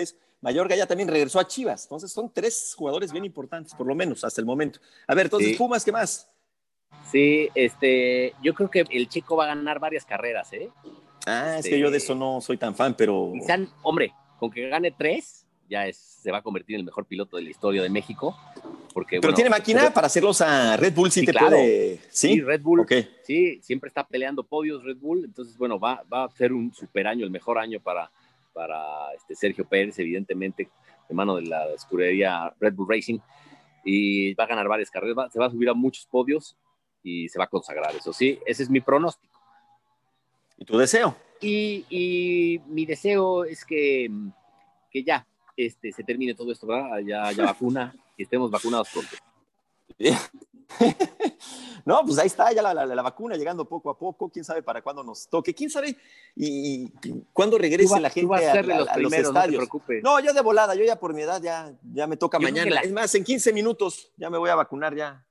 Mayorga 0.41 0.75
ya 0.75 0.85
también 0.85 1.09
regresó 1.09 1.39
a 1.39 1.47
Chivas. 1.47 1.85
Entonces 1.85 2.11
son 2.11 2.31
tres 2.31 2.75
jugadores 2.77 3.11
bien 3.11 3.25
importantes, 3.25 3.73
por 3.73 3.87
lo 3.87 3.95
menos 3.95 4.23
hasta 4.23 4.39
el 4.39 4.45
momento. 4.45 4.79
A 5.07 5.15
ver, 5.15 5.25
entonces 5.25 5.57
Pumas, 5.57 5.83
¿qué 5.83 5.91
más? 5.91 6.29
Sí, 7.11 7.49
este, 7.53 8.33
yo 8.41 8.53
creo 8.53 8.69
que 8.69 8.85
el 8.89 9.07
chico 9.07 9.35
va 9.35 9.45
a 9.45 9.47
ganar 9.47 9.79
varias 9.79 10.05
carreras, 10.05 10.51
¿eh? 10.53 10.69
Ah, 11.25 11.57
es 11.59 11.67
que 11.67 11.79
yo 11.79 11.89
de 11.89 11.97
eso 11.97 12.15
no 12.15 12.41
soy 12.41 12.57
tan 12.57 12.75
fan, 12.75 12.95
pero. 12.95 13.33
hombre, 13.83 14.13
con 14.39 14.51
que 14.51 14.67
gane 14.69 14.91
tres, 14.91 15.45
ya 15.69 15.87
es, 15.87 15.97
se 15.97 16.31
va 16.31 16.39
a 16.39 16.41
convertir 16.41 16.75
en 16.75 16.81
el 16.81 16.85
mejor 16.85 17.05
piloto 17.05 17.37
de 17.37 17.43
la 17.43 17.49
historia 17.49 17.81
de 17.81 17.89
México. 17.89 18.37
Porque, 18.93 19.19
pero 19.19 19.33
tiene 19.33 19.49
máquina 19.49 19.93
para 19.93 20.07
hacerlos 20.07 20.41
a 20.41 20.77
Red 20.77 20.93
Bull, 20.93 21.11
sí, 21.11 21.25
te 21.25 21.33
puede. 21.33 21.99
¿Sí? 22.09 22.41
Red 22.41 22.61
Bull. 22.61 22.85
Sí, 23.23 23.59
siempre 23.61 23.89
está 23.89 24.07
peleando 24.07 24.43
podios 24.43 24.83
Red 24.83 24.97
Bull. 24.97 25.25
Entonces, 25.25 25.57
bueno, 25.57 25.79
va, 25.79 26.03
va 26.11 26.25
a 26.25 26.29
ser 26.29 26.53
un 26.53 26.73
super 26.73 27.07
año, 27.07 27.25
el 27.25 27.31
mejor 27.31 27.57
año 27.57 27.79
para, 27.79 28.09
para 28.53 29.13
este 29.15 29.35
Sergio 29.35 29.65
Pérez, 29.65 29.99
evidentemente, 29.99 30.69
de 31.09 31.15
mano 31.15 31.35
de 31.35 31.43
la 31.43 31.67
escudería 31.73 32.53
Red 32.59 32.73
Bull 32.73 32.87
Racing. 32.89 33.19
Y 33.83 34.33
va 34.33 34.45
a 34.45 34.47
ganar 34.47 34.67
varias 34.67 34.89
carreras, 34.89 35.31
se 35.31 35.39
va 35.39 35.47
a 35.47 35.51
subir 35.51 35.69
a 35.69 35.73
muchos 35.73 36.05
podios 36.05 36.55
y 37.05 37.29
se 37.29 37.37
va 37.37 37.45
a 37.45 37.49
consagrar, 37.49 37.95
eso 37.95 38.11
sí, 38.11 38.39
ese 38.45 38.63
es 38.63 38.69
mi 38.69 38.81
pronóstico. 38.81 39.39
¿Y 40.57 40.65
tu 40.65 40.75
deseo? 40.77 41.15
Y, 41.39 42.59
mi 42.67 42.85
deseo 42.85 43.45
es 43.45 43.63
que, 43.63 44.09
que 44.89 45.03
ya 45.03 45.27
este, 45.55 45.91
se 45.91 46.03
termine 46.03 46.33
todo 46.33 46.51
esto, 46.51 46.65
¿verdad? 46.65 46.99
Ya, 47.05 47.31
ya 47.31 47.45
vacuna 47.53 47.95
y 48.17 48.23
estemos 48.23 48.49
vacunados 48.49 48.89
pronto. 48.89 49.15
No, 51.85 52.01
pues 52.03 52.17
ahí 52.17 52.25
está 52.25 52.51
ya 52.51 52.63
la, 52.63 53.01
vacuna 53.03 53.35
llegando 53.35 53.63
poco 53.65 53.91
a 53.91 53.97
poco. 53.97 54.27
Quién 54.29 54.43
sabe 54.43 54.63
para 54.63 54.81
cuándo 54.81 55.03
nos 55.03 55.27
toque. 55.27 55.53
Quién 55.53 55.69
sabe 55.69 55.95
y, 56.35 56.89
cuándo 57.31 57.59
regrese 57.59 57.99
la 57.99 58.09
gente 58.09 58.33
a, 58.33 58.63
los, 58.97 59.13
estadios. 59.13 59.69
No, 60.01 60.19
yo 60.19 60.33
de 60.33 60.41
volada, 60.41 60.73
yo 60.73 60.83
ya 60.83 60.99
por 60.99 61.13
mi 61.13 61.21
edad 61.21 61.39
ya, 61.39 61.71
ya 61.93 62.07
me 62.07 62.17
toca 62.17 62.39
mañana. 62.39 62.79
Es 62.79 62.91
más, 62.91 63.13
en 63.13 63.23
15 63.23 63.53
minutos 63.53 64.11
ya 64.17 64.31
me 64.31 64.39
voy 64.39 64.49
a 64.49 64.55
vacunar 64.55 64.95
ya 64.95 65.23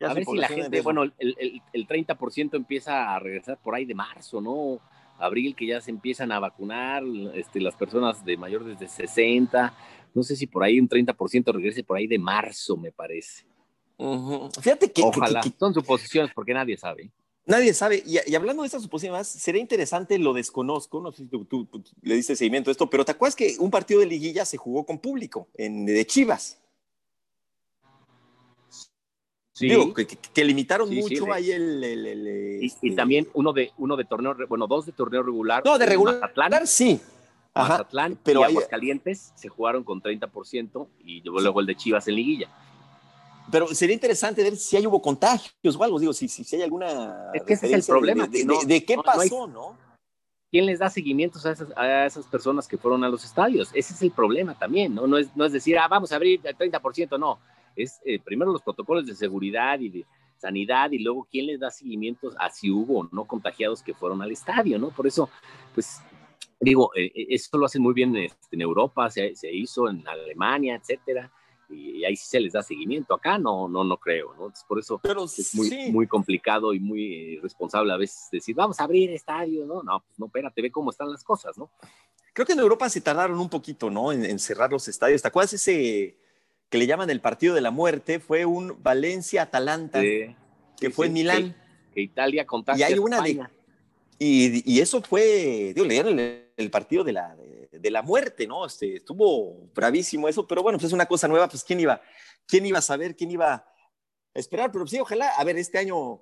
a 0.00 0.14
ver 0.14 0.24
si 0.24 0.36
la 0.36 0.48
gente, 0.48 0.80
bueno, 0.80 1.02
el, 1.02 1.14
el, 1.18 1.62
el 1.72 1.86
30% 1.86 2.54
empieza 2.54 3.14
a 3.14 3.18
regresar 3.18 3.58
por 3.58 3.74
ahí 3.74 3.84
de 3.84 3.94
marzo, 3.94 4.40
¿no? 4.40 4.80
Abril, 5.18 5.54
que 5.54 5.66
ya 5.66 5.80
se 5.80 5.90
empiezan 5.90 6.32
a 6.32 6.38
vacunar 6.38 7.02
este, 7.34 7.60
las 7.60 7.74
personas 7.74 8.24
de 8.24 8.36
mayor 8.36 8.64
desde 8.64 8.88
60. 8.88 9.74
No 10.14 10.22
sé 10.22 10.36
si 10.36 10.46
por 10.46 10.62
ahí 10.62 10.80
un 10.80 10.88
30% 10.88 11.52
regrese 11.52 11.82
por 11.82 11.96
ahí 11.96 12.06
de 12.06 12.18
marzo, 12.18 12.76
me 12.76 12.92
parece. 12.92 13.44
Fíjate 14.60 14.92
que. 14.92 15.02
Ojalá. 15.02 15.42
Son 15.58 15.74
suposiciones 15.74 16.32
porque 16.34 16.54
nadie 16.54 16.76
sabe. 16.76 17.10
Nadie 17.46 17.74
sabe. 17.74 18.02
Y, 18.06 18.34
hablando 18.34 18.62
de 18.62 18.66
estas 18.66 18.82
suposiciones, 18.82 19.26
sería 19.26 19.60
interesante, 19.60 20.18
lo 20.18 20.34
desconozco, 20.34 21.00
no 21.00 21.12
sé 21.12 21.24
si 21.24 21.28
tú, 21.28 21.66
le 22.02 22.14
diste 22.14 22.36
seguimiento 22.36 22.70
a 22.70 22.72
esto, 22.72 22.90
pero 22.90 23.04
¿te 23.06 23.12
acuerdas 23.12 23.34
que 23.34 23.56
un 23.58 23.70
partido 23.70 24.00
de 24.00 24.06
liguilla 24.06 24.44
se 24.44 24.58
jugó 24.58 24.84
con 24.84 24.98
público 24.98 25.48
en, 25.54 25.86
de 25.86 26.06
Chivas? 26.06 26.60
Sí. 29.58 29.68
que, 30.32 30.44
limitaron 30.44 30.88
mucho 30.88 31.32
ahí 31.32 31.50
el... 31.50 32.60
y, 32.62 32.66
este 32.66 32.92
también 32.92 33.26
uno 33.34 33.52
de, 33.52 33.72
uno 33.76 33.96
de 33.96 34.04
torneo, 34.04 34.36
bueno, 34.48 34.68
dos 34.68 34.86
de 34.86 34.92
torneo 34.92 35.20
regular. 35.24 35.64
No, 35.64 35.76
de 35.78 35.86
regular, 35.86 36.20
Mazatlán, 36.20 36.64
sí. 36.64 37.00
Mazatlán 37.52 38.16
pero 38.22 38.42
y 38.42 38.44
Aguascalientes 38.44 39.32
se 39.34 39.48
jugaron 39.48 39.82
con 39.82 40.00
30% 40.00 40.86
y 41.04 41.22
luego 41.22 41.58
el 41.58 41.66
de 41.66 41.74
Chivas 41.74 42.06
en 42.06 42.14
liguilla. 42.14 42.48
Pero 43.50 43.66
sería 43.74 43.94
interesante 43.94 44.44
ver 44.44 44.56
si 44.56 44.76
hay 44.76 44.86
hubo 44.86 45.02
contagios 45.02 45.74
o 45.76 45.82
algo, 45.82 45.98
digo, 45.98 46.12
si, 46.12 46.28
si, 46.28 46.54
hay 46.54 46.62
alguna... 46.62 47.32
Es 47.34 47.42
que 47.42 47.54
ese 47.54 47.66
es 47.66 47.72
el 47.72 47.82
problema. 47.84 48.28
De, 48.28 48.84
qué 48.84 48.96
pasó, 48.96 49.48
no, 49.48 49.76
¿Quién 50.52 50.66
les 50.66 50.78
da 50.78 50.88
seguimientos 50.88 51.44
a 51.46 51.50
esas, 51.50 51.68
a 51.76 52.06
esas, 52.06 52.26
personas 52.26 52.68
que 52.68 52.78
fueron 52.78 53.02
a 53.02 53.08
los 53.08 53.24
estadios? 53.24 53.70
Ese 53.74 53.92
es 53.92 54.02
el 54.02 54.12
problema 54.12 54.56
también, 54.56 54.94
¿no? 54.94 55.08
No 55.08 55.18
es, 55.18 55.34
no 55.34 55.44
es 55.44 55.52
decir, 55.52 55.76
ah, 55.78 55.88
vamos 55.88 56.12
a 56.12 56.16
abrir 56.16 56.40
el 56.44 56.56
30%, 56.56 57.18
no 57.18 57.40
es 57.78 58.00
eh, 58.04 58.18
primero 58.18 58.52
los 58.52 58.62
protocolos 58.62 59.06
de 59.06 59.14
seguridad 59.14 59.78
y 59.80 59.88
de 59.88 60.06
sanidad 60.36 60.90
y 60.90 60.98
luego 60.98 61.26
quién 61.30 61.46
les 61.46 61.60
da 61.60 61.70
seguimientos 61.70 62.34
a 62.38 62.50
si 62.50 62.70
hubo 62.70 63.08
no 63.12 63.24
contagiados 63.24 63.82
que 63.82 63.94
fueron 63.94 64.22
al 64.22 64.30
estadio, 64.30 64.78
¿no? 64.78 64.90
Por 64.90 65.06
eso, 65.06 65.28
pues 65.74 66.00
digo, 66.60 66.90
eh, 66.94 67.10
eh, 67.14 67.26
eso 67.30 67.56
lo 67.58 67.66
hacen 67.66 67.82
muy 67.82 67.94
bien 67.94 68.16
este, 68.16 68.38
en 68.52 68.62
Europa, 68.62 69.10
se, 69.10 69.34
se, 69.34 69.52
hizo 69.52 69.88
en 69.88 70.06
Alemania, 70.06 70.76
etcétera, 70.76 71.30
y, 71.68 72.04
ahí 72.04 72.16
sí 72.16 72.26
se 72.26 72.40
les 72.40 72.52
da 72.52 72.62
seguimiento. 72.62 73.14
Acá 73.14 73.38
no, 73.38 73.68
no, 73.68 73.84
no 73.84 73.96
creo, 73.96 74.34
¿no? 74.34 74.52
por 74.66 74.78
eso 74.78 75.00
es 75.36 75.54
muy, 75.54 75.90
muy 75.90 76.06
complicado 76.06 76.72
y 76.72 76.80
muy 76.80 77.38
responsable 77.38 77.92
a 77.92 77.96
veces 77.96 78.28
decir, 78.30 78.54
vamos 78.54 78.80
a 78.80 78.84
abrir 78.84 79.10
estadio, 79.10 79.66
¿no? 79.66 79.82
No, 79.82 80.00
pues 80.00 80.18
no, 80.18 80.26
espérate, 80.26 80.62
ve 80.62 80.70
cómo 80.70 80.90
están 80.90 81.10
las 81.10 81.24
cosas, 81.24 81.58
¿no? 81.58 81.70
Creo 82.32 82.46
que 82.46 82.52
en 82.52 82.60
Europa 82.60 82.88
se 82.88 83.00
tardaron 83.00 83.40
un 83.40 83.48
poquito, 83.48 83.90
¿no? 83.90 84.12
En, 84.12 84.24
en 84.24 84.38
cerrar 84.38 84.70
los 84.70 84.86
estadios. 84.86 85.20
¿Te 85.20 85.28
acuerdas 85.28 85.54
ese 85.54 86.16
que 86.68 86.78
le 86.78 86.86
llaman 86.86 87.10
el 87.10 87.20
partido 87.20 87.54
de 87.54 87.60
la 87.60 87.70
muerte, 87.70 88.20
fue 88.20 88.44
un 88.44 88.76
Valencia-Atalanta, 88.82 90.00
que 90.00 90.90
fue 90.92 91.06
en 91.06 91.12
Milán. 91.12 91.56
Que, 91.94 92.02
Italia 92.02 92.46
contra 92.46 92.78
y 92.78 92.82
hay 92.82 92.98
una 92.98 93.22
y, 94.20 94.80
eso 94.80 95.00
fue, 95.00 95.72
digo, 95.74 95.86
le 95.86 95.94
dieron 95.94 96.18
el, 96.18 96.70
partido 96.70 97.04
de 97.04 97.12
la, 97.12 97.36
de, 97.70 97.90
la 97.90 98.02
muerte, 98.02 98.48
¿no? 98.48 98.66
Este, 98.66 98.96
estuvo 98.96 99.70
bravísimo 99.74 100.28
eso, 100.28 100.46
pero 100.46 100.62
bueno, 100.62 100.76
pues 100.76 100.88
es 100.88 100.92
una 100.92 101.06
cosa 101.06 101.28
nueva, 101.28 101.48
pues 101.48 101.62
quién 101.62 101.78
iba, 101.78 102.00
quién 102.44 102.66
iba 102.66 102.78
a 102.78 102.82
saber, 102.82 103.14
quién 103.14 103.30
iba 103.30 103.54
a 103.54 103.64
esperar, 104.34 104.72
pero 104.72 104.86
sí, 104.88 104.98
ojalá, 104.98 105.28
a 105.28 105.44
ver, 105.44 105.56
este 105.56 105.78
año, 105.78 106.20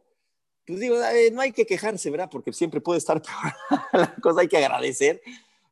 pues 0.66 0.78
digo, 0.78 1.03
eh, 1.03 1.30
no 1.32 1.40
hay 1.40 1.53
que 1.53 1.64
quejarse, 1.64 2.11
¿verdad? 2.11 2.28
Porque 2.30 2.53
siempre 2.53 2.82
puede 2.82 2.99
estar 2.99 3.22
peor 3.22 3.55
la 3.92 4.14
cosa, 4.16 4.42
hay 4.42 4.49
que 4.49 4.59
agradecer 4.59 5.22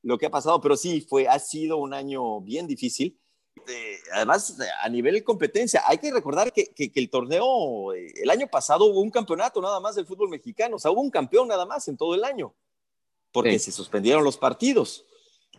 lo 0.03 0.17
que 0.17 0.27
ha 0.27 0.31
pasado, 0.31 0.63
pero 0.63 0.79
sí, 0.79 1.03
fue, 1.03 1.29
ha 1.29 1.39
sido 1.39 1.77
un 1.77 1.93
año 1.93 2.41
bien 2.41 2.67
difícil 2.67 3.19
además, 4.13 4.57
a 4.83 4.89
nivel 4.89 5.15
de 5.15 5.25
competencia, 5.25 5.83
hay 5.87 5.99
que 5.99 6.13
recordar 6.13 6.53
que, 6.53 6.67
que, 6.67 6.91
el 6.95 7.11
torneo, 7.11 7.93
el 7.93 8.31
año 8.31 8.47
pasado 8.49 8.85
hubo 8.87 9.01
un 9.01 9.11
campeonato 9.11 9.61
nada 9.61 9.81
más 9.81 9.95
del 9.95 10.07
fútbol 10.07 10.29
mexicano, 10.29 10.77
o 10.77 10.79
sea, 10.79 10.91
hubo 10.91 11.01
un 11.01 11.11
campeón 11.11 11.49
nada 11.49 11.67
más 11.67 11.89
en 11.89 11.97
todo 11.97 12.15
el 12.15 12.25
año, 12.25 12.55
porque 13.33 13.59
se 13.59 13.73
suspendieron 13.73 14.25
los 14.25 14.37
partidos. 14.37 15.05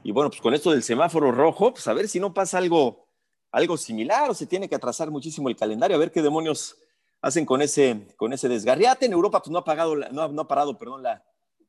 Y 0.03 0.11
bueno, 0.11 0.29
pues 0.29 0.41
con 0.41 0.53
esto 0.53 0.71
del 0.71 0.83
semáforo 0.83 1.31
rojo, 1.31 1.73
pues 1.73 1.87
a 1.87 1.93
ver 1.93 2.07
si 2.07 2.19
no 2.19 2.33
pasa 2.33 2.57
algo, 2.57 3.07
algo 3.51 3.77
similar 3.77 4.29
o 4.29 4.33
se 4.33 4.45
tiene 4.45 4.69
que 4.69 4.75
atrasar 4.75 5.09
muchísimo 5.09 5.49
el 5.49 5.55
calendario, 5.55 5.95
a 5.95 5.99
ver 5.99 6.11
qué 6.11 6.21
demonios 6.21 6.77
hacen 7.21 7.45
con 7.45 7.61
ese, 7.61 8.07
con 8.15 8.31
ese 8.33 8.47
desgarriate. 8.47 9.07
En 9.07 9.13
Europa, 9.13 9.41
pues 9.41 9.51
no 9.51 9.57
ha, 9.57 9.63
pagado 9.63 9.95
no, 9.95 10.27
no 10.27 10.41
ha 10.41 10.47
parado 10.47 10.77
perdón, 10.77 11.01
la, 11.01 11.25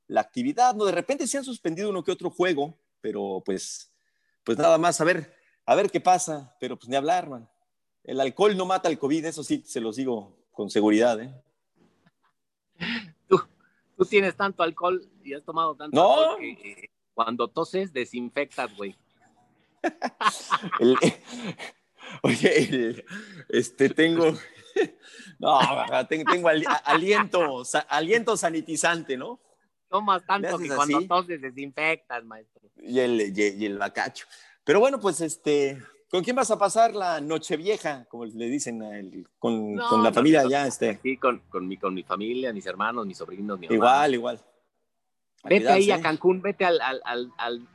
la 0.06 0.20
actividad, 0.20 0.74
¿no? 0.74 0.84
De 0.84 0.92
repente 0.92 1.26
se 1.26 1.38
han 1.38 1.44
suspendido 1.44 1.88
uno 1.90 2.04
que 2.04 2.12
otro 2.12 2.30
juego, 2.30 2.78
pero 3.00 3.42
pues, 3.44 3.90
pues 4.44 4.58
nada 4.58 4.78
más, 4.78 5.00
a 5.00 5.04
ver, 5.04 5.35
a 5.66 5.74
ver 5.74 5.90
qué 5.90 6.00
pasa, 6.00 6.56
pero 6.60 6.76
pues 6.76 6.88
ni 6.88 6.96
hablar, 6.96 7.28
man. 7.28 7.48
El 8.04 8.20
alcohol 8.20 8.56
no 8.56 8.64
mata 8.64 8.88
el 8.88 8.98
COVID, 8.98 9.24
eso 9.24 9.42
sí, 9.42 9.62
se 9.66 9.80
los 9.80 9.96
digo 9.96 10.32
con 10.52 10.70
seguridad, 10.70 11.20
¿eh? 11.20 11.34
Tú, 13.28 13.40
tú 13.96 14.04
tienes 14.04 14.36
tanto 14.36 14.62
alcohol 14.62 15.04
y 15.24 15.34
has 15.34 15.42
tomado 15.42 15.74
tanto 15.74 16.00
alcohol 16.00 16.38
que 16.38 16.90
cuando 17.14 17.48
toses 17.48 17.92
desinfectas, 17.92 18.76
güey. 18.76 18.94
oye, 22.22 23.04
este, 23.48 23.88
tengo, 23.88 24.26
no, 25.38 25.58
tengo, 26.08 26.48
aliento, 26.84 27.62
aliento 27.88 28.36
sanitizante, 28.36 29.16
¿no? 29.16 29.40
Tomas 29.88 30.24
tanto 30.26 30.58
que 30.58 30.68
cuando 30.68 31.06
toses 31.06 31.40
desinfectas, 31.40 32.24
maestro. 32.24 32.62
Y 32.76 33.00
el, 33.00 33.32
y 33.36 33.64
el 33.64 33.78
bacacho. 33.78 34.26
Pero 34.66 34.80
bueno, 34.80 34.98
pues 34.98 35.20
este, 35.20 35.80
¿con 36.10 36.24
quién 36.24 36.34
vas 36.34 36.50
a 36.50 36.58
pasar 36.58 36.92
la 36.92 37.20
noche 37.20 37.56
vieja, 37.56 38.04
como 38.10 38.24
le 38.24 38.48
dicen 38.48 38.82
a 38.82 38.98
él, 38.98 39.28
con, 39.38 39.76
con, 39.76 40.02
la 40.02 40.12
familia 40.12 40.42
ya? 40.50 40.66
Este? 40.66 40.98
Sí, 41.04 41.16
con, 41.18 41.38
con, 41.48 41.68
mi, 41.68 41.76
con 41.76 41.94
mi 41.94 42.02
familia, 42.02 42.52
mis 42.52 42.66
hermanos, 42.66 43.06
mis 43.06 43.16
sobrinos, 43.16 43.60
mi 43.60 43.68
Igual, 43.70 44.14
igual. 44.14 44.44
vete 45.44 45.68
ahí 45.68 45.92
a 45.92 46.00
Cancún, 46.00 46.42
vete 46.42 46.64
al, 46.64 46.80
al, 46.80 47.00
al, 47.04 47.32
al, 47.38 47.68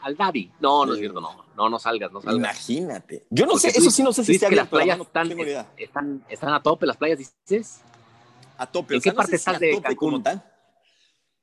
al 0.00 0.16
Davi. 0.16 0.52
No, 0.60 0.86
no 0.86 0.92
es 0.92 1.00
cierto, 1.00 1.20
no. 1.20 1.44
No, 1.56 1.68
no 1.68 1.80
salgas, 1.80 2.12
no 2.12 2.20
salgas. 2.20 2.38
Imagínate. 2.38 3.26
Yo 3.28 3.44
no 3.44 3.58
sé, 3.58 3.70
eso 3.70 3.90
sí 3.90 4.04
no 4.04 4.12
sé 4.12 4.24
si 4.24 4.36
está 4.36 4.48
que 4.48 4.54
las 4.54 4.68
playas 4.68 5.00
están, 5.00 5.32
están, 5.76 6.24
están, 6.28 6.54
a 6.54 6.62
tope 6.62 6.86
las 6.86 6.96
playas, 6.96 7.18
dices. 7.18 7.80
A 8.58 8.70
tope. 8.70 8.94
¿En 8.94 9.00
qué 9.00 9.10
parte 9.12 9.34
estás 9.34 9.58
de 9.58 9.82
Cancún? 9.82 10.22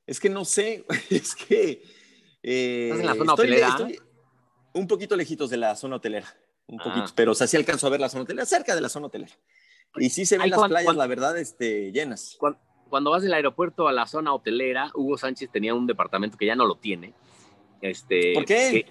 Es 0.06 0.18
que 0.18 0.30
no 0.30 0.46
sé, 0.46 0.86
es 1.10 1.34
que... 1.34 1.82
Eh, 2.42 2.86
¿Estás 2.86 3.00
en 3.00 3.06
la 3.06 3.14
zona 3.14 3.34
hotelera? 3.34 3.76
Un 4.72 4.86
poquito 4.86 5.16
lejitos 5.16 5.50
de 5.50 5.56
la 5.56 5.76
zona 5.76 5.96
hotelera, 5.96 6.26
un 6.66 6.80
ah. 6.80 6.84
poquito, 6.84 7.12
pero 7.14 7.32
o 7.32 7.34
sea, 7.34 7.46
sí 7.46 7.56
alcanzo 7.56 7.86
a 7.86 7.90
ver 7.90 8.00
la 8.00 8.08
zona 8.08 8.24
hotelera, 8.24 8.46
cerca 8.46 8.74
de 8.74 8.80
la 8.80 8.88
zona 8.88 9.06
hotelera. 9.06 9.32
Y 9.96 10.10
sí 10.10 10.24
se 10.24 10.38
ven 10.38 10.50
las 10.50 10.68
playas, 10.68 10.96
la 10.96 11.06
verdad, 11.06 11.36
este, 11.38 11.90
llenas. 11.92 12.38
Cuando, 12.88 13.10
vas 13.10 13.22
del 13.22 13.34
aeropuerto 13.34 13.88
a 13.88 13.92
la 13.92 14.06
zona 14.06 14.32
hotelera, 14.32 14.90
Hugo 14.94 15.16
Sánchez 15.18 15.50
tenía 15.50 15.74
un 15.74 15.86
departamento 15.86 16.36
que 16.36 16.46
ya 16.46 16.56
no 16.56 16.66
lo 16.66 16.76
tiene. 16.76 17.14
Este, 17.80 18.34
¿Por 18.34 18.44
qué? 18.44 18.86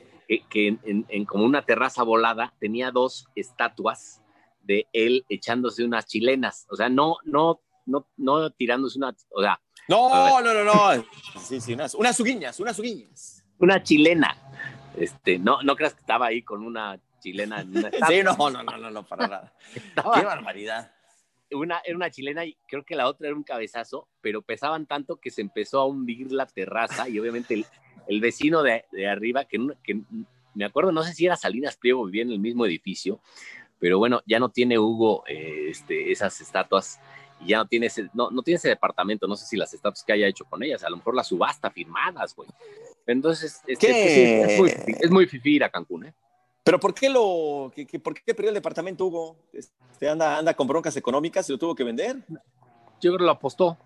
Que, 0.50 0.78
en, 0.84 1.26
como 1.26 1.46
una 1.46 1.66
terraza 1.66 2.04
volada 2.04 2.54
tenía 2.60 2.92
dos 2.92 3.28
estatuas 3.36 4.22
de 4.62 4.88
él 4.94 5.26
echándose 5.30 5.84
unas 5.84 6.06
chilenas. 6.06 6.66
O 6.70 6.76
sea, 6.76 6.90
no, 6.90 7.18
no, 7.24 7.62
no, 7.86 8.08
no 8.18 8.52
tirándose 8.52 8.98
una, 8.98 9.16
o 9.32 9.42
sea. 9.42 9.60
No, 9.88 10.42
no, 10.42 10.54
no, 10.54 10.64
no. 10.64 11.04
Sí, 11.42 11.60
sí, 11.60 11.74
unas, 11.74 11.96
unas 11.96 12.20
uguiñas, 12.20 12.60
unas 12.60 12.78
uguiñas. 12.78 13.44
Una 13.58 13.82
chilena. 13.82 14.38
Este, 14.98 15.40
no, 15.40 15.62
no 15.64 15.76
creas 15.76 15.94
que 15.94 16.02
estaba 16.02 16.28
ahí 16.28 16.42
con 16.42 16.64
una 16.64 17.00
chilena. 17.20 17.62
En 17.62 17.78
una 17.78 17.92
sí, 18.08 18.24
no, 18.24 18.36
no, 18.50 18.64
no, 18.64 18.92
no, 18.92 19.04
para 19.04 19.28
nada. 19.28 19.54
Qué 19.74 20.26
barbaridad. 20.26 20.92
Una 21.52 21.82
era 21.84 21.96
una 21.96 22.12
chilena 22.12 22.46
y 22.46 22.56
creo 22.68 22.84
que 22.86 22.96
la 22.96 23.08
otra 23.08 23.28
era 23.28 23.36
un 23.36 23.44
cabezazo, 23.44 24.08
pero 24.22 24.44
pesaban 24.44 24.86
tanto 24.86 25.18
que 25.18 25.32
se 25.32 25.42
empezó 25.42 25.80
a 25.80 25.86
hundir 25.86 26.32
la 26.32 26.46
terraza 26.46 27.10
y 27.10 27.20
obviamente 27.20 27.66
el, 28.08 28.22
vecino 28.22 28.62
de, 28.62 28.86
de 28.92 29.08
arriba, 29.08 29.46
que, 29.46 29.58
que, 29.84 30.00
me 30.54 30.66
acuerdo, 30.66 30.92
no 30.92 31.02
sé 31.04 31.14
si 31.14 31.26
era 31.26 31.36
Salinas 31.36 31.78
Pliego, 31.78 32.06
vivía 32.06 32.22
en 32.22 32.32
el 32.32 32.40
mismo 32.40 32.68
edificio, 32.68 33.20
pero 33.80 33.98
bueno, 33.98 34.22
ya 34.28 34.40
no 34.40 34.50
tiene 34.50 34.78
Hugo 34.78 35.24
eh, 35.28 35.70
este, 35.70 36.12
esas 36.12 36.40
estatuas 36.42 37.00
y 37.40 37.48
ya 37.48 37.58
no 37.58 37.68
tiene 37.68 37.88
ese, 37.88 38.10
no, 38.14 38.30
no 38.30 38.44
tiene 38.44 38.58
ese 38.58 38.70
departamento, 38.70 39.28
no 39.28 39.36
sé 39.36 39.46
si 39.46 39.58
las 39.58 39.74
estatuas 39.74 40.04
que 40.04 40.14
haya 40.14 40.28
hecho 40.28 40.46
con 40.46 40.62
ellas, 40.62 40.84
a 40.84 40.90
lo 40.90 40.98
mejor 40.98 41.16
la 41.16 41.24
subasta 41.24 41.72
firmadas, 41.72 42.36
güey. 42.36 42.50
Entonces, 43.10 43.62
este, 43.66 43.88
pues 43.88 43.98
es, 44.52 44.60
muy, 44.60 44.96
es 45.02 45.10
muy 45.10 45.26
fifí 45.26 45.56
ir 45.56 45.64
a 45.64 45.70
Cancún, 45.70 46.06
¿eh? 46.06 46.14
Pero 46.64 46.80
¿por 46.80 46.94
qué 46.94 47.10
lo, 47.10 47.72
que, 47.74 48.00
por 48.00 48.14
qué 48.14 48.36
perdió 48.36 48.50
el 48.50 48.56
departamento, 48.56 49.08
Hugo? 49.08 49.36
Este, 49.52 50.08
anda, 50.08 50.38
anda 50.38 50.54
con 50.54 50.68
broncas 50.68 50.96
económicas 50.96 51.50
y 51.50 51.54
lo 51.54 51.58
tuvo 51.58 51.74
que 51.74 51.84
vender. 51.84 52.18
Yo 53.02 53.10
creo 53.10 53.18
que 53.18 53.24
lo 53.24 53.32
apostó. 53.32 53.80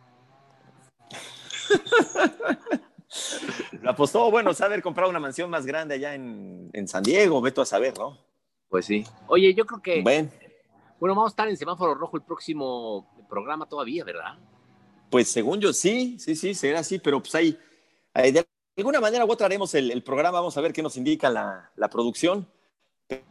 lo 3.81 3.91
apostó, 3.91 4.29
bueno, 4.29 4.53
saber 4.53 4.81
comprado 4.81 5.09
una 5.09 5.21
mansión 5.21 5.49
más 5.49 5.65
grande 5.65 5.95
allá 5.95 6.15
en, 6.15 6.69
en, 6.73 6.87
San 6.89 7.03
Diego, 7.03 7.39
veto 7.39 7.61
a 7.61 7.65
saber, 7.65 7.97
¿no? 7.97 8.17
Pues 8.67 8.85
sí. 8.85 9.05
Oye, 9.27 9.53
yo 9.53 9.65
creo 9.65 9.81
que. 9.81 10.01
Bueno. 10.01 10.29
bueno, 10.99 11.15
vamos 11.15 11.31
a 11.31 11.33
estar 11.33 11.47
en 11.47 11.55
semáforo 11.55 11.95
rojo 11.95 12.17
el 12.17 12.23
próximo 12.23 13.25
programa 13.29 13.69
todavía, 13.69 14.03
¿verdad? 14.03 14.37
Pues 15.09 15.29
según 15.29 15.61
yo 15.61 15.71
sí, 15.71 16.19
sí, 16.19 16.35
sí, 16.35 16.53
será 16.53 16.79
así, 16.79 16.99
pero 16.99 17.21
pues 17.21 17.33
hay, 17.35 17.57
hay 18.13 18.33
de 18.33 18.45
alguna 18.81 18.99
manera 18.99 19.25
u 19.25 19.31
otra 19.31 19.45
haremos 19.45 19.73
el, 19.75 20.01
programa, 20.03 20.39
vamos 20.39 20.57
a 20.57 20.61
ver 20.61 20.73
qué 20.73 20.81
nos 20.81 20.97
indica 20.97 21.29
la, 21.29 21.89
producción, 21.91 22.47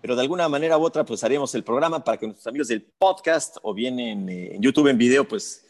pero 0.00 0.14
de 0.14 0.22
alguna 0.22 0.48
manera 0.48 0.78
u 0.78 0.84
otra 0.84 1.04
pues 1.04 1.24
haremos 1.24 1.54
el 1.54 1.64
programa 1.64 2.04
para 2.04 2.16
que 2.18 2.26
nuestros 2.26 2.46
amigos 2.46 2.68
del 2.68 2.82
podcast 2.82 3.56
o 3.62 3.74
bien 3.74 3.98
en, 3.98 4.28
eh, 4.28 4.56
YouTube 4.60 4.88
en 4.88 4.98
video 4.98 5.26
pues 5.26 5.66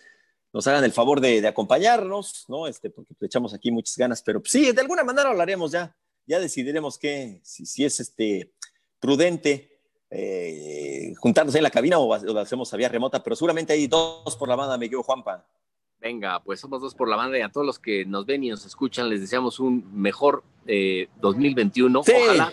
nos 0.52 0.66
hagan 0.66 0.84
el 0.84 0.92
favor 0.92 1.20
de, 1.20 1.46
acompañarnos, 1.46 2.44
¿no? 2.48 2.66
Este, 2.66 2.90
porque 2.90 3.14
le 3.18 3.26
echamos 3.26 3.54
aquí 3.54 3.70
muchas 3.70 3.96
ganas, 3.96 4.22
pero 4.22 4.40
pues, 4.40 4.52
sí, 4.52 4.70
de 4.70 4.80
alguna 4.82 5.02
manera 5.02 5.30
hablaremos 5.30 5.72
ya, 5.72 5.96
ya 6.26 6.38
decidiremos 6.38 6.98
qué, 6.98 7.40
si, 7.42 7.84
es 7.84 8.00
este, 8.00 8.52
prudente 9.00 9.80
eh, 10.10 11.14
juntarnos 11.16 11.54
en 11.54 11.62
la 11.62 11.70
cabina 11.70 11.98
o, 11.98 12.18
lo 12.18 12.40
hacemos 12.40 12.72
a 12.74 12.76
vía 12.76 12.90
remota, 12.90 13.22
pero 13.22 13.34
seguramente 13.34 13.72
hay 13.72 13.86
dos 13.86 14.36
por 14.36 14.46
la 14.46 14.56
banda, 14.56 14.76
me 14.76 14.90
quedo 14.90 15.02
Juanpa. 15.02 15.46
Venga, 16.02 16.40
pues 16.40 16.58
somos 16.58 16.82
dos 16.82 16.94
por 16.96 17.08
la 17.08 17.14
banda 17.14 17.38
y 17.38 17.42
a 17.42 17.48
todos 17.48 17.64
los 17.64 17.78
que 17.78 18.04
nos 18.04 18.26
ven 18.26 18.42
y 18.42 18.50
nos 18.50 18.66
escuchan 18.66 19.08
les 19.08 19.20
deseamos 19.20 19.60
un 19.60 19.84
mejor 19.94 20.42
2021. 20.66 22.00
Eh, 22.00 22.22
Ojalá 22.24 22.52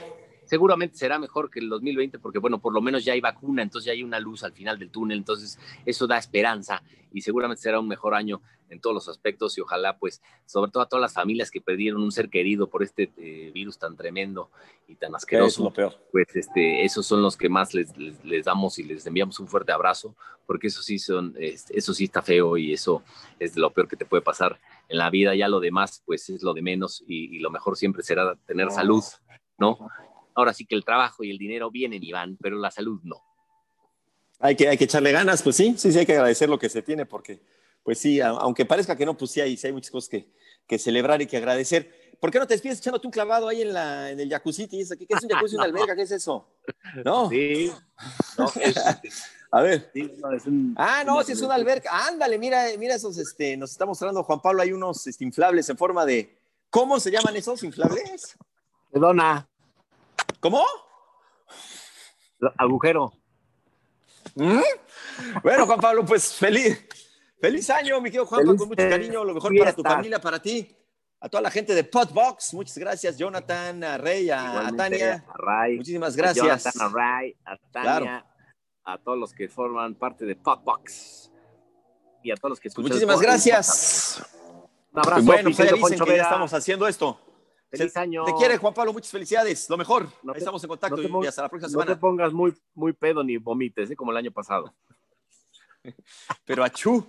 seguramente 0.50 0.98
será 0.98 1.20
mejor 1.20 1.52
que 1.52 1.60
el 1.60 1.70
2020 1.70 2.18
porque, 2.18 2.40
bueno, 2.40 2.60
por 2.60 2.74
lo 2.74 2.82
menos 2.82 3.06
ya 3.06 3.14
hay 3.14 3.22
vacuna, 3.22 3.62
entonces 3.62 3.86
ya 3.86 3.94
hay 3.94 4.02
una 4.02 4.20
luz 4.20 4.44
al 4.44 4.52
final 4.52 4.80
del 4.80 4.90
túnel, 4.90 5.20
entonces 5.20 5.60
eso 5.86 6.08
da 6.08 6.18
esperanza 6.18 6.82
y 7.14 7.22
seguramente 7.22 7.62
será 7.62 7.80
un 7.80 7.88
mejor 7.88 8.16
año 8.16 8.42
en 8.70 8.80
todos 8.80 8.96
los 8.96 9.10
aspectos 9.10 9.58
y 9.58 9.62
ojalá, 9.62 9.98
pues, 9.98 10.22
sobre 10.46 10.72
todo 10.72 10.82
a 10.84 10.88
todas 10.88 11.02
las 11.02 11.14
familias 11.14 11.52
que 11.52 11.62
perdieron 11.62 12.02
un 12.02 12.12
ser 12.12 12.30
querido 12.30 12.68
por 12.68 12.82
este 12.82 13.12
eh, 13.18 13.52
virus 13.54 13.78
tan 13.78 13.96
tremendo 13.96 14.50
y 14.88 14.96
tan 14.96 15.14
asqueroso, 15.14 15.64
lo 15.64 15.74
peor. 15.74 15.96
pues 16.12 16.36
este, 16.36 16.84
esos 16.84 17.06
son 17.06 17.22
los 17.22 17.38
que 17.38 17.50
más 17.50 17.74
les, 17.76 17.96
les, 17.98 18.46
damos 18.46 18.80
y 18.80 18.84
les 18.84 19.06
enviamos 19.06 19.40
un 19.40 19.48
fuerte 19.48 19.72
abrazo, 19.72 20.16
porque 20.48 20.68
eso 20.68 20.82
sí, 20.82 20.98
son, 20.98 21.36
eso 21.38 21.94
sí 21.94 22.06
está 22.06 22.24
feo 22.24 22.58
y 22.58 22.74
eso 22.74 23.04
es 23.40 23.56
lo 23.56 23.72
peor 23.72 23.88
que 23.88 23.98
te 23.98 24.06
puede 24.06 24.22
pasar 24.22 24.60
en 24.88 24.98
la 24.98 25.12
vida, 25.12 25.36
ya 25.36 25.48
lo 25.48 25.60
demás, 25.60 26.02
pues 26.06 26.28
es 26.30 26.42
lo 26.42 26.54
de 26.54 26.64
menos 26.64 27.04
y, 27.08 27.36
y 27.36 27.40
lo 27.40 27.52
mejor 27.52 27.78
siempre 27.78 28.02
será 28.02 28.36
tener 28.48 28.72
salud, 28.72 29.04
¿no? 29.60 29.90
Ahora 30.36 30.54
sí 30.54 30.66
que 30.66 30.76
el 30.76 30.86
trabajo 30.86 31.24
y 31.24 31.32
el 31.32 31.38
dinero 31.38 31.72
vienen 31.72 32.04
y 32.04 32.12
van, 32.12 32.38
pero 32.42 32.58
la 32.58 32.72
salud 32.72 33.00
no. 33.04 33.24
Hay 34.40 34.56
que, 34.56 34.70
hay 34.70 34.78
que 34.78 34.86
echarle 34.86 35.12
ganas, 35.12 35.44
pues 35.44 35.56
sí, 35.56 35.76
sí, 35.78 35.92
sí, 35.92 36.00
hay 36.00 36.06
que 36.06 36.14
agradecer 36.14 36.50
lo 36.50 36.58
que 36.58 36.70
se 36.70 36.82
tiene, 36.82 37.06
porque, 37.06 37.42
pues 37.84 38.00
sí, 38.00 38.22
aunque 38.22 38.66
parezca 38.66 38.96
que 38.96 39.06
no, 39.06 39.18
pues 39.18 39.32
sí 39.32 39.42
hay, 39.42 39.58
sí 39.58 39.68
hay 39.68 39.74
muchas 39.74 39.92
cosas 39.92 40.10
que, 40.10 40.30
que 40.66 40.80
celebrar 40.80 41.22
y 41.22 41.28
que 41.28 41.36
agradecer. 41.36 42.16
¿Por 42.20 42.32
qué 42.32 42.40
no 42.40 42.48
te 42.48 42.54
despides 42.54 42.80
echándote 42.80 43.08
un 43.08 43.12
clavado 43.12 43.48
ahí 43.48 43.62
en, 43.62 43.74
la, 43.74 44.12
en 44.12 44.20
el 44.20 44.30
jacuzzi? 44.30 44.68
¿Qué 44.68 44.82
es 44.82 44.92
un 44.92 45.30
jacuzzi, 45.30 45.56
una 45.56 45.64
alberga? 45.66 45.96
¿Qué 45.96 46.04
es 46.04 46.12
eso? 46.12 46.48
¿No? 47.06 47.30
Sí. 47.30 47.72
No, 48.38 48.52
a 49.52 49.62
ver. 49.62 49.92
ah, 50.76 51.04
no, 51.06 51.24
si 51.24 51.32
es 51.32 51.42
una 51.42 51.56
alberca. 51.56 52.08
Ándale, 52.08 52.38
mira, 52.38 52.66
mira 52.78 52.96
esos, 52.96 53.18
este, 53.18 53.56
nos 53.56 53.72
está 53.72 53.86
mostrando 53.86 54.24
Juan 54.24 54.42
Pablo, 54.42 54.62
hay 54.62 54.74
unos 54.74 55.08
este, 55.08 55.24
inflables 55.24 55.70
en 55.70 55.78
forma 55.78 56.06
de. 56.06 56.38
¿Cómo 56.70 57.00
se 57.00 57.10
llaman 57.10 57.36
esos 57.36 57.64
inflables? 57.64 58.38
Perdona. 58.92 59.50
¿Cómo? 60.40 60.64
Agujero. 62.58 63.12
¿Mm? 64.36 64.62
Bueno, 65.44 65.66
Juan 65.66 65.80
Pablo, 65.80 66.06
pues 66.06 66.34
feliz, 66.34 66.88
feliz 67.42 67.70
año, 67.70 68.00
mi 68.00 68.10
querido 68.10 68.26
Juan 68.26 68.46
con 68.46 68.56
mucho 68.56 68.76
cariño, 68.76 69.24
lo 69.24 69.34
mejor 69.34 69.58
para 69.58 69.74
tu 69.74 69.84
familia, 69.84 70.20
para 70.20 70.42
ti, 70.42 70.76
a 71.20 71.28
toda 71.28 71.42
la 71.42 71.52
gente 71.52 71.76
de 71.76 71.84
Potbox, 71.84 72.54
muchas 72.54 72.78
gracias, 72.78 73.18
Jonathan, 73.18 73.84
a 73.84 73.98
Rey, 73.98 74.30
a, 74.30 74.72
Tania, 74.78 75.26
muchísimas 75.76 76.16
gracias. 76.16 76.68
A 76.68 76.72
Jonathan, 76.72 76.82
a 76.82 76.90
Ray, 76.90 77.36
a 77.46 77.58
Tania, 77.72 78.26
a 78.86 78.98
todos 79.00 79.18
los 79.18 79.34
que 79.34 79.50
forman 79.50 79.96
parte 79.96 80.26
de 80.26 80.36
Potbox 80.36 81.32
y 82.24 82.32
a 82.32 82.36
todos 82.36 82.52
los 82.52 82.60
que 82.60 82.70
escuchan. 82.70 82.90
Muchísimas 82.90 83.20
gracias. 83.20 84.24
Un 84.92 85.00
abrazo. 85.00 85.24
Bueno, 85.24 85.52
pues 85.56 85.58
ya 85.58 85.76
dicen 85.76 86.00
que 86.00 86.16
ya 86.16 86.24
estamos 86.24 86.54
haciendo 86.54 86.88
esto. 86.88 87.20
Feliz 87.70 87.96
año. 87.98 88.26
Te 88.26 88.34
quiere, 88.34 88.58
Juan 88.58 88.74
Pablo, 88.74 88.94
muchas 88.94 89.12
felicidades. 89.12 89.70
Lo 89.70 89.78
mejor. 89.78 90.08
Estamos 90.36 90.64
en 90.64 90.68
contacto 90.70 91.02
y 91.02 91.28
hasta 91.28 91.44
la 91.44 91.50
próxima 91.50 91.70
semana. 91.70 91.92
No 91.92 91.96
te 91.96 92.02
pongas 92.02 92.34
muy, 92.34 92.54
muy 92.74 92.94
pedo 92.94 93.24
ni 93.24 93.38
vomites, 93.38 93.92
¿eh? 93.92 93.96
como 93.96 94.12
el 94.12 94.18
año 94.18 94.32
pasado. 94.32 94.74
Pero 96.46 96.64
achú. 96.64 97.06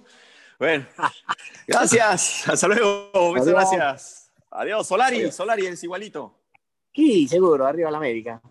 Bueno, 0.58 0.86
gracias. 1.66 2.46
Hasta 2.46 2.68
luego. 2.68 3.10
Muchas 3.14 3.48
gracias. 3.48 4.32
Adiós. 4.50 4.86
Solari, 4.86 5.32
Solari 5.32 5.66
es 5.66 5.82
igualito. 5.82 6.38
Sí, 6.94 7.26
seguro. 7.26 7.66
Arriba 7.66 7.90
la 7.90 7.98
América. 7.98 8.42